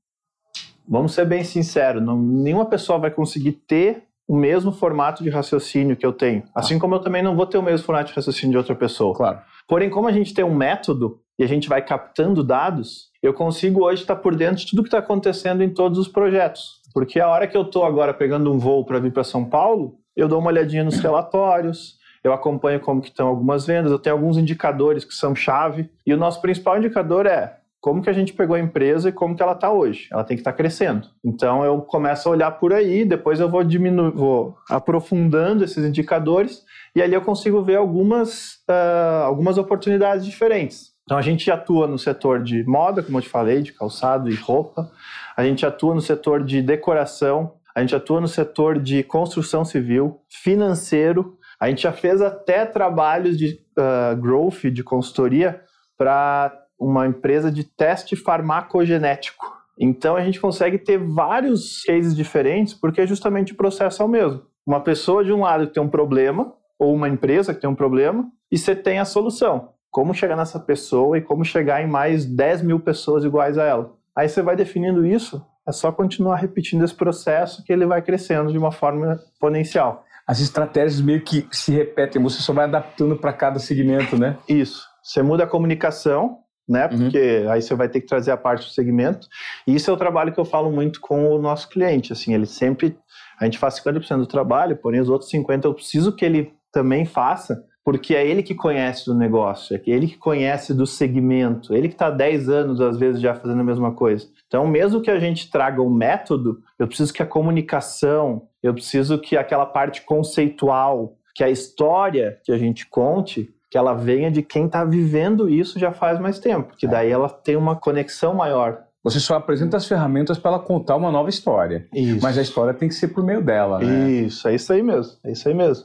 vamos 0.86 1.14
ser 1.14 1.24
bem 1.24 1.42
sinceros, 1.42 2.02
não, 2.02 2.20
nenhuma 2.20 2.66
pessoa 2.66 2.98
vai 2.98 3.10
conseguir 3.10 3.52
ter 3.52 4.04
o 4.28 4.36
mesmo 4.36 4.72
formato 4.72 5.24
de 5.24 5.30
raciocínio 5.30 5.96
que 5.96 6.04
eu 6.04 6.12
tenho. 6.12 6.42
Assim 6.54 6.76
ah. 6.76 6.80
como 6.80 6.94
eu 6.94 7.00
também 7.00 7.22
não 7.22 7.34
vou 7.34 7.46
ter 7.46 7.56
o 7.56 7.62
mesmo 7.62 7.86
formato 7.86 8.10
de 8.10 8.14
raciocínio 8.14 8.50
de 8.50 8.58
outra 8.58 8.74
pessoa. 8.74 9.14
Claro. 9.16 9.40
Porém, 9.66 9.88
como 9.88 10.06
a 10.06 10.12
gente 10.12 10.34
tem 10.34 10.44
um 10.44 10.54
método 10.54 11.18
e 11.38 11.44
a 11.44 11.46
gente 11.46 11.66
vai 11.66 11.80
captando 11.80 12.44
dados, 12.44 13.08
eu 13.22 13.32
consigo 13.32 13.84
hoje 13.84 14.02
estar 14.02 14.16
por 14.16 14.36
dentro 14.36 14.56
de 14.56 14.66
tudo 14.66 14.82
que 14.82 14.88
está 14.88 14.98
acontecendo 14.98 15.62
em 15.62 15.72
todos 15.72 15.98
os 15.98 16.08
projetos. 16.08 16.77
Porque 16.98 17.20
a 17.20 17.28
hora 17.28 17.46
que 17.46 17.56
eu 17.56 17.62
estou 17.62 17.84
agora 17.84 18.12
pegando 18.12 18.52
um 18.52 18.58
voo 18.58 18.84
para 18.84 18.98
vir 18.98 19.12
para 19.12 19.22
São 19.22 19.44
Paulo, 19.44 20.00
eu 20.16 20.26
dou 20.26 20.40
uma 20.40 20.48
olhadinha 20.48 20.82
nos 20.82 20.98
relatórios, 20.98 21.96
eu 22.24 22.32
acompanho 22.32 22.80
como 22.80 23.00
que 23.00 23.06
estão 23.06 23.28
algumas 23.28 23.64
vendas, 23.64 23.92
eu 23.92 24.00
tenho 24.00 24.16
alguns 24.16 24.36
indicadores 24.36 25.04
que 25.04 25.14
são 25.14 25.32
chave. 25.32 25.88
E 26.04 26.12
o 26.12 26.16
nosso 26.16 26.42
principal 26.42 26.76
indicador 26.76 27.24
é 27.24 27.56
como 27.80 28.02
que 28.02 28.10
a 28.10 28.12
gente 28.12 28.32
pegou 28.32 28.56
a 28.56 28.58
empresa 28.58 29.10
e 29.10 29.12
como 29.12 29.36
que 29.36 29.40
ela 29.40 29.52
está 29.52 29.70
hoje. 29.70 30.08
Ela 30.10 30.24
tem 30.24 30.36
que 30.36 30.40
estar 30.40 30.50
tá 30.50 30.56
crescendo. 30.56 31.06
Então 31.24 31.64
eu 31.64 31.80
começo 31.82 32.28
a 32.28 32.32
olhar 32.32 32.50
por 32.50 32.72
aí, 32.72 33.04
depois 33.04 33.38
eu 33.38 33.48
vou 33.48 33.62
diminuir, 33.62 34.10
vou 34.10 34.58
aprofundando 34.68 35.62
esses 35.62 35.84
indicadores 35.84 36.64
e 36.96 37.00
ali 37.00 37.14
eu 37.14 37.22
consigo 37.22 37.62
ver 37.62 37.76
algumas, 37.76 38.54
uh, 38.68 39.22
algumas 39.22 39.56
oportunidades 39.56 40.26
diferentes. 40.26 40.88
Então 41.04 41.16
a 41.16 41.22
gente 41.22 41.48
atua 41.48 41.86
no 41.86 41.96
setor 41.96 42.42
de 42.42 42.64
moda, 42.64 43.04
como 43.04 43.18
eu 43.18 43.22
te 43.22 43.28
falei, 43.28 43.62
de 43.62 43.72
calçado 43.72 44.28
e 44.28 44.34
roupa 44.34 44.90
a 45.38 45.44
gente 45.44 45.64
atua 45.64 45.94
no 45.94 46.00
setor 46.00 46.42
de 46.42 46.60
decoração, 46.60 47.54
a 47.72 47.80
gente 47.80 47.94
atua 47.94 48.20
no 48.20 48.26
setor 48.26 48.76
de 48.76 49.04
construção 49.04 49.64
civil, 49.64 50.20
financeiro, 50.28 51.38
a 51.60 51.68
gente 51.68 51.82
já 51.82 51.92
fez 51.92 52.20
até 52.20 52.66
trabalhos 52.66 53.38
de 53.38 53.60
uh, 53.78 54.16
growth, 54.16 54.64
de 54.64 54.82
consultoria, 54.82 55.62
para 55.96 56.52
uma 56.76 57.06
empresa 57.06 57.52
de 57.52 57.62
teste 57.62 58.16
farmacogenético. 58.16 59.46
Então 59.78 60.16
a 60.16 60.24
gente 60.24 60.40
consegue 60.40 60.76
ter 60.76 60.98
vários 60.98 61.84
cases 61.84 62.16
diferentes, 62.16 62.74
porque 62.74 63.06
justamente 63.06 63.52
o 63.52 63.56
processo 63.56 64.02
é 64.02 64.04
o 64.04 64.08
mesmo. 64.08 64.42
Uma 64.66 64.80
pessoa 64.80 65.24
de 65.24 65.32
um 65.32 65.42
lado 65.42 65.68
que 65.68 65.74
tem 65.74 65.82
um 65.82 65.88
problema, 65.88 66.52
ou 66.76 66.92
uma 66.92 67.08
empresa 67.08 67.54
que 67.54 67.60
tem 67.60 67.70
um 67.70 67.76
problema, 67.76 68.28
e 68.50 68.58
você 68.58 68.74
tem 68.74 68.98
a 68.98 69.04
solução 69.04 69.68
como 69.88 70.12
chegar 70.12 70.36
nessa 70.36 70.58
pessoa 70.60 71.16
e 71.16 71.22
como 71.22 71.44
chegar 71.44 71.82
em 71.82 71.86
mais 71.86 72.24
10 72.26 72.62
mil 72.62 72.80
pessoas 72.80 73.24
iguais 73.24 73.56
a 73.56 73.64
ela. 73.64 73.97
Aí 74.18 74.28
você 74.28 74.42
vai 74.42 74.56
definindo 74.56 75.06
isso, 75.06 75.40
é 75.64 75.70
só 75.70 75.92
continuar 75.92 76.34
repetindo 76.38 76.84
esse 76.84 76.92
processo 76.92 77.62
que 77.62 77.72
ele 77.72 77.86
vai 77.86 78.02
crescendo 78.02 78.50
de 78.50 78.58
uma 78.58 78.72
forma 78.72 79.12
exponencial. 79.12 80.04
As 80.26 80.40
estratégias 80.40 81.00
meio 81.00 81.22
que 81.22 81.46
se 81.52 81.70
repetem, 81.70 82.20
você 82.20 82.42
só 82.42 82.52
vai 82.52 82.64
adaptando 82.64 83.16
para 83.16 83.32
cada 83.32 83.60
segmento, 83.60 84.18
né? 84.18 84.36
Isso. 84.48 84.84
Você 85.04 85.22
muda 85.22 85.44
a 85.44 85.46
comunicação, 85.46 86.38
né? 86.68 86.88
Uhum. 86.88 86.98
Porque 86.98 87.42
uhum. 87.44 87.52
aí 87.52 87.62
você 87.62 87.76
vai 87.76 87.88
ter 87.88 88.00
que 88.00 88.08
trazer 88.08 88.32
a 88.32 88.36
parte 88.36 88.66
do 88.66 88.72
segmento. 88.72 89.28
E 89.64 89.76
isso 89.76 89.88
é 89.88 89.94
o 89.94 89.96
trabalho 89.96 90.32
que 90.32 90.40
eu 90.40 90.44
falo 90.44 90.68
muito 90.68 91.00
com 91.00 91.30
o 91.30 91.40
nosso 91.40 91.68
cliente. 91.68 92.12
Assim, 92.12 92.34
ele 92.34 92.46
sempre. 92.46 92.98
A 93.40 93.44
gente 93.44 93.56
faz 93.56 93.80
50% 93.80 94.16
do 94.16 94.26
trabalho, 94.26 94.76
porém 94.76 95.00
os 95.00 95.08
outros 95.08 95.30
50% 95.30 95.64
eu 95.64 95.74
preciso 95.74 96.16
que 96.16 96.24
ele 96.24 96.52
também 96.72 97.06
faça, 97.06 97.64
porque 97.88 98.14
é 98.14 98.26
ele 98.26 98.42
que 98.42 98.54
conhece 98.54 99.06
do 99.06 99.14
negócio, 99.14 99.74
é 99.74 99.80
ele 99.86 100.08
que 100.08 100.18
conhece 100.18 100.74
do 100.74 100.86
segmento, 100.86 101.74
ele 101.74 101.88
que 101.88 101.94
está 101.94 102.10
10 102.10 102.50
anos, 102.50 102.82
às 102.82 102.98
vezes, 102.98 103.18
já 103.18 103.34
fazendo 103.34 103.62
a 103.62 103.64
mesma 103.64 103.92
coisa. 103.92 104.26
Então, 104.46 104.66
mesmo 104.66 105.00
que 105.00 105.10
a 105.10 105.18
gente 105.18 105.50
traga 105.50 105.80
um 105.80 105.88
método, 105.88 106.60
eu 106.78 106.86
preciso 106.86 107.14
que 107.14 107.22
a 107.22 107.26
comunicação, 107.26 108.42
eu 108.62 108.74
preciso 108.74 109.18
que 109.18 109.38
aquela 109.38 109.64
parte 109.64 110.02
conceitual, 110.02 111.16
que 111.34 111.42
a 111.42 111.48
história 111.48 112.38
que 112.44 112.52
a 112.52 112.58
gente 112.58 112.86
conte, 112.86 113.54
que 113.70 113.78
ela 113.78 113.94
venha 113.94 114.30
de 114.30 114.42
quem 114.42 114.66
está 114.66 114.84
vivendo 114.84 115.48
isso 115.48 115.78
já 115.78 115.90
faz 115.90 116.20
mais 116.20 116.38
tempo, 116.38 116.76
que 116.76 116.84
é. 116.84 116.90
daí 116.90 117.10
ela 117.10 117.30
tem 117.30 117.56
uma 117.56 117.74
conexão 117.74 118.34
maior. 118.34 118.82
Você 119.02 119.20
só 119.20 119.36
apresenta 119.36 119.76
as 119.76 119.86
ferramentas 119.86 120.38
para 120.38 120.52
ela 120.52 120.60
contar 120.60 120.96
uma 120.96 121.10
nova 121.10 121.30
história. 121.30 121.86
Isso. 121.94 122.20
Mas 122.20 122.36
a 122.36 122.42
história 122.42 122.74
tem 122.74 122.88
que 122.88 122.94
ser 122.94 123.08
por 123.08 123.22
meio 123.22 123.40
dela, 123.40 123.78
né? 123.78 124.10
Isso, 124.10 124.48
é 124.48 124.54
isso 124.54 124.72
aí 124.72 124.82
mesmo. 124.82 125.12
É 125.24 125.30
isso 125.30 125.48
aí 125.48 125.54
mesmo. 125.54 125.84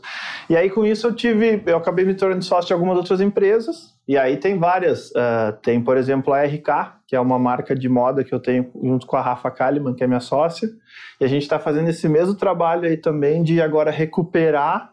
E 0.50 0.58
aí, 0.58 0.70
com 0.70 0.84
isso, 0.84 1.08
eu 1.08 1.14
tive. 1.14 1.62
Eu 1.66 1.78
acabei 1.78 2.06
me 2.06 2.16
tornando 2.16 2.44
sócio 2.44 2.68
de 2.68 2.74
algumas 2.74 2.98
outras 2.98 3.22
empresas. 3.22 3.94
E 4.08 4.18
aí 4.18 4.38
tem 4.38 4.58
várias. 4.58 5.12
Uh, 5.12 5.54
tem, 5.62 5.82
por 5.82 5.96
exemplo, 5.96 6.34
a 6.34 6.44
RK, 6.44 7.02
que 7.08 7.16
é 7.16 7.20
uma 7.20 7.38
marca 7.38 7.76
de 7.76 7.88
moda 7.88 8.24
que 8.24 8.34
eu 8.34 8.40
tenho 8.40 8.70
junto 8.84 9.06
com 9.06 9.16
a 9.16 9.22
Rafa 9.22 9.52
Kalimann, 9.52 9.94
que 9.94 10.04
é 10.04 10.08
minha 10.08 10.20
sócia. 10.20 10.68
E 11.22 11.24
a 11.24 11.28
gente 11.28 11.44
está 11.44 11.60
fazendo 11.60 11.90
esse 11.90 12.10
mesmo 12.10 12.34
trabalho 12.34 12.86
aí 12.86 12.98
também 12.98 13.44
de 13.44 13.62
agora 13.62 13.92
recuperar 13.92 14.92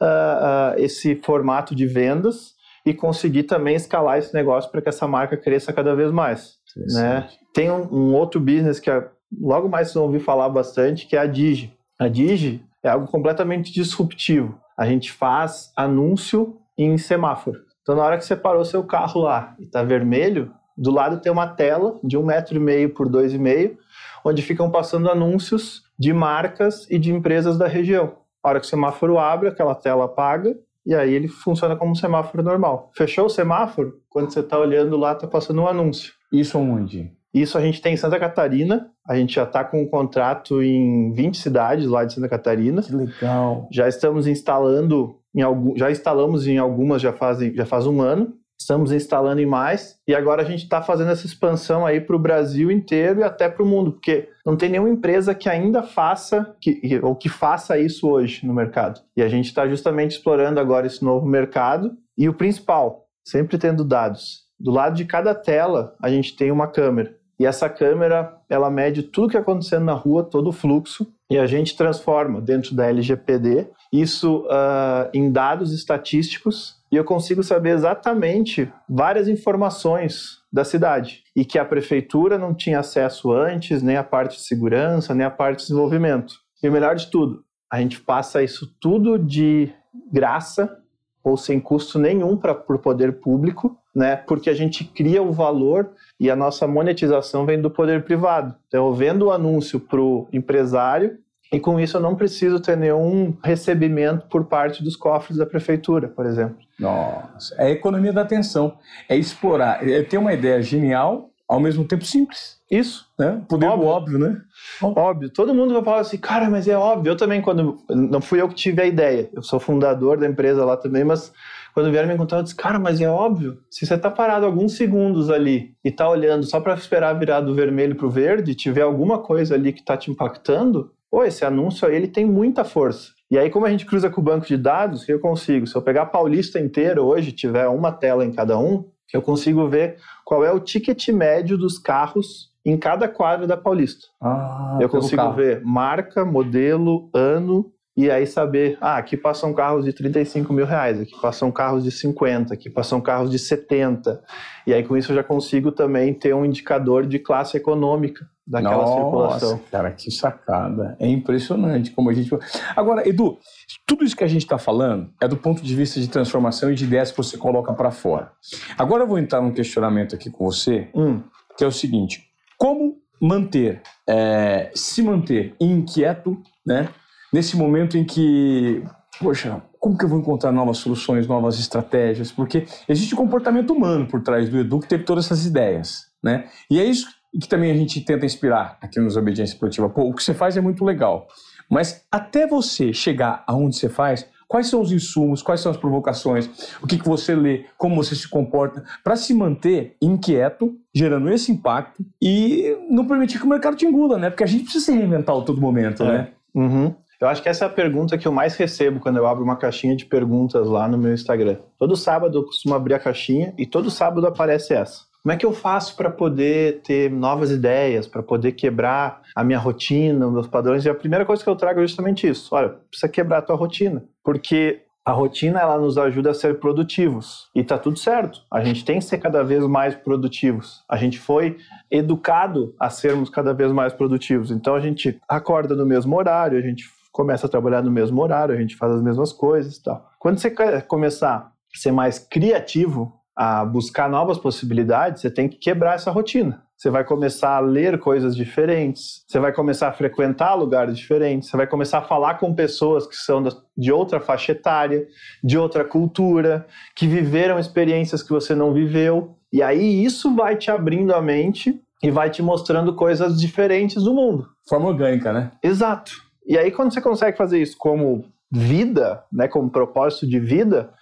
uh, 0.00 0.76
uh, 0.76 0.78
esse 0.78 1.16
formato 1.16 1.74
de 1.74 1.86
vendas 1.86 2.52
e 2.84 2.92
conseguir 2.92 3.44
também 3.44 3.76
escalar 3.76 4.18
esse 4.18 4.34
negócio 4.34 4.70
para 4.70 4.82
que 4.82 4.88
essa 4.88 5.06
marca 5.06 5.36
cresça 5.36 5.72
cada 5.72 5.94
vez 5.94 6.10
mais. 6.10 6.60
Né? 6.76 7.28
Tem 7.52 7.70
um, 7.70 7.82
um, 7.92 8.14
outro 8.14 8.40
business 8.40 8.80
que 8.80 8.90
é, 8.90 9.08
logo 9.40 9.68
mais 9.68 9.88
vocês 9.88 9.94
vão 9.94 10.04
ouvir 10.04 10.20
falar 10.20 10.48
bastante, 10.48 11.06
que 11.06 11.16
é 11.16 11.20
a 11.20 11.26
Digi. 11.26 11.76
A 11.98 12.08
Digi 12.08 12.64
é 12.82 12.88
algo 12.88 13.06
completamente 13.06 13.72
disruptivo. 13.72 14.58
A 14.76 14.86
gente 14.86 15.12
faz 15.12 15.72
anúncio 15.76 16.58
em 16.76 16.96
semáforo. 16.98 17.60
Então, 17.82 17.96
na 17.96 18.02
hora 18.02 18.16
que 18.16 18.24
você 18.24 18.36
parou 18.36 18.64
seu 18.64 18.84
carro 18.84 19.20
lá 19.20 19.54
e 19.58 19.64
está 19.64 19.82
vermelho, 19.82 20.52
do 20.76 20.90
lado 20.90 21.20
tem 21.20 21.30
uma 21.30 21.46
tela 21.46 21.98
de 22.02 22.16
um 22.16 22.24
metro 22.24 22.56
e 22.56 22.60
meio 22.60 22.94
por 22.94 23.08
dois 23.08 23.32
e 23.34 23.38
meio, 23.38 23.78
onde 24.24 24.40
ficam 24.40 24.70
passando 24.70 25.10
anúncios 25.10 25.82
de 25.98 26.12
marcas 26.12 26.88
e 26.90 26.98
de 26.98 27.12
empresas 27.12 27.58
da 27.58 27.66
região. 27.66 28.16
A 28.42 28.48
hora 28.48 28.60
que 28.60 28.66
o 28.66 28.68
semáforo 28.68 29.18
abre, 29.18 29.48
aquela 29.48 29.74
tela 29.74 30.06
apaga 30.06 30.56
e 30.84 30.94
aí 30.94 31.12
ele 31.12 31.28
funciona 31.28 31.76
como 31.76 31.92
um 31.92 31.94
semáforo 31.94 32.42
normal. 32.42 32.90
Fechou 32.96 33.26
o 33.26 33.30
semáforo? 33.30 33.94
Quando 34.08 34.32
você 34.32 34.40
está 34.40 34.58
olhando 34.58 34.96
lá, 34.96 35.12
está 35.12 35.26
passando 35.26 35.62
um 35.62 35.68
anúncio. 35.68 36.12
Isso 36.32 36.58
onde? 36.58 37.12
Isso 37.32 37.56
a 37.56 37.60
gente 37.60 37.80
tem 37.80 37.94
em 37.94 37.96
Santa 37.96 38.18
Catarina. 38.18 38.90
A 39.06 39.16
gente 39.16 39.34
já 39.34 39.44
está 39.44 39.64
com 39.64 39.82
um 39.82 39.88
contrato 39.88 40.62
em 40.62 41.12
20 41.12 41.38
cidades 41.38 41.86
lá 41.86 42.04
de 42.04 42.12
Santa 42.12 42.28
Catarina. 42.28 42.82
Que 42.82 42.94
legal. 42.94 43.68
Já 43.72 43.88
estamos 43.88 44.26
instalando 44.26 45.16
em 45.34 45.40
algum, 45.40 45.76
já 45.76 45.90
instalamos 45.90 46.46
em 46.46 46.58
algumas 46.58 47.00
já 47.00 47.12
faz, 47.12 47.38
já 47.38 47.64
faz 47.64 47.86
um 47.86 48.02
ano 48.02 48.34
estamos 48.62 48.92
instalando 48.92 49.40
em 49.40 49.46
mais 49.46 49.98
e 50.06 50.14
agora 50.14 50.42
a 50.42 50.44
gente 50.44 50.62
está 50.62 50.80
fazendo 50.80 51.10
essa 51.10 51.26
expansão 51.26 51.84
aí 51.84 52.00
para 52.00 52.16
o 52.16 52.18
Brasil 52.18 52.70
inteiro 52.70 53.20
e 53.20 53.22
até 53.22 53.48
para 53.48 53.62
o 53.62 53.66
mundo, 53.66 53.92
porque 53.92 54.28
não 54.44 54.56
tem 54.56 54.70
nenhuma 54.70 54.90
empresa 54.90 55.34
que 55.34 55.48
ainda 55.48 55.82
faça 55.82 56.56
que, 56.60 57.00
ou 57.02 57.14
que 57.14 57.28
faça 57.28 57.78
isso 57.78 58.08
hoje 58.08 58.46
no 58.46 58.54
mercado. 58.54 59.00
E 59.16 59.22
a 59.22 59.28
gente 59.28 59.46
está 59.46 59.68
justamente 59.68 60.12
explorando 60.12 60.58
agora 60.58 60.86
esse 60.86 61.04
novo 61.04 61.26
mercado 61.26 61.96
e 62.16 62.28
o 62.28 62.34
principal, 62.34 63.06
sempre 63.24 63.58
tendo 63.58 63.84
dados. 63.84 64.42
Do 64.58 64.70
lado 64.70 64.96
de 64.96 65.04
cada 65.04 65.34
tela 65.34 65.94
a 66.00 66.08
gente 66.08 66.36
tem 66.36 66.50
uma 66.50 66.66
câmera 66.66 67.16
e 67.38 67.46
essa 67.46 67.68
câmera 67.68 68.38
ela 68.48 68.70
mede 68.70 69.02
tudo 69.02 69.28
que 69.28 69.36
está 69.36 69.40
acontecendo 69.40 69.84
na 69.84 69.94
rua, 69.94 70.22
todo 70.22 70.48
o 70.48 70.52
fluxo 70.52 71.12
e 71.28 71.36
a 71.36 71.46
gente 71.46 71.76
transforma 71.76 72.40
dentro 72.40 72.74
da 72.74 72.86
LGPD 72.86 73.68
isso 73.92 74.46
uh, 74.46 75.10
em 75.12 75.30
dados 75.30 75.72
estatísticos 75.72 76.80
e 76.92 76.96
eu 76.96 77.04
consigo 77.04 77.42
saber 77.42 77.70
exatamente 77.70 78.70
várias 78.86 79.26
informações 79.26 80.42
da 80.52 80.62
cidade 80.62 81.24
e 81.34 81.42
que 81.42 81.58
a 81.58 81.64
prefeitura 81.64 82.36
não 82.36 82.54
tinha 82.54 82.80
acesso 82.80 83.32
antes, 83.32 83.82
nem 83.82 83.96
a 83.96 84.04
parte 84.04 84.36
de 84.36 84.42
segurança, 84.42 85.14
nem 85.14 85.24
a 85.24 85.30
parte 85.30 85.60
de 85.60 85.62
desenvolvimento. 85.68 86.34
E 86.62 86.68
o 86.68 86.72
melhor 86.72 86.94
de 86.94 87.10
tudo, 87.10 87.42
a 87.72 87.80
gente 87.80 87.98
passa 87.98 88.42
isso 88.42 88.76
tudo 88.78 89.18
de 89.18 89.72
graça 90.12 90.78
ou 91.24 91.34
sem 91.34 91.58
custo 91.58 91.98
nenhum 91.98 92.36
para 92.36 92.52
o 92.52 92.78
poder 92.78 93.20
público, 93.20 93.74
né? 93.94 94.16
Porque 94.16 94.50
a 94.50 94.54
gente 94.54 94.84
cria 94.84 95.22
o 95.22 95.32
valor 95.32 95.92
e 96.20 96.30
a 96.30 96.36
nossa 96.36 96.66
monetização 96.66 97.46
vem 97.46 97.60
do 97.60 97.70
poder 97.70 98.04
privado. 98.04 98.54
Então, 98.68 98.86
eu 98.86 98.92
vendo 98.92 99.26
o 99.26 99.30
anúncio 99.30 99.80
para 99.80 100.00
o 100.00 100.28
empresário, 100.30 101.18
e 101.52 101.60
com 101.60 101.78
isso 101.78 101.98
eu 101.98 102.00
não 102.00 102.14
preciso 102.14 102.58
ter 102.58 102.76
nenhum 102.76 103.36
recebimento 103.44 104.26
por 104.26 104.46
parte 104.46 104.82
dos 104.82 104.96
cofres 104.96 105.36
da 105.36 105.44
prefeitura, 105.44 106.08
por 106.08 106.24
exemplo. 106.24 106.56
Nossa, 106.80 107.54
é 107.58 107.66
a 107.66 107.70
economia 107.70 108.12
da 108.12 108.22
atenção. 108.22 108.78
É 109.08 109.14
explorar, 109.16 109.86
é 109.86 110.02
ter 110.02 110.16
uma 110.16 110.32
ideia 110.32 110.62
genial, 110.62 111.28
ao 111.46 111.60
mesmo 111.60 111.84
tempo 111.84 112.04
simples. 112.04 112.58
Isso. 112.70 113.06
Né? 113.18 113.42
Poder 113.46 113.66
óbvio. 113.66 113.86
óbvio, 113.86 114.18
né? 114.18 114.40
Óbvio. 114.80 115.28
Todo 115.28 115.54
mundo 115.54 115.74
vai 115.74 115.84
falar 115.84 116.00
assim, 116.00 116.16
cara, 116.16 116.48
mas 116.48 116.66
é 116.66 116.74
óbvio. 116.74 117.10
Eu 117.10 117.16
também, 117.16 117.42
quando. 117.42 117.76
Não 117.90 118.22
fui 118.22 118.40
eu 118.40 118.48
que 118.48 118.54
tive 118.54 118.80
a 118.80 118.86
ideia. 118.86 119.28
Eu 119.34 119.42
sou 119.42 119.60
fundador 119.60 120.16
da 120.16 120.26
empresa 120.26 120.64
lá 120.64 120.74
também, 120.78 121.04
mas 121.04 121.30
quando 121.74 121.90
vieram 121.90 122.08
me 122.08 122.16
contar, 122.16 122.38
eu 122.38 122.42
disse, 122.42 122.54
cara, 122.54 122.78
mas 122.78 122.98
é 123.00 123.08
óbvio. 123.08 123.58
Se 123.70 123.84
você 123.84 123.98
tá 123.98 124.10
parado 124.10 124.46
alguns 124.46 124.74
segundos 124.74 125.28
ali 125.28 125.74
e 125.84 125.90
tá 125.90 126.08
olhando 126.08 126.44
só 126.44 126.60
para 126.60 126.72
esperar 126.74 127.18
virar 127.18 127.42
do 127.42 127.54
vermelho 127.54 127.94
pro 127.94 128.08
verde, 128.08 128.54
tiver 128.54 128.82
alguma 128.82 129.18
coisa 129.18 129.54
ali 129.54 129.74
que 129.74 129.84
tá 129.84 129.94
te 129.94 130.10
impactando, 130.10 130.90
Pô, 131.12 131.22
esse 131.24 131.44
anúncio 131.44 131.86
aí 131.86 131.94
ele 131.94 132.08
tem 132.08 132.24
muita 132.24 132.64
força. 132.64 133.10
E 133.30 133.38
aí, 133.38 133.50
como 133.50 133.66
a 133.66 133.70
gente 133.70 133.84
cruza 133.84 134.08
com 134.08 134.18
o 134.18 134.24
banco 134.24 134.46
de 134.46 134.56
dados, 134.56 135.06
eu 135.06 135.20
consigo? 135.20 135.66
Se 135.66 135.76
eu 135.76 135.82
pegar 135.82 136.02
a 136.02 136.06
Paulista 136.06 136.58
inteira 136.58 137.02
hoje, 137.02 137.32
tiver 137.32 137.68
uma 137.68 137.92
tela 137.92 138.24
em 138.24 138.32
cada 138.32 138.58
um, 138.58 138.86
eu 139.12 139.20
consigo 139.20 139.68
ver 139.68 139.98
qual 140.24 140.42
é 140.42 140.50
o 140.50 140.58
ticket 140.58 141.06
médio 141.08 141.58
dos 141.58 141.78
carros 141.78 142.50
em 142.64 142.78
cada 142.78 143.06
quadro 143.08 143.46
da 143.46 143.58
Paulista. 143.58 144.06
Ah, 144.22 144.78
eu 144.80 144.88
consigo 144.88 145.32
ver 145.32 145.60
marca, 145.62 146.24
modelo, 146.24 147.10
ano 147.12 147.70
e 147.94 148.10
aí 148.10 148.26
saber, 148.26 148.78
ah, 148.80 148.96
aqui 148.96 149.14
passam 149.14 149.52
carros 149.52 149.84
de 149.84 149.92
35 149.92 150.50
mil 150.50 150.64
reais, 150.64 150.98
aqui 150.98 151.20
passam 151.20 151.52
carros 151.52 151.84
de 151.84 151.90
50, 151.90 152.54
aqui 152.54 152.70
passam 152.70 153.02
carros 153.02 153.30
de 153.30 153.38
70. 153.38 154.22
E 154.66 154.72
aí 154.72 154.82
com 154.82 154.96
isso 154.96 155.12
eu 155.12 155.16
já 155.16 155.22
consigo 155.22 155.72
também 155.72 156.14
ter 156.14 156.34
um 156.34 156.42
indicador 156.42 157.04
de 157.04 157.18
classe 157.18 157.54
econômica 157.54 158.31
daquela 158.46 158.76
Nossa, 158.76 158.94
circulação. 158.94 159.60
Cara, 159.70 159.92
que 159.92 160.10
sacada. 160.10 160.96
É 160.98 161.06
impressionante 161.08 161.90
como 161.90 162.10
a 162.10 162.12
gente. 162.12 162.30
Agora, 162.74 163.08
Edu, 163.08 163.38
tudo 163.86 164.04
isso 164.04 164.16
que 164.16 164.24
a 164.24 164.28
gente 164.28 164.42
está 164.42 164.58
falando 164.58 165.10
é 165.20 165.28
do 165.28 165.36
ponto 165.36 165.62
de 165.62 165.74
vista 165.74 166.00
de 166.00 166.08
transformação 166.08 166.70
e 166.70 166.74
de 166.74 166.84
ideias 166.84 167.10
que 167.10 167.16
você 167.16 167.36
coloca 167.36 167.72
para 167.72 167.90
fora. 167.90 168.32
Agora 168.76 169.04
eu 169.04 169.06
vou 169.06 169.18
entrar 169.18 169.40
num 169.40 169.52
questionamento 169.52 170.14
aqui 170.14 170.30
com 170.30 170.44
você, 170.44 170.88
hum. 170.94 171.22
que 171.56 171.64
é 171.64 171.66
o 171.66 171.72
seguinte: 171.72 172.24
como 172.58 172.96
manter, 173.20 173.82
é, 174.08 174.70
se 174.74 175.02
manter 175.02 175.54
inquieto, 175.60 176.42
né? 176.66 176.88
nesse 177.32 177.56
momento 177.56 177.96
em 177.96 178.04
que, 178.04 178.84
poxa, 179.18 179.62
como 179.80 179.96
que 179.96 180.04
eu 180.04 180.08
vou 180.08 180.18
encontrar 180.18 180.52
novas 180.52 180.78
soluções, 180.78 181.26
novas 181.26 181.58
estratégias? 181.58 182.30
Porque 182.30 182.66
existe 182.88 183.14
um 183.14 183.18
comportamento 183.18 183.72
humano 183.72 184.06
por 184.06 184.22
trás 184.22 184.48
do 184.48 184.58
Edu 184.58 184.80
que 184.80 184.88
teve 184.88 185.04
todas 185.04 185.24
essas 185.24 185.46
ideias, 185.46 186.06
né? 186.22 186.48
E 186.70 186.78
é 186.78 186.84
isso 186.84 187.08
que 187.40 187.48
também 187.48 187.70
a 187.70 187.74
gente 187.74 188.00
tenta 188.00 188.26
inspirar 188.26 188.76
aqui 188.80 189.00
nos 189.00 189.16
Obediência 189.16 189.58
Produtiva. 189.58 189.88
Pô, 189.88 190.08
o 190.08 190.14
que 190.14 190.22
você 190.22 190.34
faz 190.34 190.56
é 190.56 190.60
muito 190.60 190.84
legal, 190.84 191.26
mas 191.70 192.04
até 192.10 192.46
você 192.46 192.92
chegar 192.92 193.42
aonde 193.46 193.76
você 193.76 193.88
faz, 193.88 194.26
quais 194.52 194.66
são 194.66 194.82
os 194.82 194.92
insumos, 194.92 195.40
quais 195.42 195.62
são 195.62 195.72
as 195.72 195.78
provocações, 195.78 196.76
o 196.82 196.86
que, 196.86 196.98
que 196.98 197.08
você 197.08 197.34
lê, 197.34 197.64
como 197.78 197.96
você 197.96 198.14
se 198.14 198.28
comporta, 198.28 198.84
para 199.02 199.16
se 199.16 199.32
manter 199.32 199.96
inquieto, 200.00 200.76
gerando 200.94 201.32
esse 201.32 201.50
impacto 201.50 202.04
e 202.20 202.76
não 202.90 203.06
permitir 203.06 203.38
que 203.38 203.46
o 203.46 203.48
mercado 203.48 203.76
te 203.76 203.86
engula, 203.86 204.18
né? 204.18 204.28
Porque 204.28 204.44
a 204.44 204.46
gente 204.46 204.64
precisa 204.64 204.84
se 204.84 204.92
reinventar 204.92 205.34
a 205.34 205.40
todo 205.40 205.58
momento, 205.58 206.02
é. 206.02 206.06
né? 206.06 206.28
Uhum. 206.54 206.94
Eu 207.18 207.28
acho 207.28 207.42
que 207.42 207.48
essa 207.48 207.64
é 207.64 207.68
a 207.68 207.70
pergunta 207.70 208.18
que 208.18 208.28
eu 208.28 208.32
mais 208.32 208.56
recebo 208.56 209.00
quando 209.00 209.16
eu 209.16 209.26
abro 209.26 209.42
uma 209.42 209.56
caixinha 209.56 209.96
de 209.96 210.04
perguntas 210.04 210.66
lá 210.66 210.86
no 210.86 210.98
meu 210.98 211.14
Instagram. 211.14 211.56
Todo 211.78 211.96
sábado 211.96 212.36
eu 212.36 212.44
costumo 212.44 212.74
abrir 212.74 212.94
a 212.94 212.98
caixinha 212.98 213.54
e 213.56 213.64
todo 213.64 213.90
sábado 213.90 214.26
aparece 214.26 214.74
essa. 214.74 215.04
Como 215.22 215.32
é 215.32 215.36
que 215.36 215.46
eu 215.46 215.52
faço 215.52 215.96
para 215.96 216.10
poder 216.10 216.82
ter 216.82 217.10
novas 217.10 217.50
ideias, 217.52 218.08
para 218.08 218.22
poder 218.22 218.52
quebrar 218.52 219.22
a 219.36 219.44
minha 219.44 219.58
rotina, 219.58 220.26
os 220.26 220.32
meus 220.32 220.48
padrões? 220.48 220.84
E 220.84 220.90
a 220.90 220.94
primeira 220.94 221.24
coisa 221.24 221.44
que 221.44 221.48
eu 221.48 221.54
trago 221.54 221.80
é 221.80 221.86
justamente 221.86 222.28
isso. 222.28 222.52
Olha, 222.54 222.70
precisa 222.90 223.08
quebrar 223.08 223.38
a 223.38 223.42
tua 223.42 223.54
rotina. 223.56 224.04
Porque 224.24 224.82
A 225.04 225.10
rotina 225.10 225.58
ela 225.58 225.78
nos 225.78 225.98
ajuda 225.98 226.30
a 226.30 226.34
ser 226.34 226.60
produtivos 226.60 227.48
e 227.56 227.64
tá 227.64 227.76
tudo 227.76 227.98
certo. 227.98 228.42
A 228.48 228.62
gente 228.62 228.84
tem 228.84 229.00
que 229.00 229.04
ser 229.04 229.18
cada 229.18 229.42
vez 229.42 229.66
mais 229.66 229.96
produtivos. 229.96 230.84
A 230.88 230.96
gente 230.96 231.18
foi 231.18 231.56
educado 231.90 232.72
a 232.78 232.88
sermos 232.88 233.28
cada 233.28 233.52
vez 233.52 233.72
mais 233.72 233.92
produtivos. 233.92 234.52
Então 234.52 234.76
a 234.76 234.80
gente 234.80 235.20
acorda 235.28 235.74
no 235.74 235.84
mesmo 235.84 236.16
horário, 236.16 236.56
a 236.56 236.62
gente 236.62 236.84
começa 237.10 237.46
a 237.46 237.50
trabalhar 237.50 237.82
no 237.82 237.90
mesmo 237.90 238.22
horário, 238.22 238.54
a 238.54 238.58
gente 238.58 238.76
faz 238.76 238.92
as 238.92 239.02
mesmas 239.02 239.32
coisas 239.32 239.76
tal. 239.78 240.08
Quando 240.20 240.38
você 240.38 240.52
começar 240.82 241.36
a 241.36 241.50
ser 241.74 241.90
mais 241.90 242.20
criativo, 242.20 243.12
a 243.36 243.64
buscar 243.64 244.08
novas 244.08 244.38
possibilidades, 244.38 245.22
você 245.22 245.30
tem 245.30 245.48
que 245.48 245.56
quebrar 245.56 245.94
essa 245.94 246.10
rotina. 246.10 246.62
Você 246.76 246.90
vai 246.90 247.04
começar 247.04 247.56
a 247.56 247.60
ler 247.60 247.98
coisas 247.98 248.34
diferentes, 248.34 249.24
você 249.28 249.38
vai 249.38 249.52
começar 249.52 249.88
a 249.88 249.92
frequentar 249.92 250.54
lugares 250.54 250.96
diferentes, 250.96 251.48
você 251.48 251.56
vai 251.56 251.66
começar 251.66 251.98
a 251.98 252.02
falar 252.02 252.34
com 252.34 252.52
pessoas 252.52 253.06
que 253.06 253.14
são 253.14 253.42
de 253.76 253.92
outra 253.92 254.18
faixa 254.18 254.50
etária, 254.50 255.06
de 255.44 255.56
outra 255.56 255.84
cultura, 255.84 256.66
que 256.96 257.06
viveram 257.06 257.58
experiências 257.58 258.22
que 258.22 258.30
você 258.30 258.54
não 258.54 258.72
viveu. 258.74 259.36
E 259.52 259.62
aí 259.62 260.04
isso 260.04 260.34
vai 260.34 260.56
te 260.56 260.70
abrindo 260.70 261.14
a 261.14 261.22
mente 261.22 261.80
e 262.02 262.10
vai 262.10 262.28
te 262.30 262.42
mostrando 262.42 262.96
coisas 262.96 263.40
diferentes 263.40 264.02
do 264.02 264.12
mundo. 264.12 264.48
Forma 264.68 264.88
orgânica, 264.88 265.32
né? 265.32 265.52
Exato. 265.62 266.10
E 266.44 266.58
aí 266.58 266.72
quando 266.72 266.92
você 266.92 267.00
consegue 267.00 267.36
fazer 267.36 267.62
isso 267.62 267.76
como 267.78 268.24
vida, 268.50 269.22
né, 269.32 269.48
como 269.48 269.70
propósito 269.70 270.26
de 270.26 270.38
vida, 270.38 270.92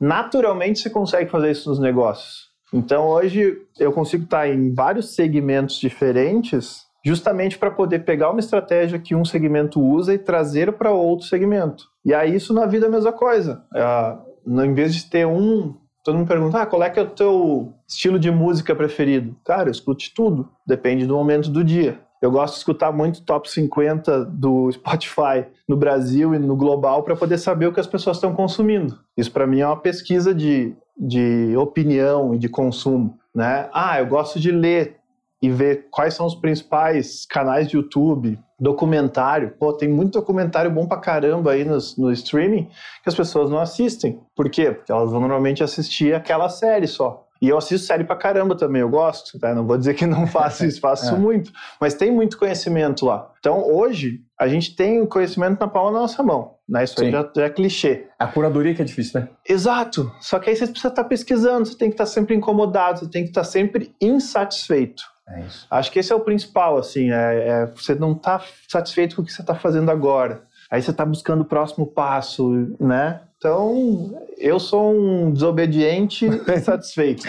naturalmente 0.00 0.80
você 0.80 0.90
consegue 0.90 1.30
fazer 1.30 1.50
isso 1.50 1.68
nos 1.68 1.78
negócios. 1.78 2.46
Então 2.72 3.06
hoje 3.08 3.58
eu 3.78 3.92
consigo 3.92 4.24
estar 4.24 4.48
em 4.48 4.74
vários 4.74 5.14
segmentos 5.14 5.78
diferentes, 5.78 6.84
justamente 7.04 7.56
para 7.56 7.70
poder 7.70 8.00
pegar 8.00 8.30
uma 8.30 8.40
estratégia 8.40 8.98
que 8.98 9.14
um 9.14 9.24
segmento 9.24 9.80
usa 9.80 10.12
e 10.12 10.18
trazer 10.18 10.72
para 10.72 10.90
outro 10.90 11.26
segmento. 11.26 11.84
E 12.04 12.12
aí 12.12 12.34
isso 12.34 12.52
na 12.52 12.66
vida 12.66 12.86
é 12.86 12.88
a 12.88 12.92
mesma 12.92 13.12
coisa. 13.12 13.64
Uh, 13.72 14.62
em 14.62 14.74
vez 14.74 14.94
de 14.94 15.08
ter 15.08 15.26
um, 15.26 15.74
todo 16.04 16.16
mundo 16.16 16.28
pergunta, 16.28 16.62
ah, 16.62 16.66
qual 16.66 16.82
é 16.82 16.90
que 16.90 16.98
é 16.98 17.02
o 17.02 17.10
teu 17.10 17.72
estilo 17.88 18.18
de 18.18 18.30
música 18.30 18.74
preferido? 18.74 19.36
Cara, 19.44 19.68
eu 19.68 19.72
escute 19.72 20.12
tudo, 20.14 20.48
depende 20.66 21.06
do 21.06 21.14
momento 21.14 21.50
do 21.50 21.64
dia. 21.64 22.00
Eu 22.22 22.30
gosto 22.30 22.54
de 22.54 22.58
escutar 22.58 22.92
muito 22.92 23.22
top 23.22 23.50
50 23.50 24.24
do 24.24 24.70
Spotify 24.72 25.46
no 25.68 25.76
Brasil 25.76 26.34
e 26.34 26.38
no 26.38 26.56
global 26.56 27.02
para 27.02 27.16
poder 27.16 27.38
saber 27.38 27.66
o 27.66 27.72
que 27.72 27.80
as 27.80 27.86
pessoas 27.86 28.16
estão 28.16 28.34
consumindo. 28.34 28.98
Isso 29.16 29.30
para 29.30 29.46
mim 29.46 29.60
é 29.60 29.66
uma 29.66 29.80
pesquisa 29.80 30.34
de 30.34 30.76
de 30.96 31.54
opinião 31.56 32.34
e 32.34 32.38
de 32.38 32.48
consumo, 32.48 33.18
né? 33.34 33.68
Ah, 33.72 33.98
eu 34.00 34.06
gosto 34.06 34.40
de 34.40 34.50
ler 34.50 34.96
e 35.42 35.50
ver 35.50 35.88
quais 35.90 36.14
são 36.14 36.24
os 36.24 36.34
principais 36.34 37.26
canais 37.26 37.68
de 37.68 37.76
YouTube, 37.76 38.38
documentário. 38.58 39.54
Pô, 39.58 39.74
tem 39.74 39.88
muito 39.88 40.18
documentário 40.18 40.70
bom 40.70 40.86
pra 40.86 40.96
caramba 40.96 41.52
aí 41.52 41.62
no, 41.62 41.76
no 41.98 42.10
streaming 42.12 42.64
que 43.02 43.08
as 43.08 43.14
pessoas 43.14 43.50
não 43.50 43.58
assistem. 43.58 44.18
Por 44.34 44.48
quê? 44.48 44.72
Porque 44.72 44.90
elas 44.90 45.10
vão 45.10 45.20
normalmente 45.20 45.62
assistir 45.62 46.14
aquela 46.14 46.48
série 46.48 46.86
só. 46.86 47.25
E 47.40 47.48
eu 47.48 47.58
assisto 47.58 47.86
série 47.86 48.04
pra 48.04 48.16
caramba 48.16 48.56
também, 48.56 48.80
eu 48.80 48.88
gosto, 48.88 49.38
tá? 49.38 49.54
Não 49.54 49.66
vou 49.66 49.76
dizer 49.76 49.94
que 49.94 50.06
não 50.06 50.26
faço 50.26 50.64
isso, 50.64 50.80
faço 50.80 51.14
é. 51.14 51.18
muito. 51.18 51.52
Mas 51.80 51.94
tem 51.94 52.10
muito 52.10 52.38
conhecimento 52.38 53.04
lá. 53.04 53.30
Então, 53.38 53.62
hoje, 53.70 54.20
a 54.38 54.48
gente 54.48 54.74
tem 54.74 55.00
o 55.00 55.06
conhecimento 55.06 55.60
na 55.60 55.68
palma 55.68 55.92
da 55.92 55.98
nossa 56.00 56.22
mão. 56.22 56.54
Né? 56.68 56.84
Isso 56.84 57.00
aí 57.00 57.10
já, 57.10 57.30
já, 57.34 57.44
é 57.44 57.50
clichê. 57.50 58.06
A 58.18 58.26
curadoria 58.26 58.74
que 58.74 58.82
é 58.82 58.84
difícil, 58.84 59.20
né? 59.20 59.28
Exato. 59.48 60.10
Só 60.20 60.38
que 60.38 60.50
aí 60.50 60.56
você 60.56 60.66
precisa 60.66 60.88
estar 60.88 61.04
pesquisando, 61.04 61.66
você 61.66 61.76
tem 61.76 61.90
que 61.90 61.94
estar 61.94 62.06
sempre 62.06 62.34
incomodado, 62.34 63.00
você 63.00 63.08
tem 63.08 63.22
que 63.22 63.30
estar 63.30 63.44
sempre 63.44 63.94
insatisfeito. 64.00 65.02
É 65.28 65.40
isso. 65.40 65.66
Acho 65.70 65.90
que 65.90 65.98
esse 65.98 66.12
é 66.12 66.14
o 66.14 66.20
principal, 66.20 66.78
assim, 66.78 67.10
é, 67.10 67.48
é 67.48 67.66
você 67.66 67.94
não 67.94 68.12
está 68.12 68.40
satisfeito 68.68 69.16
com 69.16 69.22
o 69.22 69.24
que 69.24 69.32
você 69.32 69.42
está 69.42 69.54
fazendo 69.54 69.90
agora. 69.90 70.42
Aí 70.70 70.82
você 70.82 70.90
está 70.90 71.04
buscando 71.04 71.42
o 71.42 71.44
próximo 71.44 71.86
passo, 71.86 72.48
né? 72.80 73.20
Então, 73.38 74.18
eu 74.38 74.58
sou 74.58 74.92
um 74.94 75.30
desobediente 75.30 76.26
satisfeito. 76.64 77.26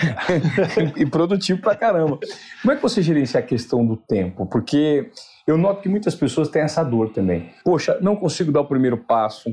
e 0.96 1.06
produtivo 1.06 1.62
pra 1.62 1.76
caramba. 1.76 2.18
Como 2.62 2.72
é 2.72 2.76
que 2.76 2.82
você 2.82 3.02
gerencia 3.02 3.40
a 3.40 3.44
questão 3.44 3.86
do 3.86 3.98
tempo? 3.98 4.46
Porque 4.46 5.10
eu 5.46 5.58
noto 5.58 5.82
que 5.82 5.90
muitas 5.90 6.16
pessoas 6.16 6.50
têm 6.50 6.62
essa 6.62 6.84
dor 6.84 7.10
também. 7.10 7.52
Poxa, 7.64 7.98
não 8.02 8.16
consigo 8.16 8.52
dar 8.52 8.62
o 8.62 8.68
primeiro 8.68 8.98
passo, 8.98 9.50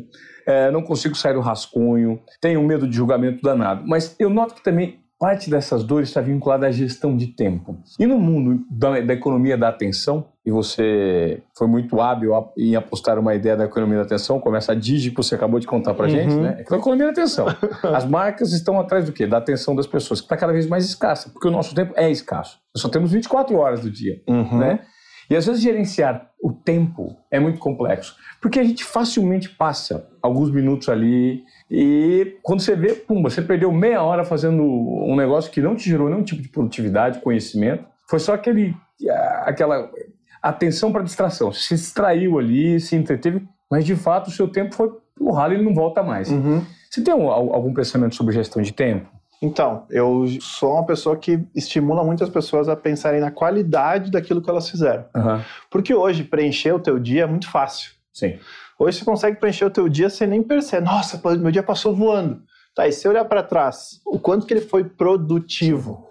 é, 0.46 0.70
não 0.70 0.82
consigo 0.82 1.14
sair 1.16 1.34
do 1.34 1.40
rascunho, 1.40 2.20
tenho 2.40 2.62
medo 2.62 2.86
de 2.88 2.96
julgamento 2.96 3.42
danado. 3.42 3.82
Mas 3.86 4.14
eu 4.18 4.30
noto 4.30 4.54
que 4.54 4.62
também 4.62 5.03
parte 5.18 5.48
dessas 5.48 5.84
dores 5.84 6.08
está 6.08 6.20
vinculada 6.20 6.66
à 6.66 6.70
gestão 6.70 7.16
de 7.16 7.28
tempo. 7.28 7.78
E 7.98 8.06
no 8.06 8.18
mundo 8.18 8.64
da, 8.70 9.00
da, 9.00 9.14
economia 9.14 9.56
da 9.56 9.68
atenção, 9.68 10.26
e 10.44 10.50
você 10.50 11.42
foi 11.56 11.66
muito 11.66 12.00
hábil 12.00 12.32
em 12.56 12.76
apostar 12.76 13.18
uma 13.18 13.34
ideia 13.34 13.56
da 13.56 13.64
economia 13.64 13.96
da 13.98 14.02
atenção, 14.02 14.40
começa 14.40 14.72
a 14.72 14.74
Digi 14.74 15.10
que 15.10 15.16
você 15.16 15.34
acabou 15.34 15.58
de 15.58 15.66
contar 15.66 15.94
para 15.94 16.06
uhum. 16.06 16.10
gente, 16.10 16.34
né? 16.34 16.56
É 16.58 16.74
a 16.74 16.76
economia 16.76 17.06
da 17.06 17.12
atenção. 17.12 17.46
As 17.94 18.04
marcas 18.04 18.52
estão 18.52 18.78
atrás 18.78 19.06
do 19.06 19.12
quê? 19.12 19.26
Da 19.26 19.38
atenção 19.38 19.74
das 19.74 19.86
pessoas, 19.86 20.20
que 20.20 20.26
está 20.26 20.36
cada 20.36 20.52
vez 20.52 20.66
mais 20.66 20.84
escassa, 20.84 21.30
porque 21.30 21.48
o 21.48 21.50
nosso 21.50 21.74
tempo 21.74 21.94
é 21.96 22.10
escasso. 22.10 22.58
Nós 22.74 22.82
só 22.82 22.88
temos 22.88 23.12
24 23.12 23.56
horas 23.56 23.80
do 23.80 23.90
dia, 23.90 24.20
uhum. 24.28 24.58
né? 24.58 24.80
E 25.30 25.36
às 25.36 25.46
vezes 25.46 25.62
gerenciar 25.62 26.30
o 26.42 26.52
tempo 26.52 27.16
é 27.30 27.40
muito 27.40 27.58
complexo, 27.58 28.14
porque 28.42 28.60
a 28.60 28.64
gente 28.64 28.84
facilmente 28.84 29.48
passa 29.48 30.06
alguns 30.20 30.50
minutos 30.50 30.88
ali 30.90 31.42
e 31.70 32.36
quando 32.42 32.60
você 32.60 32.76
vê, 32.76 32.94
pum, 32.94 33.22
você 33.22 33.40
perdeu 33.40 33.72
meia 33.72 34.02
hora 34.02 34.24
fazendo 34.24 34.62
um 34.62 35.16
negócio 35.16 35.50
que 35.50 35.60
não 35.60 35.74
te 35.74 35.88
gerou 35.88 36.08
nenhum 36.08 36.22
tipo 36.22 36.42
de 36.42 36.48
produtividade, 36.48 37.20
conhecimento, 37.20 37.84
foi 38.08 38.18
só 38.18 38.34
aquele, 38.34 38.76
aquela 39.44 39.90
atenção 40.42 40.92
para 40.92 41.02
distração. 41.02 41.52
Você 41.52 41.60
se 41.60 41.74
distraiu 41.74 42.38
ali, 42.38 42.78
se 42.78 42.94
entreteve, 42.94 43.46
mas 43.70 43.84
de 43.84 43.96
fato 43.96 44.28
o 44.28 44.30
seu 44.30 44.46
tempo 44.46 44.74
foi 44.74 44.92
pro 45.14 45.32
ralo 45.32 45.52
e 45.52 45.56
ele 45.56 45.64
não 45.64 45.74
volta 45.74 46.02
mais. 46.02 46.30
Uhum. 46.30 46.62
Você 46.90 47.02
tem 47.02 47.12
algum 47.12 47.72
pensamento 47.72 48.14
sobre 48.14 48.34
gestão 48.34 48.62
de 48.62 48.72
tempo? 48.72 49.08
Então, 49.42 49.84
eu 49.90 50.26
sou 50.40 50.72
uma 50.74 50.86
pessoa 50.86 51.16
que 51.16 51.44
estimula 51.54 52.04
muitas 52.04 52.28
pessoas 52.28 52.68
a 52.68 52.76
pensarem 52.76 53.20
na 53.20 53.30
qualidade 53.30 54.10
daquilo 54.10 54.40
que 54.40 54.48
elas 54.48 54.70
fizeram. 54.70 55.04
Uhum. 55.14 55.40
Porque 55.70 55.94
hoje, 55.94 56.24
preencher 56.24 56.72
o 56.72 56.78
teu 56.78 56.98
dia 56.98 57.24
é 57.24 57.26
muito 57.26 57.50
fácil. 57.50 57.90
Sim. 58.14 58.38
Hoje 58.78 58.98
você 58.98 59.04
consegue 59.04 59.38
preencher 59.38 59.64
o 59.66 59.70
teu 59.70 59.88
dia 59.88 60.08
sem 60.08 60.26
nem 60.26 60.42
perceber. 60.42 60.86
Nossa, 60.86 61.20
meu 61.36 61.50
dia 61.50 61.62
passou 61.62 61.94
voando. 61.94 62.40
Tá, 62.74 62.88
e 62.88 62.92
se 62.92 63.06
olhar 63.06 63.24
para 63.24 63.42
trás, 63.42 64.00
o 64.06 64.18
quanto 64.18 64.46
que 64.46 64.54
ele 64.54 64.60
foi 64.60 64.84
produtivo? 64.84 66.08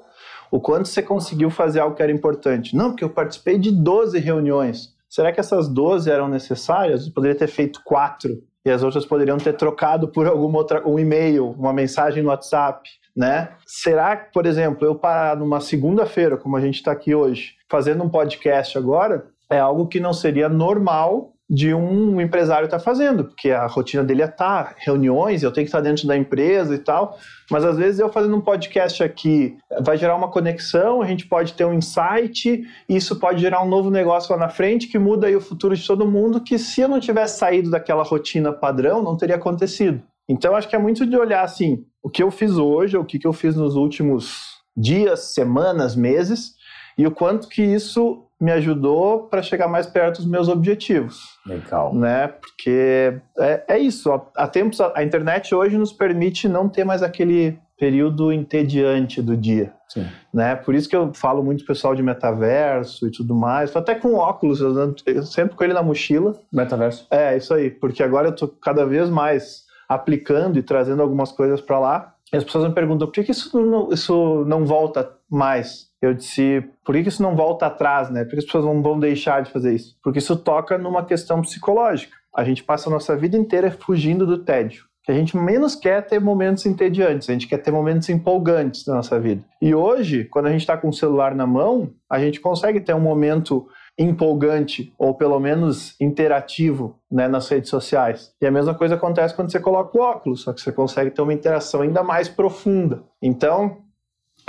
O 0.52 0.62
quanto 0.62 0.88
você 0.88 1.02
conseguiu 1.02 1.50
fazer 1.50 1.80
algo 1.80 1.96
que 1.96 2.04
era 2.04 2.12
importante? 2.12 2.76
Não, 2.76 2.92
porque 2.92 3.04
eu 3.04 3.10
participei 3.10 3.58
de 3.58 3.72
12 3.72 4.20
reuniões. 4.20 4.94
Será 5.10 5.32
que 5.32 5.40
essas 5.40 5.68
12 5.68 6.10
eram 6.10 6.28
necessárias? 6.28 7.08
Eu 7.08 7.14
poderia 7.14 7.38
ter 7.38 7.48
feito 7.48 7.82
quatro 7.84 8.44
e 8.64 8.70
as 8.70 8.84
outras 8.84 9.06
poderiam 9.06 9.38
ter 9.38 9.54
trocado 9.54 10.08
por 10.08 10.28
alguma 10.28 10.60
outra 10.60 10.88
um 10.88 11.00
e-mail, 11.00 11.50
uma 11.52 11.74
mensagem 11.74 12.22
no 12.22 12.30
WhatsApp 12.30 12.88
né? 13.16 13.50
Será 13.66 14.18
que, 14.18 14.34
por 14.34 14.46
exemplo, 14.46 14.86
eu 14.88 14.96
parar 14.96 15.38
numa 15.38 15.62
segunda-feira, 15.62 16.36
como 16.36 16.58
a 16.58 16.62
gente 16.62 16.76
está 16.76 16.92
aqui 16.92 17.14
hoje, 17.14 17.56
fazendo 17.70 18.04
um 18.04 18.10
podcast 18.10 18.78
agora, 18.78 19.28
é 19.50 19.60
algo 19.60 19.88
que 19.88 20.00
não 20.00 20.14
seria 20.14 20.50
normal 20.50 21.33
de 21.50 21.74
um 21.74 22.22
empresário 22.22 22.66
estar 22.66 22.78
tá 22.78 22.84
fazendo, 22.84 23.26
porque 23.26 23.52
a 23.52 23.68
rotina 23.68 24.04
dele 24.04 24.22
é 24.22 24.26
estar, 24.26 24.64
tá, 24.64 24.76
reuniões, 24.78 25.44
eu 25.44 25.52
tenho 25.52 25.66
que 25.66 25.70
estar 25.70 25.82
dentro 25.82 26.08
da 26.08 26.16
empresa 26.16 26.74
e 26.74 26.78
tal, 26.78 27.18
mas 27.52 27.66
às 27.66 27.78
vezes 27.78 28.00
eu 28.00 28.12
fazendo 28.12 28.36
um 28.36 28.42
podcast 28.42 29.04
aqui 29.04 29.58
vai 29.82 29.98
gerar 29.98 30.16
uma 30.16 30.32
conexão, 30.32 31.02
a 31.02 31.06
gente 31.06 31.28
pode 31.28 31.54
ter 31.54 31.66
um 31.66 31.74
insight, 31.74 32.64
isso 32.88 33.20
pode 33.20 33.42
gerar 33.42 33.62
um 33.62 33.68
novo 33.68 33.90
negócio 33.90 34.32
lá 34.34 34.40
na 34.40 34.50
frente 34.50 34.88
que 34.88 34.98
muda 34.98 35.28
aí 35.28 35.36
o 35.36 35.42
futuro 35.42 35.76
de 35.76 35.86
todo 35.86 36.08
mundo, 36.08 36.42
que 36.42 36.58
se 36.58 36.82
eu 36.82 36.88
não 36.88 37.00
tivesse 37.00 37.40
saído 37.40 37.70
daquela 37.70 38.04
rotina 38.04 38.54
padrão, 38.54 39.04
não 39.04 39.18
teria 39.18 39.36
acontecido. 39.36 40.02
Então 40.28 40.56
acho 40.56 40.70
que 40.70 40.76
é 40.76 40.80
muito 40.80 41.06
de 41.06 41.18
olhar 41.18 41.44
assim, 41.44 41.86
o 42.02 42.10
que 42.10 42.24
eu 42.24 42.32
fiz 42.32 42.58
hoje, 42.58 42.98
o 42.98 43.04
que 43.04 43.20
eu 43.26 43.34
fiz 43.34 43.56
nos 43.56 43.76
últimos 43.76 44.64
dias, 44.76 45.34
semanas, 45.34 45.96
meses, 45.96 46.54
e 46.98 47.06
o 47.06 47.12
quanto 47.12 47.48
que 47.48 47.62
isso 47.62 48.23
me 48.44 48.52
ajudou 48.52 49.20
para 49.28 49.42
chegar 49.42 49.70
mais 49.70 49.88
perto 49.88 50.18
dos 50.18 50.26
meus 50.26 50.50
objetivos. 50.50 51.38
Legal. 51.46 51.96
Né? 51.96 52.28
Porque 52.28 53.18
é, 53.40 53.64
é 53.70 53.80
isso. 53.80 54.12
Há 54.36 54.48
tempos, 54.48 54.82
a 54.82 55.02
internet 55.02 55.56
hoje 55.56 55.78
nos 55.78 55.94
permite 55.94 56.50
não 56.50 56.68
ter 56.68 56.84
mais 56.84 57.02
aquele 57.02 57.58
período 57.80 58.34
entediante 58.34 59.22
do 59.22 59.38
dia. 59.38 59.74
Sim. 59.88 60.06
Né? 60.34 60.56
Por 60.58 60.76
isso 60.76 60.90
que 60.90 60.96
eu 60.96 61.14
falo 61.14 61.42
muito 61.42 61.66
pessoal 61.66 61.96
de 61.96 62.04
metaverso 62.04 63.08
e 63.08 63.12
tudo 63.12 63.34
mais. 63.34 63.74
Até 63.74 63.96
com 63.96 64.16
óculos, 64.16 64.60
eu 64.60 65.24
sempre 65.24 65.56
com 65.56 65.64
ele 65.64 65.74
na 65.74 65.82
mochila. 65.82 66.34
Metaverso. 66.52 67.08
É, 67.10 67.38
isso 67.38 67.54
aí. 67.54 67.72
Porque 67.72 68.04
agora 68.04 68.28
eu 68.28 68.36
tô 68.36 68.50
cada 68.50 68.86
vez 68.86 69.10
mais 69.10 69.64
aplicando 69.88 70.60
e 70.60 70.64
trazendo 70.64 71.02
algumas 71.02 71.32
coisas 71.32 71.62
para 71.62 71.80
lá. 71.80 72.14
E 72.34 72.36
as 72.36 72.44
pessoas 72.44 72.68
me 72.68 72.74
perguntam 72.74 73.08
por 73.08 73.14
que, 73.14 73.24
que 73.24 73.32
isso, 73.32 73.58
não, 73.58 73.94
isso 73.94 74.44
não 74.48 74.66
volta 74.66 75.10
mais? 75.30 75.93
Eu 76.04 76.14
disse, 76.14 76.62
por 76.84 76.94
que, 76.96 77.08
isso 77.08 77.24
não 77.24 77.34
volta 77.34 77.68
atrás, 77.68 78.10
né? 78.10 78.26
Por 78.26 78.32
que 78.32 78.40
as 78.40 78.44
pessoas 78.44 78.66
não 78.66 78.82
vão 78.82 79.00
deixar 79.00 79.42
de 79.42 79.50
fazer 79.50 79.74
isso? 79.74 79.96
Porque 80.04 80.20
isso 80.20 80.36
toca 80.36 80.78
numa 80.78 81.06
questão 81.06 81.42
psicológica. 81.42 82.14
A 82.36 82.44
gente 82.44 82.62
passa 82.62 82.90
a 82.90 82.92
nossa 82.92 83.16
vida 83.16 83.38
inteira 83.38 83.72
fugindo 83.72 84.26
do 84.26 84.40
tédio. 84.40 84.84
Que 85.02 85.14
a 85.14 85.16
gente 85.16 85.38
menos 85.38 85.76
quer 85.76 86.06
ter 86.06 86.20
momentos 86.20 86.66
entediantes, 86.66 87.30
a 87.30 87.32
gente 87.32 87.48
quer 87.48 87.60
ter 87.60 87.72
momentos 87.72 88.10
empolgantes 88.10 88.86
na 88.86 88.96
nossa 88.96 89.18
vida. 89.18 89.46
E 89.62 89.74
hoje, 89.74 90.26
quando 90.26 90.48
a 90.48 90.52
gente 90.52 90.60
está 90.60 90.76
com 90.76 90.90
o 90.90 90.94
celular 90.94 91.34
na 91.34 91.48
mão, 91.48 91.94
a 92.10 92.20
gente 92.20 92.42
consegue 92.42 92.82
ter 92.82 92.94
um 92.94 93.00
momento 93.00 93.66
empolgante 93.98 94.94
ou 94.98 95.14
pelo 95.14 95.40
menos 95.40 95.96
interativo 96.02 97.00
né, 97.10 97.30
nas 97.30 97.48
redes 97.48 97.70
sociais. 97.70 98.34
E 98.42 98.46
a 98.46 98.52
mesma 98.52 98.74
coisa 98.74 98.96
acontece 98.96 99.34
quando 99.34 99.50
você 99.50 99.60
coloca 99.60 99.98
o 99.98 100.02
óculos, 100.02 100.42
só 100.42 100.52
que 100.52 100.60
você 100.60 100.72
consegue 100.72 101.12
ter 101.12 101.22
uma 101.22 101.34
interação 101.34 101.82
ainda 101.82 102.04
mais 102.04 102.28
profunda. 102.28 103.04
Então, 103.22 103.78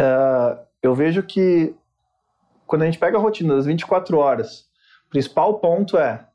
uh, 0.00 0.63
eu 0.86 0.94
vejo 0.94 1.22
que 1.22 1.74
quando 2.66 2.82
a 2.82 2.84
gente 2.86 2.98
pega 2.98 3.16
a 3.16 3.20
rotina 3.20 3.56
das 3.56 3.66
24 3.66 4.18
horas, 4.18 4.66
o 5.06 5.10
principal 5.10 5.58
ponto 5.58 5.96
é 5.96 6.26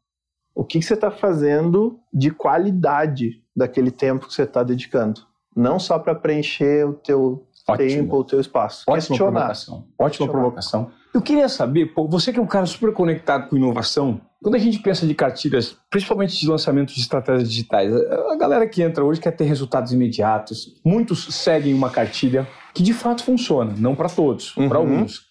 o 0.56 0.64
que, 0.64 0.80
que 0.80 0.86
você 0.86 0.96
está 0.96 1.12
fazendo 1.12 2.00
de 2.12 2.32
qualidade 2.32 3.44
daquele 3.56 3.92
tempo 3.92 4.28
que 4.28 4.34
você 4.34 4.44
está 4.44 4.64
dedicando. 4.64 5.22
Não 5.56 5.80
só 5.80 6.00
para 6.00 6.16
preencher 6.16 6.88
o 6.88 6.94
teu 6.94 7.48
Ótimo. 7.68 7.90
tempo, 7.90 8.18
o 8.18 8.24
teu 8.24 8.40
espaço. 8.40 8.84
Ótima 8.88 8.96
Questionar. 8.96 9.32
provocação. 9.32 9.76
Ótima 9.76 10.08
Questionar. 10.08 10.32
provocação. 10.32 10.92
Eu 11.14 11.22
queria 11.22 11.50
saber, 11.50 11.88
pô, 11.94 12.08
você 12.08 12.32
que 12.34 12.40
é 12.40 12.42
um 12.42 12.48
cara 12.48 12.66
super 12.66 12.94
conectado 12.94 13.50
com 13.50 13.58
inovação, 13.58 14.22
quando 14.42 14.56
a 14.56 14.60
gente 14.60 14.80
pensa 14.80 15.06
de 15.06 15.14
cartilhas, 15.14 15.76
principalmente 15.90 16.40
de 16.40 16.48
lançamento 16.48 16.94
de 16.94 17.02
estratégias 17.02 17.50
digitais, 17.50 17.94
a 17.94 18.36
galera 18.38 18.68
que 18.68 18.82
entra 18.82 19.04
hoje 19.04 19.20
quer 19.20 19.32
ter 19.32 19.44
resultados 19.44 19.92
imediatos. 19.92 20.80
Muitos 20.84 21.26
seguem 21.36 21.74
uma 21.74 21.90
cartilha 21.90 22.48
que 22.74 22.82
de 22.82 22.94
fato 22.94 23.24
funciona, 23.24 23.74
não 23.78 23.96
para 23.96 24.08
todos, 24.08 24.56
uhum. 24.56 24.70
para 24.70 24.78
alguns. 24.78 25.28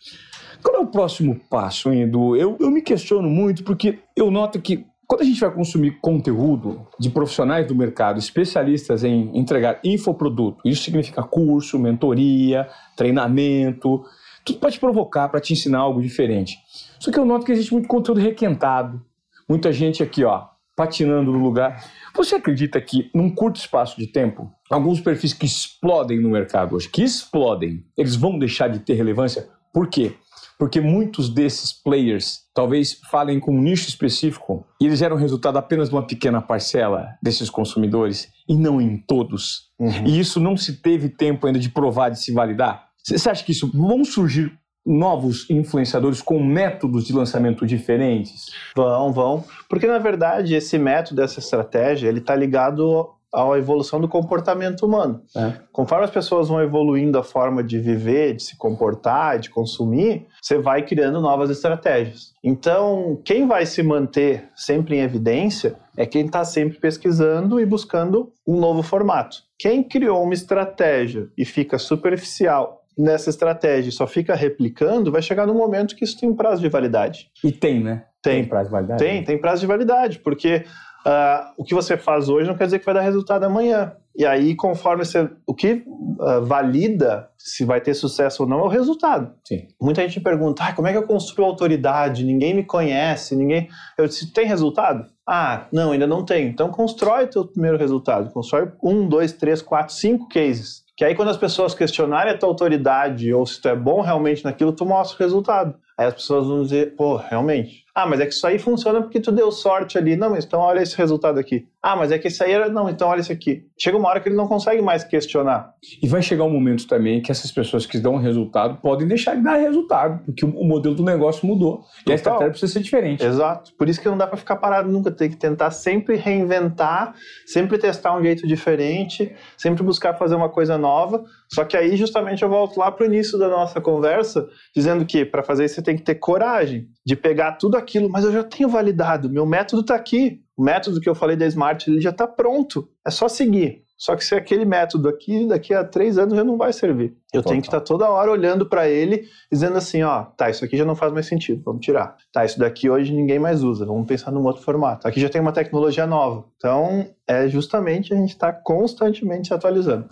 Qual 0.63 0.77
é 0.77 0.81
o 0.81 0.87
próximo 0.87 1.41
passo, 1.49 1.93
Edu? 1.93 2.37
Eu, 2.37 2.57
eu 2.61 2.71
me 2.71 2.83
questiono 2.83 3.31
muito 3.31 3.65
porque 3.65 4.01
eu 4.15 4.31
noto 4.31 4.61
que 4.61 4.85
quando 5.07 5.23
a 5.23 5.25
gente 5.25 5.41
vai 5.41 5.51
consumir 5.51 5.99
conteúdo 6.03 6.87
de 7.01 7.09
profissionais 7.09 7.67
do 7.67 7.75
mercado, 7.75 8.19
especialistas 8.19 9.05
em 9.05 9.31
entregar 9.33 9.81
infoproduto, 9.83 10.61
isso 10.69 10.83
significa 10.83 11.23
curso, 11.23 11.79
mentoria, 11.79 12.69
treinamento, 12.95 14.05
tudo 14.45 14.59
pode 14.59 14.79
provocar 14.79 15.31
para 15.31 15.41
te 15.41 15.55
ensinar 15.55 15.79
algo 15.79 16.03
diferente. 16.03 16.59
Só 17.01 17.11
que 17.11 17.19
eu 17.19 17.25
noto 17.25 17.45
que 17.45 17.53
existe 17.53 17.73
muito 17.73 17.89
conteúdo 17.89 18.21
requentado, 18.21 19.05
muita 19.49 19.73
gente 19.73 20.03
aqui, 20.03 20.25
ó, 20.25 20.47
patinando 20.77 21.33
no 21.33 21.39
lugar. 21.39 21.85
Você 22.15 22.37
acredita 22.37 22.81
que, 22.81 23.11
num 23.15 23.35
curto 23.35 23.57
espaço 23.57 23.97
de 23.99 24.07
tempo, 24.07 24.53
alguns 24.71 25.01
perfis 25.01 25.33
que 25.33 25.47
explodem 25.47 26.21
no 26.21 26.31
mercado 26.31 26.77
hoje, 26.77 26.89
que 26.89 27.03
explodem, 27.03 27.85
eles 27.97 28.15
vão 28.15 28.39
deixar 28.39 28.69
de 28.69 28.79
ter 28.79 28.95
relevância? 28.95 29.49
Por 29.73 29.89
quê? 29.89 30.15
Porque 30.59 30.81
muitos 30.81 31.29
desses 31.29 31.73
players 31.73 32.41
talvez 32.53 33.01
falem 33.11 33.39
com 33.39 33.53
um 33.53 33.61
nicho 33.61 33.89
específico 33.89 34.67
e 34.81 34.87
eles 34.87 34.99
geram 34.99 35.17
resultado 35.17 35.57
apenas 35.57 35.89
de 35.89 35.95
uma 35.95 36.05
pequena 36.05 36.43
parcela 36.43 37.17
desses 37.23 37.49
consumidores 37.49 38.29
e 38.49 38.57
não 38.57 38.81
em 38.81 38.97
todos. 38.97 39.71
Uhum. 39.79 40.07
E 40.07 40.19
isso 40.19 40.41
não 40.41 40.57
se 40.57 40.81
teve 40.83 41.09
tempo 41.09 41.47
ainda 41.47 41.61
de 41.61 41.69
provar, 41.69 42.09
de 42.11 42.21
se 42.21 42.33
validar. 42.33 42.89
Você 43.05 43.31
acha 43.31 43.45
que 43.45 43.53
isso 43.53 43.71
vão 43.73 44.05
surgir 44.05 44.53
novos 44.89 45.49
influenciadores 45.51 46.23
com 46.23 46.43
métodos 46.43 47.05
de 47.05 47.13
lançamento 47.13 47.67
diferentes? 47.67 48.47
Vão, 48.75 49.13
vão. 49.13 49.45
Porque 49.69 49.87
na 49.87 49.99
verdade 49.99 50.55
esse 50.55 50.79
método, 50.79 51.23
essa 51.23 51.39
estratégia, 51.39 52.09
ele 52.09 52.21
está 52.21 52.35
ligado 52.35 53.11
à 53.33 53.59
evolução 53.59 54.01
do 54.01 54.09
comportamento 54.09 54.87
humano. 54.87 55.23
É. 55.37 55.53
Conforme 55.71 56.05
as 56.05 56.11
pessoas 56.11 56.49
vão 56.49 56.63
evoluindo 56.63 57.19
a 57.19 57.23
forma 57.23 57.63
de 57.63 57.79
viver, 57.79 58.35
de 58.35 58.43
se 58.43 58.57
comportar, 58.57 59.39
de 59.39 59.51
consumir, 59.51 60.27
você 60.41 60.59
vai 60.59 60.83
criando 60.83 61.21
novas 61.21 61.51
estratégias. 61.51 62.33
Então, 62.43 63.21
quem 63.25 63.47
vai 63.47 63.67
se 63.67 63.83
manter 63.83 64.49
sempre 64.57 64.97
em 64.97 65.01
evidência 65.01 65.77
é 65.97 66.07
quem 66.07 66.25
está 66.25 66.45
sempre 66.45 66.79
pesquisando 66.79 67.61
e 67.61 67.67
buscando 67.67 68.33
um 68.47 68.59
novo 68.59 68.83
formato. 68.83 69.37
Quem 69.59 69.83
criou 69.83 70.23
uma 70.23 70.35
estratégia 70.35 71.29
e 71.37 71.45
fica 71.45 71.79
superficial 71.79 72.79
nessa 72.99 73.31
estratégia 73.31 73.91
e 73.91 73.93
só 73.93 74.07
fica 74.07 74.35
replicando, 74.35 75.13
vai 75.13 75.23
chegar 75.23 75.47
no 75.47 75.55
momento 75.55 75.95
que 75.95 76.05
isso 76.05 76.19
tem 76.19 76.29
um 76.29 76.35
prazo 76.35 76.61
de 76.61 76.69
validade. 76.69 77.31
E 77.45 77.53
tem, 77.53 77.83
né? 77.83 78.05
Tem, 78.21 78.41
tem 78.41 78.49
prazo 78.49 78.67
de 78.67 78.73
validade? 78.73 79.05
Tem, 79.05 79.25
tem 79.25 79.39
prazo 79.39 79.61
de 79.61 79.67
validade, 79.67 80.19
porque 80.19 80.65
uh, 81.07 81.53
o 81.57 81.65
que 81.65 81.75
você 81.75 81.97
faz 81.97 82.29
hoje 82.29 82.49
não 82.49 82.57
quer 82.57 82.65
dizer 82.65 82.81
que 82.81 82.85
vai 82.85 82.95
dar 82.95 83.03
resultado 83.03 83.45
amanhã. 83.45 83.93
E 84.17 84.27
aí, 84.27 84.57
conforme 84.57 85.05
você. 85.05 85.31
O 85.47 85.55
que 85.55 85.85
uh, 85.85 86.45
valida 86.45 87.31
se 87.39 87.65
vai 87.65 87.81
ter 87.81 87.95
sucesso 87.95 88.43
ou 88.43 88.49
não 88.49 88.59
é 88.59 88.63
o 88.65 88.69
resultado. 88.69 89.33
Sim. 89.47 89.69
Muita 89.81 90.03
gente 90.03 90.21
pergunta: 90.21 90.65
ah, 90.65 90.73
como 90.73 90.89
é 90.89 90.93
que 90.93 90.99
eu 90.99 91.07
construo 91.07 91.47
autoridade? 91.47 92.25
Ninguém 92.25 92.53
me 92.53 92.65
conhece, 92.65 93.37
ninguém. 93.37 93.69
Eu 93.97 94.09
disse: 94.09 94.33
tem 94.33 94.45
resultado? 94.45 95.07
Ah, 95.25 95.69
não, 95.73 95.93
ainda 95.93 96.07
não 96.07 96.25
tem. 96.25 96.49
Então, 96.49 96.69
constrói 96.71 97.27
o 97.27 97.31
teu 97.31 97.47
primeiro 97.47 97.79
resultado. 97.79 98.33
Constrói 98.33 98.73
um, 98.83 99.09
dois, 99.09 99.33
três, 99.33 99.63
quatro, 99.63 99.95
cinco 99.95 100.29
cases. 100.29 100.88
Que 100.99 101.05
aí, 101.05 101.15
quando 101.15 101.29
as 101.29 101.37
pessoas 101.37 101.75
questionarem 101.75 102.33
a 102.33 102.37
tua 102.37 102.49
autoridade 102.49 103.33
ou 103.33 103.47
se 103.47 103.61
tu 103.61 103.69
é 103.69 103.77
bom 103.77 104.01
realmente 104.01 104.45
naquilo, 104.45 104.73
tu 104.73 104.85
mostra 104.85 105.15
o 105.15 105.19
resultado. 105.21 105.79
Aí 105.99 106.07
as 106.07 106.15
pessoas 106.15 106.47
vão 106.47 106.63
dizer, 106.63 106.95
pô, 106.95 107.17
realmente. 107.17 107.85
Ah, 107.93 108.07
mas 108.07 108.21
é 108.21 108.27
que 108.27 108.33
isso 108.33 108.47
aí 108.47 108.61
funciona 108.61 109.03
porque 109.03 109.19
tu 109.19 109.33
deu 109.33 109.51
sorte 109.51 109.99
ali. 109.99 110.15
Não, 110.15 110.31
mas 110.31 110.45
então 110.45 110.61
olha 110.61 110.81
esse 110.81 110.97
resultado 110.97 111.41
aqui. 111.41 111.67
Ah, 111.83 111.97
mas 111.97 112.13
é 112.13 112.19
que 112.19 112.29
isso 112.29 112.45
aí 112.45 112.53
era. 112.53 112.69
Não, 112.69 112.89
então 112.89 113.09
olha 113.09 113.19
esse 113.19 113.33
aqui. 113.33 113.65
Chega 113.77 113.97
uma 113.97 114.09
hora 114.09 114.21
que 114.21 114.29
ele 114.29 114.37
não 114.37 114.47
consegue 114.47 114.81
mais 114.81 115.03
questionar. 115.03 115.75
E 116.01 116.07
vai 116.07 116.23
chegar 116.23 116.45
um 116.45 116.51
momento 116.51 116.87
também 116.87 117.21
que 117.21 117.33
essas 117.33 117.51
pessoas 117.51 117.85
que 117.85 117.99
dão 117.99 118.17
resultado 118.17 118.81
podem 118.81 119.09
deixar 119.09 119.35
de 119.35 119.43
dar 119.43 119.57
resultado, 119.57 120.23
porque 120.25 120.45
o 120.45 120.65
modelo 120.65 120.95
do 120.95 121.03
negócio 121.03 121.45
mudou. 121.45 121.83
E 122.07 122.13
a 122.13 122.15
estratégia 122.15 122.51
precisa 122.51 122.75
ser 122.75 122.81
diferente. 122.81 123.25
Exato. 123.25 123.73
Por 123.77 123.89
isso 123.89 124.01
que 124.01 124.09
não 124.09 124.17
dá 124.17 124.29
para 124.29 124.37
ficar 124.37 124.55
parado 124.57 124.89
nunca. 124.89 125.11
Tem 125.11 125.29
que 125.29 125.37
tentar 125.37 125.73
sempre 125.73 126.15
reinventar, 126.15 127.17
sempre 127.45 127.77
testar 127.77 128.17
um 128.17 128.23
jeito 128.23 128.47
diferente, 128.47 129.35
sempre 129.57 129.83
buscar 129.83 130.15
fazer 130.15 130.37
uma 130.37 130.49
coisa 130.49 130.79
nova. 130.79 131.25
Só 131.53 131.65
que 131.65 131.77
aí, 131.77 131.97
justamente, 131.97 132.43
eu 132.43 132.49
volto 132.49 132.79
lá 132.79 132.91
para 132.91 133.05
o 133.05 133.07
início 133.07 133.39
da 133.39 133.49
nossa 133.49 133.81
conversa, 133.81 134.47
dizendo 134.75 135.07
que 135.07 135.25
para 135.25 135.43
fazer 135.43 135.65
isso 135.65 135.77
você 135.77 135.83
tem 135.83 135.97
que 135.97 136.03
ter 136.03 136.17
coragem 136.17 136.89
de 137.05 137.17
pegar 137.17 137.53
tudo 137.53 137.77
aquilo, 137.77 138.09
mas 138.11 138.25
eu 138.25 138.33
já 138.33 138.45
tenho 138.45 138.69
validado, 138.69 139.31
meu 139.31 139.47
método 139.47 139.81
está 139.81 139.95
aqui. 139.95 140.41
O 140.57 140.63
método 140.63 141.01
que 141.01 141.09
eu 141.09 141.15
falei 141.15 141.37
da 141.37 141.47
Smart 141.47 141.89
ele 141.89 142.01
já 142.01 142.11
está 142.11 142.27
pronto, 142.27 142.89
é 143.07 143.11
só 143.11 143.29
seguir. 143.29 143.85
Só 143.99 144.15
que 144.15 144.25
se 144.25 144.33
aquele 144.33 144.65
método 144.65 145.09
aqui, 145.09 145.45
daqui 145.49 145.75
a 145.75 145.83
três 145.83 146.17
anos 146.17 146.37
já 146.37 146.45
não 146.45 146.57
vai 146.57 146.73
servir. 146.73 147.17
Eu 147.35 147.43
Total. 147.43 147.51
tenho 147.51 147.63
que 147.63 147.69
estar 147.69 147.81
tá 147.81 147.85
toda 147.85 148.09
hora 148.09 148.31
olhando 148.31 148.65
para 148.65 148.89
ele, 148.89 149.25
dizendo 149.51 149.77
assim, 149.77 150.03
ó, 150.05 150.23
tá, 150.23 150.49
isso 150.49 150.65
aqui 150.65 150.77
já 150.77 150.85
não 150.85 150.95
faz 150.95 151.13
mais 151.13 151.27
sentido, 151.27 151.61
vamos 151.65 151.85
tirar. 151.85 152.17
Tá, 152.33 152.45
isso 152.45 152.59
daqui 152.61 152.89
hoje 152.89 153.13
ninguém 153.13 153.41
mais 153.41 153.65
usa, 153.65 153.85
vamos 153.85 154.07
pensar 154.07 154.31
num 154.31 154.45
outro 154.45 154.63
formato. 154.63 155.07
Aqui 155.07 155.21
já 155.21 155.29
tem 155.29 155.41
uma 155.41 155.53
tecnologia 155.53 156.07
nova. 156.07 156.45
Então, 156.57 157.07
é 157.27 157.49
justamente 157.49 158.15
a 158.15 158.17
gente 158.17 158.31
estar 158.31 158.53
tá 158.53 158.61
constantemente 158.63 159.49
se 159.49 159.55
atualizando. 159.55 160.07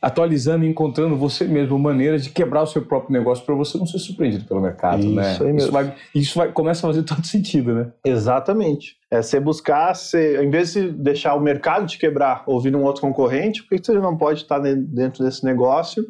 Atualizando 0.00 0.64
e 0.64 0.68
encontrando 0.68 1.16
você 1.16 1.44
mesmo 1.44 1.76
maneiras 1.78 2.22
de 2.22 2.30
quebrar 2.30 2.62
o 2.62 2.66
seu 2.66 2.82
próprio 2.86 3.12
negócio 3.12 3.44
para 3.44 3.56
você 3.56 3.76
não 3.76 3.86
ser 3.86 3.98
surpreendido 3.98 4.44
pelo 4.44 4.60
mercado, 4.60 5.00
isso 5.00 5.14
né? 5.14 5.36
Aí 5.40 5.46
mesmo. 5.46 5.58
Isso 5.58 5.72
vai, 5.72 5.94
isso 6.14 6.38
vai 6.38 6.52
começa 6.52 6.86
a 6.86 6.90
fazer 6.90 7.02
todo 7.04 7.26
sentido, 7.26 7.74
né? 7.74 7.92
Exatamente. 8.04 9.01
É 9.12 9.20
você 9.20 9.38
buscar, 9.38 9.94
você, 9.94 10.42
em 10.42 10.48
vez 10.48 10.72
de 10.72 10.90
deixar 10.90 11.34
o 11.34 11.40
mercado 11.40 11.86
te 11.86 11.98
quebrar 11.98 12.44
ouvindo 12.46 12.78
um 12.78 12.82
outro 12.82 13.02
concorrente, 13.02 13.62
por 13.62 13.76
que 13.76 13.84
você 13.84 13.92
não 13.92 14.16
pode 14.16 14.40
estar 14.40 14.58
dentro 14.58 15.22
desse 15.22 15.44
negócio 15.44 16.02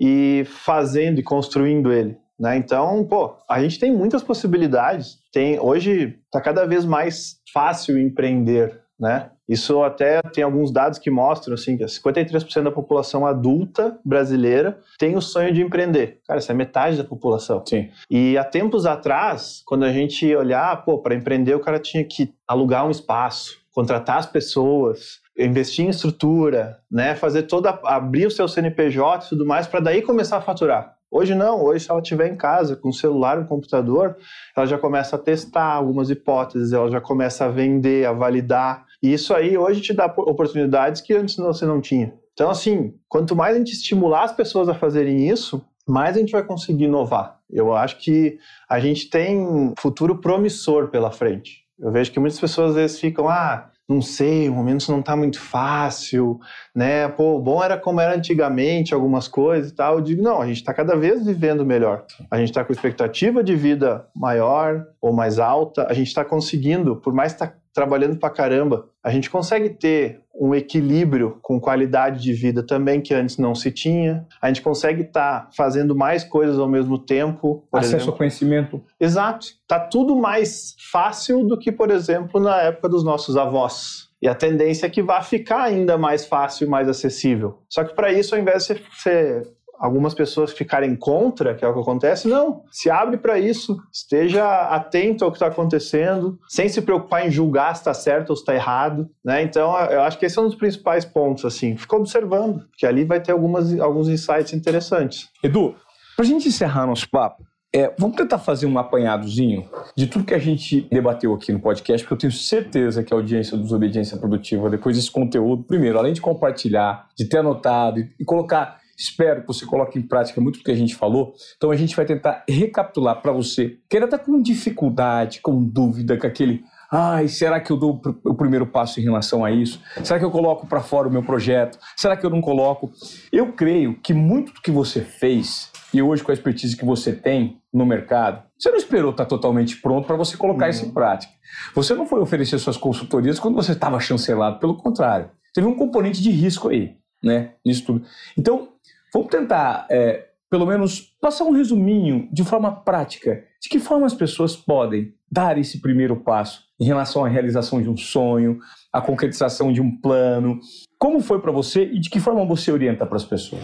e 0.00 0.44
fazendo 0.46 1.18
e 1.18 1.24
construindo 1.24 1.92
ele? 1.92 2.16
Né? 2.38 2.56
Então, 2.56 3.04
pô, 3.04 3.34
a 3.48 3.60
gente 3.60 3.80
tem 3.80 3.92
muitas 3.92 4.22
possibilidades. 4.22 5.18
Tem 5.32 5.58
hoje 5.58 6.20
está 6.26 6.40
cada 6.40 6.64
vez 6.66 6.84
mais 6.84 7.40
fácil 7.52 7.98
empreender, 7.98 8.80
né? 8.98 9.28
Isso 9.50 9.82
até 9.82 10.22
tem 10.22 10.44
alguns 10.44 10.70
dados 10.70 10.96
que 10.96 11.10
mostram 11.10 11.54
assim, 11.54 11.76
que 11.76 11.82
53% 11.82 12.62
da 12.62 12.70
população 12.70 13.26
adulta 13.26 13.98
brasileira 14.04 14.78
tem 14.96 15.16
o 15.16 15.20
sonho 15.20 15.52
de 15.52 15.60
empreender. 15.60 16.20
Cara, 16.24 16.38
isso 16.38 16.52
é 16.52 16.54
metade 16.54 16.96
da 16.96 17.02
população. 17.02 17.60
Sim. 17.66 17.88
E 18.08 18.38
há 18.38 18.44
tempos 18.44 18.86
atrás, 18.86 19.60
quando 19.66 19.84
a 19.84 19.92
gente 19.92 20.32
olhar, 20.36 20.84
pô, 20.84 20.98
para 20.98 21.16
empreender 21.16 21.56
o 21.56 21.60
cara 21.60 21.80
tinha 21.80 22.04
que 22.04 22.32
alugar 22.46 22.86
um 22.86 22.92
espaço, 22.92 23.58
contratar 23.74 24.18
as 24.18 24.26
pessoas, 24.26 25.18
investir 25.36 25.84
em 25.84 25.88
estrutura, 25.88 26.78
né, 26.88 27.16
fazer 27.16 27.42
toda 27.42 27.70
abrir 27.84 28.26
o 28.26 28.30
seu 28.30 28.46
CNPJ 28.46 29.26
e 29.26 29.28
tudo 29.30 29.44
mais 29.44 29.66
para 29.66 29.80
daí 29.80 30.00
começar 30.00 30.36
a 30.36 30.42
faturar. 30.42 30.94
Hoje 31.10 31.34
não, 31.34 31.64
hoje 31.64 31.84
se 31.84 31.90
ela 31.90 32.00
estiver 32.00 32.28
em 32.32 32.36
casa 32.36 32.76
com 32.76 32.90
o 32.90 32.92
celular, 32.92 33.36
um 33.36 33.44
computador, 33.44 34.16
ela 34.56 34.64
já 34.64 34.78
começa 34.78 35.16
a 35.16 35.18
testar 35.18 35.64
algumas 35.64 36.08
hipóteses, 36.08 36.72
ela 36.72 36.88
já 36.88 37.00
começa 37.00 37.46
a 37.46 37.48
vender, 37.48 38.06
a 38.06 38.12
validar. 38.12 38.86
E 39.02 39.12
isso 39.12 39.34
aí 39.34 39.56
hoje 39.56 39.80
te 39.80 39.92
dá 39.92 40.06
oportunidades 40.06 41.00
que 41.00 41.14
antes 41.14 41.36
você 41.36 41.64
não 41.64 41.80
tinha. 41.80 42.12
Então, 42.32 42.50
assim, 42.50 42.94
quanto 43.08 43.34
mais 43.36 43.54
a 43.54 43.58
gente 43.58 43.72
estimular 43.72 44.24
as 44.24 44.32
pessoas 44.32 44.68
a 44.68 44.74
fazerem 44.74 45.28
isso, 45.28 45.64
mais 45.86 46.16
a 46.16 46.20
gente 46.20 46.32
vai 46.32 46.42
conseguir 46.42 46.84
inovar. 46.84 47.38
Eu 47.50 47.74
acho 47.74 47.98
que 47.98 48.38
a 48.68 48.78
gente 48.78 49.10
tem 49.10 49.74
futuro 49.78 50.18
promissor 50.20 50.88
pela 50.88 51.10
frente. 51.10 51.64
Eu 51.78 51.90
vejo 51.90 52.12
que 52.12 52.20
muitas 52.20 52.38
pessoas 52.38 52.70
às 52.70 52.76
vezes 52.76 53.00
ficam, 53.00 53.28
ah, 53.28 53.70
não 53.88 54.00
sei, 54.00 54.48
o 54.48 54.54
momento 54.54 54.88
não 54.92 55.00
está 55.00 55.16
muito 55.16 55.40
fácil, 55.40 56.38
né? 56.72 57.08
Pô, 57.08 57.40
bom 57.40 57.62
era 57.62 57.76
como 57.76 58.00
era 58.00 58.14
antigamente, 58.14 58.94
algumas 58.94 59.26
coisas 59.26 59.72
e 59.72 59.74
tal. 59.74 59.96
Eu 59.96 60.00
digo, 60.00 60.22
não, 60.22 60.40
a 60.40 60.46
gente 60.46 60.58
está 60.58 60.72
cada 60.72 60.94
vez 60.94 61.26
vivendo 61.26 61.66
melhor. 61.66 62.04
A 62.30 62.38
gente 62.38 62.50
está 62.50 62.64
com 62.64 62.72
expectativa 62.72 63.42
de 63.42 63.56
vida 63.56 64.06
maior 64.14 64.86
ou 65.00 65.12
mais 65.12 65.40
alta. 65.40 65.86
A 65.90 65.92
gente 65.92 66.06
está 66.06 66.24
conseguindo, 66.24 66.96
por 66.96 67.12
mais 67.12 67.32
estar 67.32 67.48
tá 67.48 67.54
trabalhando 67.72 68.18
pra 68.18 68.30
caramba, 68.30 68.88
a 69.02 69.10
gente 69.10 69.30
consegue 69.30 69.70
ter 69.70 70.20
um 70.34 70.54
equilíbrio 70.54 71.38
com 71.42 71.60
qualidade 71.60 72.22
de 72.22 72.32
vida 72.32 72.62
também 72.62 73.00
que 73.00 73.12
antes 73.12 73.36
não 73.36 73.54
se 73.54 73.70
tinha. 73.70 74.26
A 74.40 74.48
gente 74.48 74.62
consegue 74.62 75.02
estar 75.02 75.42
tá 75.42 75.50
fazendo 75.54 75.94
mais 75.94 76.24
coisas 76.24 76.58
ao 76.58 76.68
mesmo 76.68 76.98
tempo. 76.98 77.66
Acesso 77.72 77.96
exemplo. 77.96 78.12
ao 78.12 78.18
conhecimento. 78.18 78.82
Exato. 78.98 79.46
Tá 79.68 79.78
tudo 79.78 80.16
mais 80.16 80.74
fácil 80.90 81.44
do 81.46 81.58
que, 81.58 81.70
por 81.70 81.90
exemplo, 81.90 82.40
na 82.40 82.56
época 82.62 82.88
dos 82.88 83.04
nossos 83.04 83.36
avós. 83.36 84.08
E 84.22 84.28
a 84.28 84.34
tendência 84.34 84.86
é 84.86 84.90
que 84.90 85.02
vá 85.02 85.22
ficar 85.22 85.62
ainda 85.62 85.96
mais 85.96 86.26
fácil 86.26 86.66
e 86.66 86.70
mais 86.70 86.88
acessível. 86.88 87.62
Só 87.68 87.84
que 87.84 87.94
para 87.94 88.12
isso, 88.12 88.34
ao 88.34 88.40
invés 88.40 88.66
de 88.66 88.74
você 88.74 89.42
algumas 89.80 90.12
pessoas 90.12 90.52
ficarem 90.52 90.94
contra, 90.94 91.54
que 91.54 91.64
é 91.64 91.68
o 91.68 91.72
que 91.72 91.80
acontece, 91.80 92.28
não. 92.28 92.62
Se 92.70 92.90
abre 92.90 93.16
para 93.16 93.38
isso, 93.38 93.78
esteja 93.90 94.44
atento 94.68 95.24
ao 95.24 95.30
que 95.30 95.36
está 95.36 95.46
acontecendo, 95.46 96.38
sem 96.46 96.68
se 96.68 96.82
preocupar 96.82 97.26
em 97.26 97.30
julgar 97.30 97.74
se 97.74 97.80
está 97.80 97.94
certo 97.94 98.30
ou 98.30 98.36
se 98.36 98.42
está 98.42 98.54
errado. 98.54 99.08
Né? 99.24 99.42
Então, 99.42 99.74
eu 99.86 100.02
acho 100.02 100.18
que 100.18 100.26
esse 100.26 100.38
é 100.38 100.42
um 100.42 100.46
dos 100.46 100.54
principais 100.54 101.06
pontos. 101.06 101.46
assim. 101.46 101.76
Fica 101.78 101.96
observando, 101.96 102.66
que 102.76 102.84
ali 102.84 103.04
vai 103.04 103.20
ter 103.20 103.32
algumas, 103.32 103.78
alguns 103.80 104.08
insights 104.08 104.52
interessantes. 104.52 105.30
Edu, 105.42 105.74
para 106.14 106.26
a 106.26 106.28
gente 106.28 106.48
encerrar 106.48 106.86
nosso 106.86 107.08
papo, 107.08 107.42
é, 107.72 107.94
vamos 107.96 108.16
tentar 108.16 108.38
fazer 108.38 108.66
um 108.66 108.76
apanhadozinho 108.78 109.68
de 109.96 110.08
tudo 110.08 110.24
que 110.24 110.34
a 110.34 110.38
gente 110.38 110.88
debateu 110.90 111.32
aqui 111.32 111.52
no 111.52 111.60
podcast, 111.60 112.04
porque 112.04 112.14
eu 112.14 112.18
tenho 112.18 112.32
certeza 112.32 113.04
que 113.04 113.14
a 113.14 113.16
audiência 113.16 113.56
do 113.56 113.62
Desobediência 113.62 114.18
Produtiva, 114.18 114.68
depois 114.68 114.96
desse 114.96 115.10
conteúdo, 115.10 115.62
primeiro, 115.62 115.96
além 115.98 116.12
de 116.12 116.20
compartilhar, 116.20 117.06
de 117.16 117.26
ter 117.26 117.38
anotado 117.38 118.00
e, 118.00 118.10
e 118.18 118.24
colocar 118.24 118.79
Espero 119.00 119.40
que 119.40 119.46
você 119.46 119.64
coloque 119.64 119.98
em 119.98 120.02
prática 120.02 120.40
muito 120.42 120.58
do 120.58 120.64
que 120.64 120.70
a 120.70 120.76
gente 120.76 120.94
falou. 120.94 121.32
Então 121.56 121.70
a 121.70 121.76
gente 121.76 121.96
vai 121.96 122.04
tentar 122.04 122.44
recapitular 122.46 123.22
para 123.22 123.32
você 123.32 123.78
que 123.88 123.96
ainda 123.96 124.04
está 124.04 124.18
com 124.18 124.40
dificuldade, 124.42 125.40
com 125.40 125.64
dúvida, 125.64 126.18
com 126.18 126.26
aquele. 126.26 126.62
Ai, 126.92 127.26
será 127.26 127.60
que 127.60 127.70
eu 127.70 127.78
dou 127.78 128.00
o 128.24 128.34
primeiro 128.34 128.66
passo 128.66 129.00
em 129.00 129.02
relação 129.02 129.42
a 129.42 129.50
isso? 129.50 129.80
Será 130.04 130.18
que 130.18 130.24
eu 130.24 130.30
coloco 130.30 130.66
para 130.66 130.80
fora 130.80 131.08
o 131.08 131.10
meu 131.10 131.22
projeto? 131.22 131.78
Será 131.96 132.14
que 132.14 132.26
eu 132.26 132.30
não 132.30 132.42
coloco? 132.42 132.92
Eu 133.32 133.52
creio 133.52 133.98
que 134.00 134.12
muito 134.12 134.52
do 134.52 134.60
que 134.60 134.70
você 134.70 135.00
fez 135.00 135.70
e 135.94 136.02
hoje 136.02 136.22
com 136.22 136.30
a 136.30 136.34
expertise 136.34 136.76
que 136.76 136.84
você 136.84 137.12
tem 137.12 137.60
no 137.72 137.86
mercado, 137.86 138.42
você 138.58 138.70
não 138.70 138.76
esperou 138.76 139.12
estar 139.12 139.24
tá 139.24 139.28
totalmente 139.28 139.76
pronto 139.76 140.06
para 140.06 140.16
você 140.16 140.36
colocar 140.36 140.68
isso 140.68 140.84
em 140.84 140.90
prática. 140.90 141.32
Você 141.74 141.94
não 141.94 142.06
foi 142.06 142.20
oferecer 142.20 142.58
suas 142.58 142.76
consultorias 142.76 143.40
quando 143.40 143.54
você 143.54 143.72
estava 143.72 143.98
chancelado, 143.98 144.58
pelo 144.58 144.76
contrário. 144.76 145.30
Teve 145.54 145.66
um 145.66 145.74
componente 145.74 146.22
de 146.22 146.30
risco 146.30 146.68
aí, 146.68 146.96
né, 147.22 147.54
nisso 147.64 147.84
tudo. 147.86 148.04
Então, 148.36 148.68
Vamos 149.12 149.28
tentar, 149.28 149.86
é, 149.90 150.28
pelo 150.48 150.66
menos, 150.66 151.00
passar 151.20 151.44
um 151.44 151.52
resuminho 151.52 152.28
de 152.32 152.44
forma 152.44 152.72
prática 152.72 153.44
de 153.60 153.68
que 153.68 153.78
forma 153.78 154.06
as 154.06 154.14
pessoas 154.14 154.56
podem 154.56 155.12
dar 155.30 155.58
esse 155.58 155.80
primeiro 155.80 156.16
passo 156.16 156.64
em 156.80 156.84
relação 156.84 157.24
à 157.24 157.28
realização 157.28 157.82
de 157.82 157.90
um 157.90 157.96
sonho, 157.96 158.58
à 158.92 159.00
concretização 159.00 159.72
de 159.72 159.82
um 159.82 159.94
plano. 160.00 160.58
Como 160.98 161.20
foi 161.20 161.40
para 161.40 161.52
você 161.52 161.84
e 161.84 162.00
de 162.00 162.08
que 162.08 162.18
forma 162.18 162.44
você 162.46 162.72
orienta 162.72 163.04
para 163.04 163.16
as 163.16 163.24
pessoas? 163.24 163.62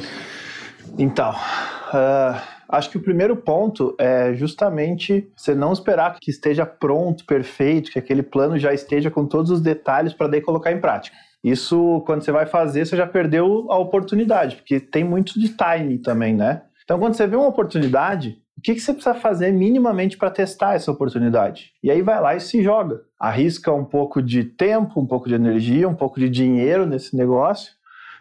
Então, 0.98 1.30
uh, 1.30 2.40
acho 2.68 2.90
que 2.90 2.98
o 2.98 3.02
primeiro 3.02 3.36
ponto 3.36 3.96
é 3.98 4.34
justamente 4.34 5.30
você 5.34 5.54
não 5.54 5.72
esperar 5.72 6.18
que 6.20 6.30
esteja 6.30 6.66
pronto, 6.66 7.24
perfeito, 7.24 7.90
que 7.90 7.98
aquele 7.98 8.22
plano 8.22 8.58
já 8.58 8.74
esteja 8.74 9.10
com 9.10 9.26
todos 9.26 9.50
os 9.50 9.62
detalhes 9.62 10.12
para 10.12 10.28
daí 10.28 10.42
colocar 10.42 10.72
em 10.72 10.80
prática. 10.80 11.16
Isso, 11.46 12.02
quando 12.04 12.24
você 12.24 12.32
vai 12.32 12.44
fazer, 12.44 12.84
você 12.84 12.96
já 12.96 13.06
perdeu 13.06 13.70
a 13.70 13.78
oportunidade, 13.78 14.56
porque 14.56 14.80
tem 14.80 15.04
muito 15.04 15.38
de 15.38 15.50
timing 15.50 15.98
também, 15.98 16.34
né? 16.34 16.62
Então, 16.82 16.98
quando 16.98 17.14
você 17.14 17.24
vê 17.24 17.36
uma 17.36 17.46
oportunidade, 17.46 18.42
o 18.58 18.60
que, 18.60 18.74
que 18.74 18.80
você 18.80 18.92
precisa 18.92 19.14
fazer 19.14 19.52
minimamente 19.52 20.16
para 20.16 20.28
testar 20.28 20.74
essa 20.74 20.90
oportunidade? 20.90 21.70
E 21.84 21.88
aí 21.88 22.02
vai 22.02 22.20
lá 22.20 22.34
e 22.34 22.40
se 22.40 22.64
joga. 22.64 23.00
Arrisca 23.16 23.72
um 23.72 23.84
pouco 23.84 24.20
de 24.20 24.42
tempo, 24.42 25.00
um 25.00 25.06
pouco 25.06 25.28
de 25.28 25.36
energia, 25.36 25.88
um 25.88 25.94
pouco 25.94 26.18
de 26.18 26.28
dinheiro 26.28 26.84
nesse 26.84 27.16
negócio 27.16 27.76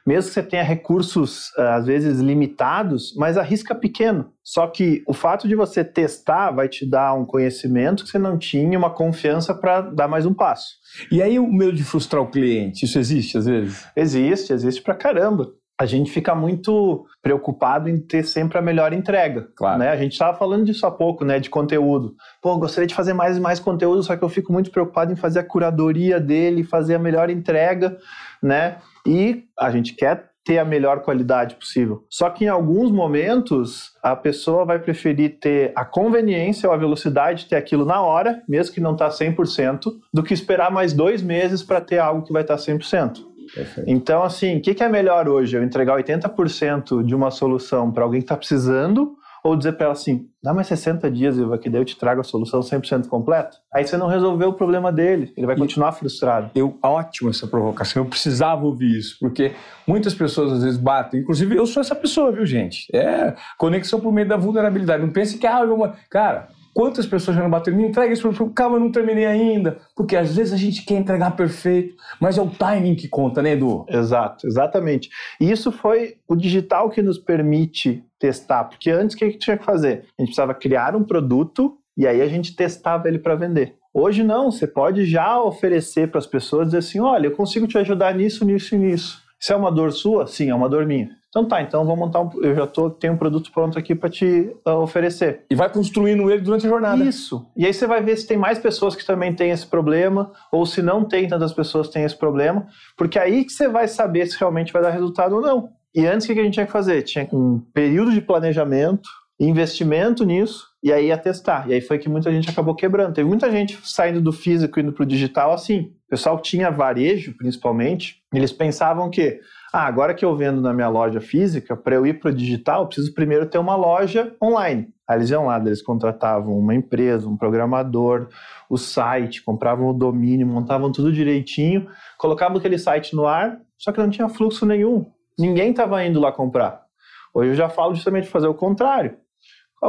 mesmo 0.06 0.30
que 0.30 0.36
você 0.36 0.43
tenha 0.43 0.64
recursos 0.64 1.51
eh, 1.58 1.68
às 1.68 1.86
vezes 1.86 2.20
limitados, 2.20 3.14
mas 3.18 3.38
arrisca 3.38 3.74
pequeno. 3.74 4.32
Só 4.43 4.68
que 4.68 5.03
o 5.08 5.14
fato 5.14 5.47
de 5.47 5.56
você 5.56 5.84
testar 5.84 6.51
vai 6.51 6.70
te 6.70 6.86
dar 6.86 7.14
um 7.14 7.26
conhecimento 7.26 8.03
que 8.03 8.10
você 8.12 8.20
não 8.20 8.38
tinha, 8.38 8.78
uma 8.78 8.89
confiança 8.89 9.53
para 9.53 9.82
dar 9.82 10.08
mais 10.08 10.26
um 10.26 10.34
passo. 10.34 10.76
E 11.12 11.22
aí 11.22 11.39
o 11.39 11.51
medo 11.51 11.74
de 11.74 11.84
frustrar 11.84 12.22
o 12.22 12.30
cliente, 12.30 12.86
isso 12.86 12.99
existe 12.99 13.38
às 13.38 13.45
vezes? 13.45 13.86
Existe, 13.95 14.53
existe 14.53 14.82
pra 14.82 14.93
caramba 14.93 15.51
a 15.78 15.86
gente 15.86 16.10
fica 16.10 16.34
muito 16.34 17.06
preocupado 17.22 17.89
em 17.89 17.99
ter 17.99 18.24
sempre 18.24 18.58
a 18.58 18.62
melhor 18.62 18.93
entrega. 18.93 19.49
Claro. 19.56 19.80
Né? 19.80 19.89
A 19.89 19.97
gente 19.97 20.14
estava 20.14 20.38
falando 20.38 20.64
disso 20.64 20.86
há 20.86 20.91
pouco, 20.91 21.26
né? 21.26 21.38
De 21.38 21.49
conteúdo. 21.49 22.16
Pô, 22.41 22.58
gostaria 22.58 22.88
de 22.88 22.95
fazer 22.95 23.14
mais 23.14 23.36
e 23.36 23.41
mais 23.41 23.60
conteúdo, 23.60 24.01
só 24.01 24.16
que 24.16 24.24
eu 24.24 24.30
fico 24.30 24.53
muito 24.53 24.72
preocupado 24.72 25.12
em 25.12 25.18
fazer 25.18 25.39
a 25.39 25.43
curadoria 25.43 26.20
dele, 26.20 26.64
fazer 26.64 26.95
a 26.95 26.99
melhor 26.99 27.30
entrega, 27.30 27.97
né? 28.46 28.78
E 29.06 29.43
a 29.60 29.70
gente 29.72 29.93
quer 29.93 30.30
ter 30.46 30.60
a 30.60 30.66
melhor 30.66 31.02
qualidade 31.02 31.56
possível. 31.56 32.06
Só 32.08 32.30
que 32.30 32.46
em 32.46 32.48
alguns 32.48 32.91
momentos 32.91 33.93
a 34.02 34.16
pessoa 34.16 34.64
vai 34.64 34.78
preferir 34.78 35.39
ter 35.39 35.72
a 35.76 35.84
conveniência 35.84 36.70
ou 36.70 36.76
a 36.76 36.78
velocidade 36.78 37.43
de 37.43 37.50
ter 37.50 37.56
aquilo 37.56 37.84
na 37.84 38.00
hora, 38.02 38.43
mesmo 38.48 38.74
que 38.74 38.80
não 38.80 38.93
está 38.93 39.10
100%, 39.10 39.91
do 40.14 40.22
que 40.22 40.36
esperar 40.36 40.72
mais 40.72 40.93
dois 40.93 41.24
meses 41.24 41.64
para 41.64 41.82
ter 41.82 41.98
algo 41.98 42.22
que 42.22 42.32
vai 42.32 42.43
estar 42.43 42.58
tá 42.58 42.62
100%. 42.62 43.36
Perfeito. 43.54 43.89
Então, 43.89 44.24
assim, 44.24 44.58
o 44.58 44.62
que, 44.62 44.74
que, 44.74 44.84
é 44.84 44.89
melhor 44.89 45.28
hoje? 45.28 45.56
Eu 45.56 45.64
entregar 45.64 45.98
80% 45.98 47.04
de 47.04 47.16
uma 47.16 47.32
solução 47.32 47.91
para 47.91 48.04
alguém 48.04 48.20
que 48.20 48.26
está 48.26 48.38
precisando 48.38 49.16
ou 49.46 49.56
dizer 49.56 49.74
para 49.74 49.86
ela 49.86 49.93
assim, 49.93 50.28
dá 50.41 50.56
mais 50.56 50.66
60 50.66 51.10
dias, 51.12 51.38
Iva, 51.38 51.56
que 51.60 51.70
daí 51.70 51.80
eu 51.80 51.86
te 51.86 51.96
trago 51.96 52.20
a 52.20 52.24
solução 52.24 52.62
100% 52.62 53.08
completa? 53.08 53.58
Aí 53.72 53.86
você 53.86 53.96
não 53.96 54.08
resolveu 54.08 54.50
o 54.50 54.54
problema 54.54 54.91
dele, 54.91 55.32
ele 55.38 55.46
vai 55.46 55.56
continuar 55.56 55.91
frustrado. 55.91 56.50
Eu, 56.56 56.76
ótimo 56.82 57.30
essa 57.30 57.46
provocação, 57.46 58.02
eu 58.02 58.10
precisava 58.10 58.66
ouvir 58.66 58.98
isso, 58.98 59.18
porque 59.20 59.54
muitas 59.88 60.16
pessoas 60.16 60.52
às 60.52 60.64
vezes 60.64 60.80
batem, 60.80 61.20
inclusive 61.20 61.56
eu 61.56 61.68
sou 61.68 61.80
essa 61.80 61.93
pessoa, 61.93 62.32
viu, 62.32 62.43
gente? 62.43 62.88
É 62.91 63.36
conexão 63.56 64.00
por 64.00 64.12
meio 64.12 64.28
da 64.28 64.36
vulnerabilidade. 64.36 65.04
Não 65.04 65.12
pense 65.12 65.38
que, 65.38 65.46
ah, 65.46 65.62
eu... 65.62 65.93
cara, 66.10 66.48
Quantas 66.76 67.06
pessoas 67.06 67.38
já 67.38 67.41
não 67.41 67.50
bateram? 67.50 67.78
Me 67.78 67.88
entrega 67.88 68.12
isso, 68.12 68.30
calma, 68.50 68.76
eu 68.76 68.82
não 68.82 68.91
terminei 68.91 69.26
ainda. 69.26 69.78
Porque 69.96 70.14
às 70.14 70.36
vezes 70.36 70.52
a 70.52 70.58
gente 70.58 70.84
quer 70.84 70.96
entregar 70.96 71.32
perfeito, 71.32 71.96
mas 72.20 72.38
é 72.38 72.41
o 72.41 72.50
timing 72.50 72.96
que 72.96 73.08
conta, 73.08 73.41
né, 73.41 73.54
Edu? 73.54 73.86
Exato, 73.88 74.46
exatamente. 74.46 75.10
E 75.39 75.50
isso 75.50 75.72
foi 75.72 76.16
o 76.28 76.36
digital 76.36 76.89
que 76.89 77.02
nos 77.02 77.18
permite 77.18 78.04
testar. 78.20 78.66
Porque 78.66 78.89
antes 78.89 79.16
o 79.16 79.20
que 79.20 79.26
a 79.26 79.28
gente 79.28 79.39
tinha 79.39 79.57
que 79.57 79.66
fazer? 79.66 80.05
A 80.18 80.22
gente 80.22 80.30
precisava 80.30 80.53
criar 80.53 80.95
um 80.95 81.03
produto 81.03 81.78
e 81.97 82.05
aí 82.05 82.22
a 82.22 82.28
gente 82.28 82.55
testava 82.55 83.07
ele 83.07 83.20
para 83.20 83.36
vender. 83.36 83.76
Hoje 83.93 84.24
não, 84.24 84.51
você 84.51 84.68
pode 84.68 85.05
já 85.05 85.41
oferecer 85.41 86.09
para 86.11 86.20
as 86.20 86.28
pessoas 86.28 86.68
dizer 86.68 86.80
assim: 86.80 86.99
olha, 86.99 87.28
eu 87.28 87.32
consigo 87.32 87.68
te 87.68 87.78
ajudar 87.78 88.13
nisso, 88.13 88.43
nisso 88.43 88.76
e 88.76 88.78
nisso. 88.78 89.24
Isso 89.39 89.53
é 89.53 89.55
uma 89.55 89.72
dor 89.72 89.91
sua? 89.91 90.28
Sim, 90.28 90.49
é 90.49 90.55
uma 90.55 90.68
dor 90.68 90.86
minha. 90.86 91.09
Então 91.30 91.45
tá, 91.45 91.61
então 91.61 91.86
vou 91.86 91.97
montar 91.97 92.22
um. 92.22 92.32
Eu 92.41 92.55
já 92.55 92.66
tô, 92.66 92.89
tenho 92.89 93.13
um 93.13 93.18
produto 93.18 93.51
pronto 93.51 93.78
aqui 93.78 93.93
para 93.93 94.09
te 94.09 94.55
uh, 94.66 94.72
oferecer. 94.78 95.43
E 95.49 95.55
vai 95.55 95.70
construindo 95.70 96.32
ele 96.32 96.41
durante 96.41 96.66
a 96.66 96.70
jornada. 96.70 97.03
Isso. 97.03 97.45
E 97.57 97.66
aí 97.66 97.74
você 97.74 97.86
vai 97.86 98.01
ver 98.01 98.16
se 98.16 98.26
tem 98.26 98.38
mais 98.38 98.57
pessoas 98.57 98.95
que 98.95 99.05
também 99.05 99.34
têm 99.36 99.51
esse 99.51 99.68
problema, 99.68 100.32
ou 100.49 100.66
se 100.66 100.82
não 100.82 101.03
tem 101.03 101.28
tantas 101.28 101.51
pessoas 101.51 101.88
que 101.88 101.93
têm 101.93 102.05
esse 102.05 102.16
problema, 102.16 102.68
porque 102.97 103.20
aí 103.20 103.43
que 103.43 103.51
você 103.51 103.68
vai 103.68 103.88
saber 103.88 104.26
se 104.28 104.39
realmente 104.39 104.72
vai 104.72 104.82
dar 104.82 104.91
resultado 104.91 105.36
ou 105.36 105.41
não. 105.41 105.70
E 105.96 106.06
antes 106.06 106.28
o 106.28 106.34
que 106.34 106.39
a 106.39 106.43
gente 106.43 106.56
tinha 106.56 106.66
que 106.66 106.72
fazer? 106.72 107.02
Tinha 107.04 107.28
um 107.32 107.60
período 107.74 108.12
de 108.12 108.20
planejamento, 108.20 109.10
investimento 109.39 110.26
nisso, 110.26 110.66
e 110.84 110.91
aí 110.91 111.08
ia 111.08 111.18
testar. 111.18 111.70
E 111.70 111.74
aí 111.74 111.82
foi 111.82 111.98
que 111.98 112.10
muita 112.10 112.32
gente 112.32 112.50
acabou 112.50 112.76
quebrando. 112.76 113.14
Teve 113.14 113.28
muita 113.28 113.50
gente 113.50 113.80
saindo 113.84 114.20
do 114.20 114.34
físico 114.34 114.78
e 114.78 114.84
indo 114.84 114.91
para 114.91 115.04
o 115.04 115.08
digital 115.08 115.54
assim. 115.54 115.93
O 116.06 116.10
pessoal 116.10 116.39
tinha 116.41 116.70
varejo, 116.70 117.36
principalmente, 117.38 118.18
eles 118.34 118.52
pensavam 118.52 119.10
que 119.10 119.39
ah, 119.74 119.86
agora 119.88 120.14
que 120.14 120.24
eu 120.24 120.36
vendo 120.36 120.62
na 120.62 120.74
minha 120.74 120.88
loja 120.88 121.20
física, 121.20 121.76
para 121.76 121.96
eu 121.96 122.06
ir 122.06 122.20
para 122.20 122.30
o 122.30 122.34
digital, 122.34 122.84
eu 122.84 122.88
preciso 122.88 123.14
primeiro 123.14 123.46
ter 123.46 123.58
uma 123.58 123.76
loja 123.76 124.34
online. 124.41 124.88
Aí 125.08 125.18
eles 125.18 125.30
iam 125.30 125.46
lá, 125.46 125.58
eles 125.58 125.82
contratavam 125.82 126.58
uma 126.58 126.74
empresa, 126.74 127.28
um 127.28 127.38
programador, 127.38 128.28
o 128.70 128.78
site, 128.78 129.43
compravam 129.43 129.88
o 129.88 129.93
domínio, 129.93 130.48
montavam 130.48 130.91
tudo 130.91 131.12
direitinho, 131.12 131.88
colocavam 132.18 132.58
aquele 132.58 132.78
site 132.78 133.16
no 133.16 133.26
ar, 133.28 133.60
só 133.78 133.91
que 133.91 134.00
não 134.00 134.10
tinha 134.10 134.30
fluxo 134.30 134.66
nenhum. 134.66 135.06
Ninguém 135.38 135.72
estava 135.72 136.04
indo 136.04 136.20
lá 136.20 136.32
comprar. 136.32 136.86
Hoje 137.34 137.52
eu 137.52 137.56
já 137.56 137.70
falo 137.70 137.94
justamente 137.94 138.26
de 138.26 138.30
fazer 138.30 138.48
o 138.48 138.54
contrário. 138.54 139.18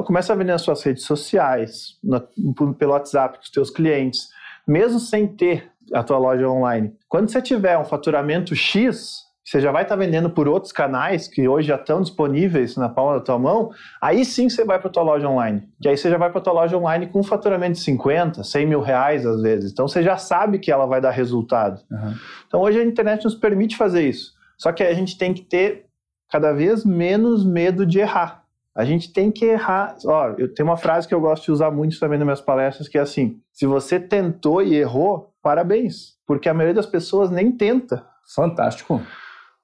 Começa 0.05 0.33
a 0.33 0.37
vender 0.37 0.53
nas 0.53 0.63
suas 0.63 0.83
redes 0.83 1.05
sociais, 1.05 1.99
no, 2.03 2.75
pelo 2.75 2.93
WhatsApp 2.93 3.39
com 3.39 3.45
os 3.45 3.51
teus 3.51 3.71
clientes, 3.71 4.29
mesmo 4.67 4.99
sem 4.99 5.27
ter 5.27 5.71
a 5.95 6.03
tua 6.03 6.19
loja 6.19 6.49
online. 6.49 6.93
Quando 7.09 7.31
você 7.31 7.41
tiver 7.41 7.79
um 7.79 7.85
faturamento 7.85 8.55
X, 8.55 9.27
você 9.47 9.61
já 9.61 9.71
vai 9.71 9.85
estar 9.85 9.97
tá 9.97 10.05
vendendo 10.05 10.29
por 10.29 10.49
outros 10.49 10.73
canais 10.73 11.29
que 11.29 11.47
hoje 11.47 11.69
já 11.69 11.77
estão 11.77 12.03
disponíveis 12.03 12.77
na 12.77 12.89
palma 12.89 13.15
da 13.15 13.21
tua 13.21 13.39
mão, 13.39 13.71
aí 14.03 14.25
sim 14.25 14.49
você 14.49 14.65
vai 14.65 14.79
para 14.79 14.89
a 14.89 14.93
tua 14.93 15.05
loja 15.05 15.29
online. 15.29 15.63
Que 15.81 15.89
aí 15.89 15.97
você 15.97 16.11
já 16.11 16.19
vai 16.19 16.31
para 16.31 16.41
a 16.41 16.43
tua 16.43 16.53
loja 16.53 16.77
online 16.77 17.07
com 17.07 17.21
um 17.21 17.25
faturamento 17.25 17.75
de 17.75 17.81
50, 17.81 18.43
100 18.43 18.67
mil 18.67 18.81
reais 18.81 19.25
às 19.25 19.41
vezes. 19.41 19.71
Então 19.71 19.87
você 19.87 20.03
já 20.03 20.17
sabe 20.17 20.59
que 20.59 20.73
ela 20.73 20.85
vai 20.85 21.01
dar 21.01 21.13
resultado. 21.13 21.81
Uhum. 21.91 22.15
Então 22.49 22.61
hoje 22.61 22.81
a 22.81 22.85
internet 22.85 23.25
nos 23.25 23.37
permite 23.37 23.77
fazer 23.77 24.07
isso. 24.09 24.36
Só 24.59 24.73
que 24.73 24.83
a 24.83 24.95
gente 24.95 25.19
tem 25.19 25.35
que 25.35 25.43
ter 25.43 25.87
cada 26.31 26.53
vez 26.53 26.85
menos 26.85 27.45
medo 27.45 27.87
de 27.87 27.99
errar. 27.99 28.45
A 28.75 28.85
gente 28.85 29.13
tem 29.13 29.31
que 29.31 29.45
errar. 29.45 29.97
Ó, 30.05 30.35
eu 30.37 30.53
tenho 30.53 30.69
uma 30.69 30.77
frase 30.77 31.09
que 31.09 31.15
eu 31.15 31.21
gosto 31.21 31.45
de 31.45 31.53
usar 31.53 31.71
muito 31.71 31.99
também 31.99 32.19
nas 32.19 32.27
minhas 32.27 32.41
palestras 32.41 32.89
que 32.89 32.99
é 32.99 33.01
assim: 33.01 33.41
se 33.53 33.67
você 33.67 33.99
tentou 33.99 34.63
e 34.63 34.75
errou, 34.75 35.33
parabéns, 35.43 36.17
porque 36.27 36.49
a 36.49 36.55
maioria 36.55 36.75
das 36.75 36.87
pessoas 36.87 37.31
nem 37.31 37.51
tenta. 37.51 38.07
Fantástico. 38.35 39.01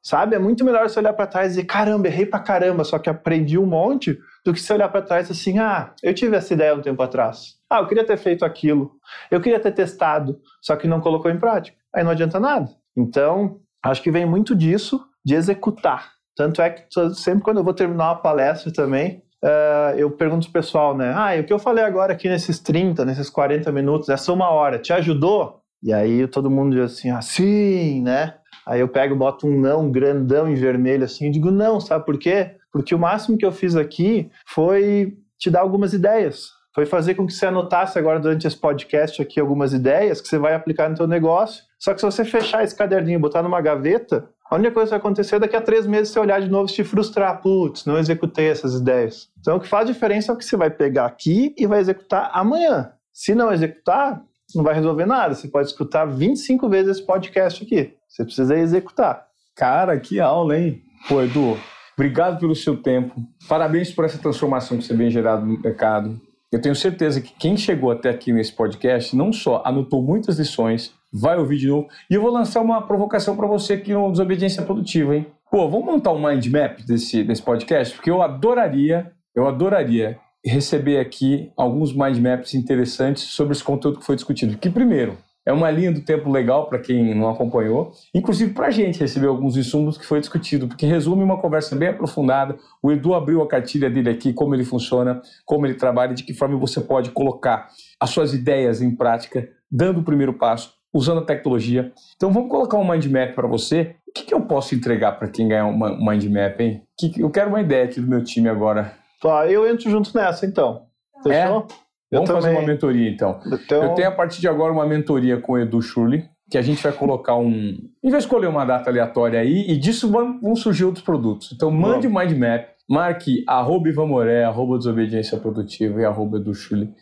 Sabe? 0.02 0.34
É 0.34 0.38
muito 0.38 0.64
melhor 0.64 0.88
você 0.88 0.98
olhar 0.98 1.12
para 1.12 1.26
trás 1.28 1.46
e 1.46 1.50
dizer, 1.50 1.64
caramba, 1.64 2.08
errei 2.08 2.26
pra 2.26 2.40
caramba, 2.40 2.82
só 2.82 2.98
que 2.98 3.08
aprendi 3.08 3.56
um 3.56 3.66
monte, 3.66 4.18
do 4.44 4.52
que 4.52 4.60
você 4.60 4.72
olhar 4.72 4.88
para 4.88 5.02
trás 5.02 5.30
assim, 5.30 5.58
ah, 5.60 5.94
eu 6.02 6.12
tive 6.12 6.36
essa 6.36 6.52
ideia 6.52 6.74
um 6.74 6.80
tempo 6.80 7.00
atrás. 7.02 7.56
Ah, 7.70 7.78
eu 7.78 7.86
queria 7.86 8.04
ter 8.04 8.16
feito 8.16 8.44
aquilo. 8.44 8.92
Eu 9.30 9.40
queria 9.40 9.60
ter 9.60 9.72
testado, 9.72 10.40
só 10.60 10.74
que 10.74 10.88
não 10.88 11.00
colocou 11.00 11.30
em 11.30 11.38
prática. 11.38 11.76
Aí 11.94 12.02
não 12.02 12.10
adianta 12.10 12.40
nada. 12.40 12.68
Então, 12.96 13.60
acho 13.82 14.02
que 14.02 14.10
vem 14.10 14.26
muito 14.26 14.54
disso, 14.54 15.04
de 15.24 15.34
executar. 15.34 16.12
Tanto 16.36 16.62
é 16.62 16.70
que 16.70 16.84
sempre 17.14 17.42
quando 17.42 17.58
eu 17.58 17.64
vou 17.64 17.74
terminar 17.74 18.10
uma 18.10 18.16
palestra 18.16 18.72
também, 18.72 19.22
uh, 19.44 19.96
eu 19.96 20.10
pergunto 20.10 20.50
pro 20.50 20.60
pessoal, 20.60 20.96
né? 20.96 21.12
Ah, 21.14 21.38
o 21.38 21.44
que 21.44 21.52
eu 21.52 21.58
falei 21.58 21.84
agora 21.84 22.12
aqui 22.12 22.28
nesses 22.28 22.58
30, 22.58 23.04
nesses 23.04 23.28
40 23.28 23.70
minutos, 23.70 24.08
essa 24.08 24.32
uma 24.32 24.50
hora, 24.50 24.78
te 24.78 24.92
ajudou? 24.92 25.60
E 25.82 25.92
aí 25.92 26.26
todo 26.28 26.50
mundo 26.50 26.76
diz 26.76 26.92
assim, 26.92 27.10
ah, 27.10 27.20
sim, 27.20 28.02
né? 28.02 28.34
Aí 28.64 28.80
eu 28.80 28.88
pego, 28.88 29.16
boto 29.16 29.46
um 29.46 29.60
não 29.60 29.90
grandão 29.90 30.48
em 30.48 30.54
vermelho 30.54 31.04
assim, 31.04 31.26
e 31.26 31.30
digo 31.30 31.50
não, 31.50 31.80
sabe 31.80 32.04
por 32.04 32.18
quê? 32.18 32.52
Porque 32.70 32.94
o 32.94 32.98
máximo 32.98 33.36
que 33.36 33.44
eu 33.44 33.52
fiz 33.52 33.74
aqui 33.74 34.30
foi 34.46 35.18
te 35.38 35.50
dar 35.50 35.60
algumas 35.60 35.92
ideias. 35.92 36.50
Foi 36.74 36.86
fazer 36.86 37.14
com 37.14 37.26
que 37.26 37.32
você 37.32 37.46
anotasse 37.46 37.98
agora 37.98 38.18
durante 38.18 38.46
esse 38.46 38.56
podcast 38.56 39.20
aqui 39.20 39.38
algumas 39.38 39.74
ideias 39.74 40.20
que 40.20 40.28
você 40.28 40.38
vai 40.38 40.54
aplicar 40.54 40.88
no 40.88 40.96
seu 40.96 41.06
negócio. 41.06 41.64
Só 41.82 41.92
que 41.92 41.98
se 41.98 42.06
você 42.06 42.24
fechar 42.24 42.62
esse 42.62 42.76
caderninho 42.76 43.16
e 43.16 43.20
botar 43.20 43.42
numa 43.42 43.60
gaveta, 43.60 44.28
a 44.48 44.54
única 44.54 44.70
coisa 44.70 44.86
que 44.86 44.90
vai 44.90 44.98
acontecer 45.00 45.34
é 45.34 45.38
daqui 45.40 45.56
a 45.56 45.60
três 45.60 45.84
meses 45.84 46.12
você 46.12 46.20
olhar 46.20 46.40
de 46.40 46.48
novo 46.48 46.70
e 46.70 46.72
te 46.72 46.84
frustrar. 46.84 47.42
Putz, 47.42 47.84
não 47.84 47.98
executei 47.98 48.46
essas 48.46 48.74
ideias. 48.74 49.28
Então 49.40 49.56
o 49.56 49.60
que 49.60 49.66
faz 49.66 49.88
diferença 49.88 50.30
é 50.30 50.34
o 50.34 50.38
que 50.38 50.44
você 50.44 50.56
vai 50.56 50.70
pegar 50.70 51.06
aqui 51.06 51.52
e 51.58 51.66
vai 51.66 51.80
executar 51.80 52.30
amanhã. 52.32 52.92
Se 53.12 53.34
não 53.34 53.52
executar, 53.52 54.22
não 54.54 54.62
vai 54.62 54.76
resolver 54.76 55.06
nada. 55.06 55.34
Você 55.34 55.48
pode 55.48 55.66
escutar 55.66 56.04
25 56.04 56.68
vezes 56.68 56.98
esse 56.98 57.02
podcast 57.04 57.64
aqui. 57.64 57.92
Você 58.08 58.24
precisa 58.24 58.56
executar. 58.56 59.26
Cara, 59.56 59.98
que 59.98 60.20
aula, 60.20 60.56
hein? 60.56 60.82
Pô, 61.08 61.20
Edu, 61.20 61.58
obrigado 61.98 62.38
pelo 62.38 62.54
seu 62.54 62.80
tempo. 62.80 63.20
Parabéns 63.48 63.90
por 63.90 64.04
essa 64.04 64.18
transformação 64.18 64.78
que 64.78 64.84
você 64.84 64.94
vem 64.94 65.10
gerado 65.10 65.44
no 65.44 65.60
mercado. 65.60 66.20
Eu 66.52 66.60
tenho 66.62 66.76
certeza 66.76 67.20
que 67.20 67.34
quem 67.40 67.56
chegou 67.56 67.90
até 67.90 68.08
aqui 68.08 68.32
nesse 68.32 68.52
podcast 68.52 69.16
não 69.16 69.32
só 69.32 69.62
anotou 69.64 70.00
muitas 70.00 70.38
lições, 70.38 70.94
vai 71.12 71.36
ouvir 71.36 71.58
de 71.58 71.68
novo. 71.68 71.88
E 72.10 72.14
eu 72.14 72.22
vou 72.22 72.30
lançar 72.30 72.60
uma 72.60 72.80
provocação 72.82 73.36
para 73.36 73.46
você 73.46 73.74
aqui 73.74 73.92
no 73.92 74.10
Desobediência 74.10 74.62
Produtiva, 74.62 75.16
hein? 75.16 75.26
Pô, 75.50 75.68
vamos 75.68 75.86
montar 75.86 76.12
um 76.12 76.26
mind 76.26 76.46
map 76.46 76.80
desse, 76.86 77.22
desse 77.22 77.42
podcast? 77.42 77.94
Porque 77.94 78.10
eu 78.10 78.22
adoraria, 78.22 79.12
eu 79.34 79.46
adoraria 79.46 80.18
receber 80.44 80.98
aqui 80.98 81.52
alguns 81.56 81.92
mind 81.92 82.18
maps 82.18 82.54
interessantes 82.54 83.24
sobre 83.24 83.52
esse 83.52 83.62
conteúdo 83.62 83.98
que 83.98 84.06
foi 84.06 84.16
discutido. 84.16 84.56
Que 84.56 84.70
primeiro, 84.70 85.16
é 85.44 85.52
uma 85.52 85.70
linha 85.70 85.92
do 85.92 86.00
tempo 86.00 86.30
legal 86.30 86.68
para 86.68 86.78
quem 86.78 87.14
não 87.14 87.28
acompanhou, 87.28 87.92
inclusive 88.14 88.54
para 88.54 88.68
a 88.68 88.70
gente 88.70 89.00
receber 89.00 89.26
alguns 89.26 89.56
insumos 89.56 89.98
que 89.98 90.06
foi 90.06 90.20
discutido, 90.20 90.68
porque 90.68 90.86
resume 90.86 91.22
uma 91.22 91.40
conversa 91.40 91.74
bem 91.74 91.88
aprofundada. 91.88 92.56
O 92.80 92.92
Edu 92.92 93.12
abriu 93.12 93.42
a 93.42 93.48
cartilha 93.48 93.90
dele 93.90 94.08
aqui, 94.08 94.32
como 94.32 94.54
ele 94.54 94.64
funciona, 94.64 95.20
como 95.44 95.66
ele 95.66 95.74
trabalha, 95.74 96.14
de 96.14 96.22
que 96.22 96.32
forma 96.32 96.56
você 96.56 96.80
pode 96.80 97.10
colocar 97.10 97.68
as 97.98 98.10
suas 98.10 98.32
ideias 98.32 98.80
em 98.80 98.94
prática, 98.94 99.48
dando 99.70 100.00
o 100.00 100.04
primeiro 100.04 100.32
passo, 100.32 100.72
usando 100.92 101.18
a 101.18 101.24
tecnologia. 101.24 101.92
Então 102.16 102.30
vamos 102.30 102.50
colocar 102.50 102.76
um 102.76 102.88
mind 102.88 103.06
map 103.06 103.34
para 103.34 103.48
você. 103.48 103.96
O 104.06 104.12
que, 104.12 104.24
que, 104.24 104.34
eu 104.34 104.42
posso 104.42 104.74
entregar 104.74 105.12
para 105.12 105.28
quem 105.28 105.48
ganhar 105.48 105.66
um 105.66 106.06
mind 106.06 106.24
map, 106.24 106.60
hein? 106.60 106.82
Que, 106.98 107.20
eu 107.20 107.30
quero 107.30 107.48
uma 107.48 107.60
ideia 107.60 107.84
aqui 107.84 108.00
do 108.00 108.06
meu 108.06 108.22
time 108.22 108.48
agora. 108.48 108.92
Tá, 109.20 109.46
eu 109.46 109.66
entro 109.66 109.90
junto 109.90 110.14
nessa 110.16 110.44
então. 110.44 110.86
Fechou? 111.22 111.66
É? 111.70 112.16
Vamos 112.16 112.30
fazer 112.30 112.50
uma 112.50 112.62
mentoria 112.62 113.08
então. 113.08 113.40
então. 113.46 113.82
Eu 113.82 113.94
tenho 113.94 114.08
a 114.08 114.12
partir 114.12 114.40
de 114.40 114.48
agora 114.48 114.70
uma 114.70 114.86
mentoria 114.86 115.38
com 115.38 115.52
o 115.52 115.58
Edu 115.58 115.80
Schurli, 115.80 116.28
que 116.50 116.58
a 116.58 116.62
gente 116.62 116.82
vai 116.82 116.92
colocar 116.92 117.36
um. 117.36 117.48
A 117.48 118.06
gente 118.06 118.10
vai 118.10 118.18
escolher 118.18 118.48
uma 118.48 118.66
data 118.66 118.90
aleatória 118.90 119.40
aí 119.40 119.64
e 119.66 119.78
disso 119.78 120.10
vão, 120.10 120.38
vão 120.38 120.54
surgir 120.54 120.84
outros 120.84 121.02
produtos. 121.02 121.50
Então 121.52 121.70
mande 121.70 122.06
o 122.06 122.10
um 122.10 122.18
mind 122.18 122.32
map, 122.36 122.68
marque 122.86 123.42
arroba 123.46 123.88
Ivamoré, 123.88 124.44
arroba 124.44 124.76
Desobediência 124.76 125.38
Produtiva 125.38 126.02
e 126.02 126.04
arroba 126.04 126.36
Edu 126.36 126.52
Schurli, 126.52 126.92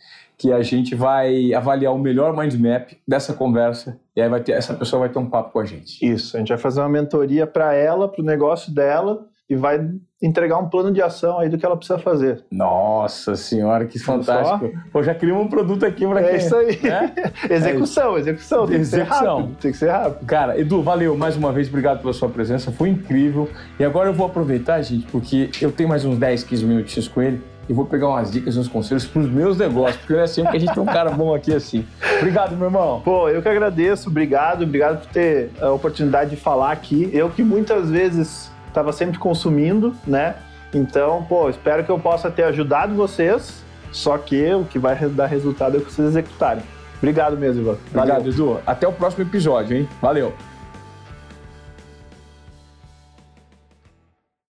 que 0.41 0.51
a 0.51 0.63
gente 0.63 0.95
vai 0.95 1.53
avaliar 1.53 1.93
o 1.93 1.99
melhor 1.99 2.35
mind 2.35 2.55
map 2.55 2.93
dessa 3.07 3.31
conversa 3.31 3.99
e 4.15 4.21
aí 4.21 4.27
vai 4.27 4.41
ter, 4.41 4.53
essa 4.53 4.73
pessoa 4.73 5.01
vai 5.01 5.09
ter 5.09 5.19
um 5.19 5.29
papo 5.29 5.51
com 5.51 5.59
a 5.59 5.65
gente. 5.65 6.03
Isso, 6.03 6.35
a 6.35 6.39
gente 6.39 6.49
vai 6.49 6.57
fazer 6.57 6.81
uma 6.81 6.89
mentoria 6.89 7.45
para 7.45 7.75
ela, 7.75 8.07
para 8.07 8.23
o 8.23 8.25
negócio 8.25 8.73
dela 8.73 9.27
e 9.47 9.55
vai 9.55 9.87
entregar 10.19 10.57
um 10.57 10.67
plano 10.67 10.91
de 10.91 10.99
ação 10.99 11.37
aí 11.37 11.47
do 11.47 11.59
que 11.59 11.65
ela 11.65 11.77
precisa 11.77 11.99
fazer. 11.99 12.43
Nossa 12.49 13.35
senhora, 13.35 13.85
que 13.85 13.99
fantástico. 13.99 14.71
Pô, 14.91 15.03
já 15.03 15.13
criamos 15.13 15.45
um 15.45 15.47
produto 15.47 15.85
aqui 15.85 16.07
para 16.07 16.21
É 16.21 16.37
isso 16.37 16.55
aí. 16.55 16.79
Né? 16.81 17.13
execução, 17.47 18.17
é 18.17 18.21
execução. 18.21 18.65
Tem 18.65 18.77
execução. 18.77 19.11
que 19.11 19.19
ser 19.19 19.25
rápido. 19.25 19.55
Tem 19.61 19.71
que 19.71 19.77
ser 19.77 19.89
rápido. 19.89 20.25
Cara, 20.25 20.59
Edu, 20.59 20.81
valeu 20.81 21.15
mais 21.15 21.37
uma 21.37 21.51
vez, 21.51 21.67
obrigado 21.67 22.01
pela 22.01 22.13
sua 22.13 22.29
presença, 22.29 22.71
foi 22.71 22.89
incrível. 22.89 23.47
E 23.79 23.85
agora 23.85 24.09
eu 24.09 24.13
vou 24.13 24.25
aproveitar, 24.25 24.81
gente, 24.81 25.05
porque 25.11 25.51
eu 25.61 25.71
tenho 25.71 25.87
mais 25.87 26.03
uns 26.03 26.17
10, 26.17 26.45
15 26.45 26.65
minutinhos 26.65 27.07
com 27.07 27.21
ele 27.21 27.43
e 27.69 27.73
vou 27.73 27.85
pegar 27.85 28.09
umas 28.09 28.31
dicas, 28.31 28.57
uns 28.57 28.67
conselhos 28.67 29.05
para 29.05 29.21
os 29.21 29.29
meus 29.29 29.57
negócios, 29.57 29.97
porque 29.97 30.13
é 30.13 30.23
assim 30.23 30.43
que 30.43 30.55
a 30.55 30.59
gente 30.59 30.73
tem 30.73 30.83
um 30.83 30.85
cara 30.85 31.09
bom 31.11 31.33
aqui 31.33 31.53
assim. 31.53 31.85
Obrigado, 32.17 32.55
meu 32.55 32.67
irmão. 32.67 33.01
Pô, 33.03 33.29
eu 33.29 33.41
que 33.41 33.47
agradeço, 33.47 34.09
obrigado, 34.09 34.63
obrigado 34.63 35.01
por 35.01 35.07
ter 35.07 35.51
a 35.61 35.69
oportunidade 35.71 36.31
de 36.31 36.35
falar 36.35 36.71
aqui. 36.71 37.09
Eu 37.13 37.29
que 37.29 37.43
muitas 37.43 37.89
vezes 37.89 38.51
estava 38.67 38.91
sempre 38.91 39.17
consumindo, 39.17 39.95
né? 40.05 40.35
Então, 40.73 41.23
pô, 41.23 41.49
espero 41.49 41.83
que 41.83 41.89
eu 41.89 41.99
possa 41.99 42.31
ter 42.31 42.43
ajudado 42.43 42.93
vocês, 42.95 43.63
só 43.91 44.17
que 44.17 44.53
o 44.53 44.63
que 44.63 44.79
vai 44.79 44.95
dar 44.95 45.25
resultado 45.25 45.77
é 45.77 45.79
que 45.79 45.91
vocês 45.91 46.07
executarem. 46.07 46.63
Obrigado 46.97 47.35
mesmo, 47.37 47.61
Ivan. 47.61 47.77
Obrigado, 47.93 48.29
Edu. 48.29 48.59
Até 48.65 48.87
o 48.87 48.93
próximo 48.93 49.23
episódio, 49.23 49.75
hein? 49.75 49.89
Valeu. 50.01 50.33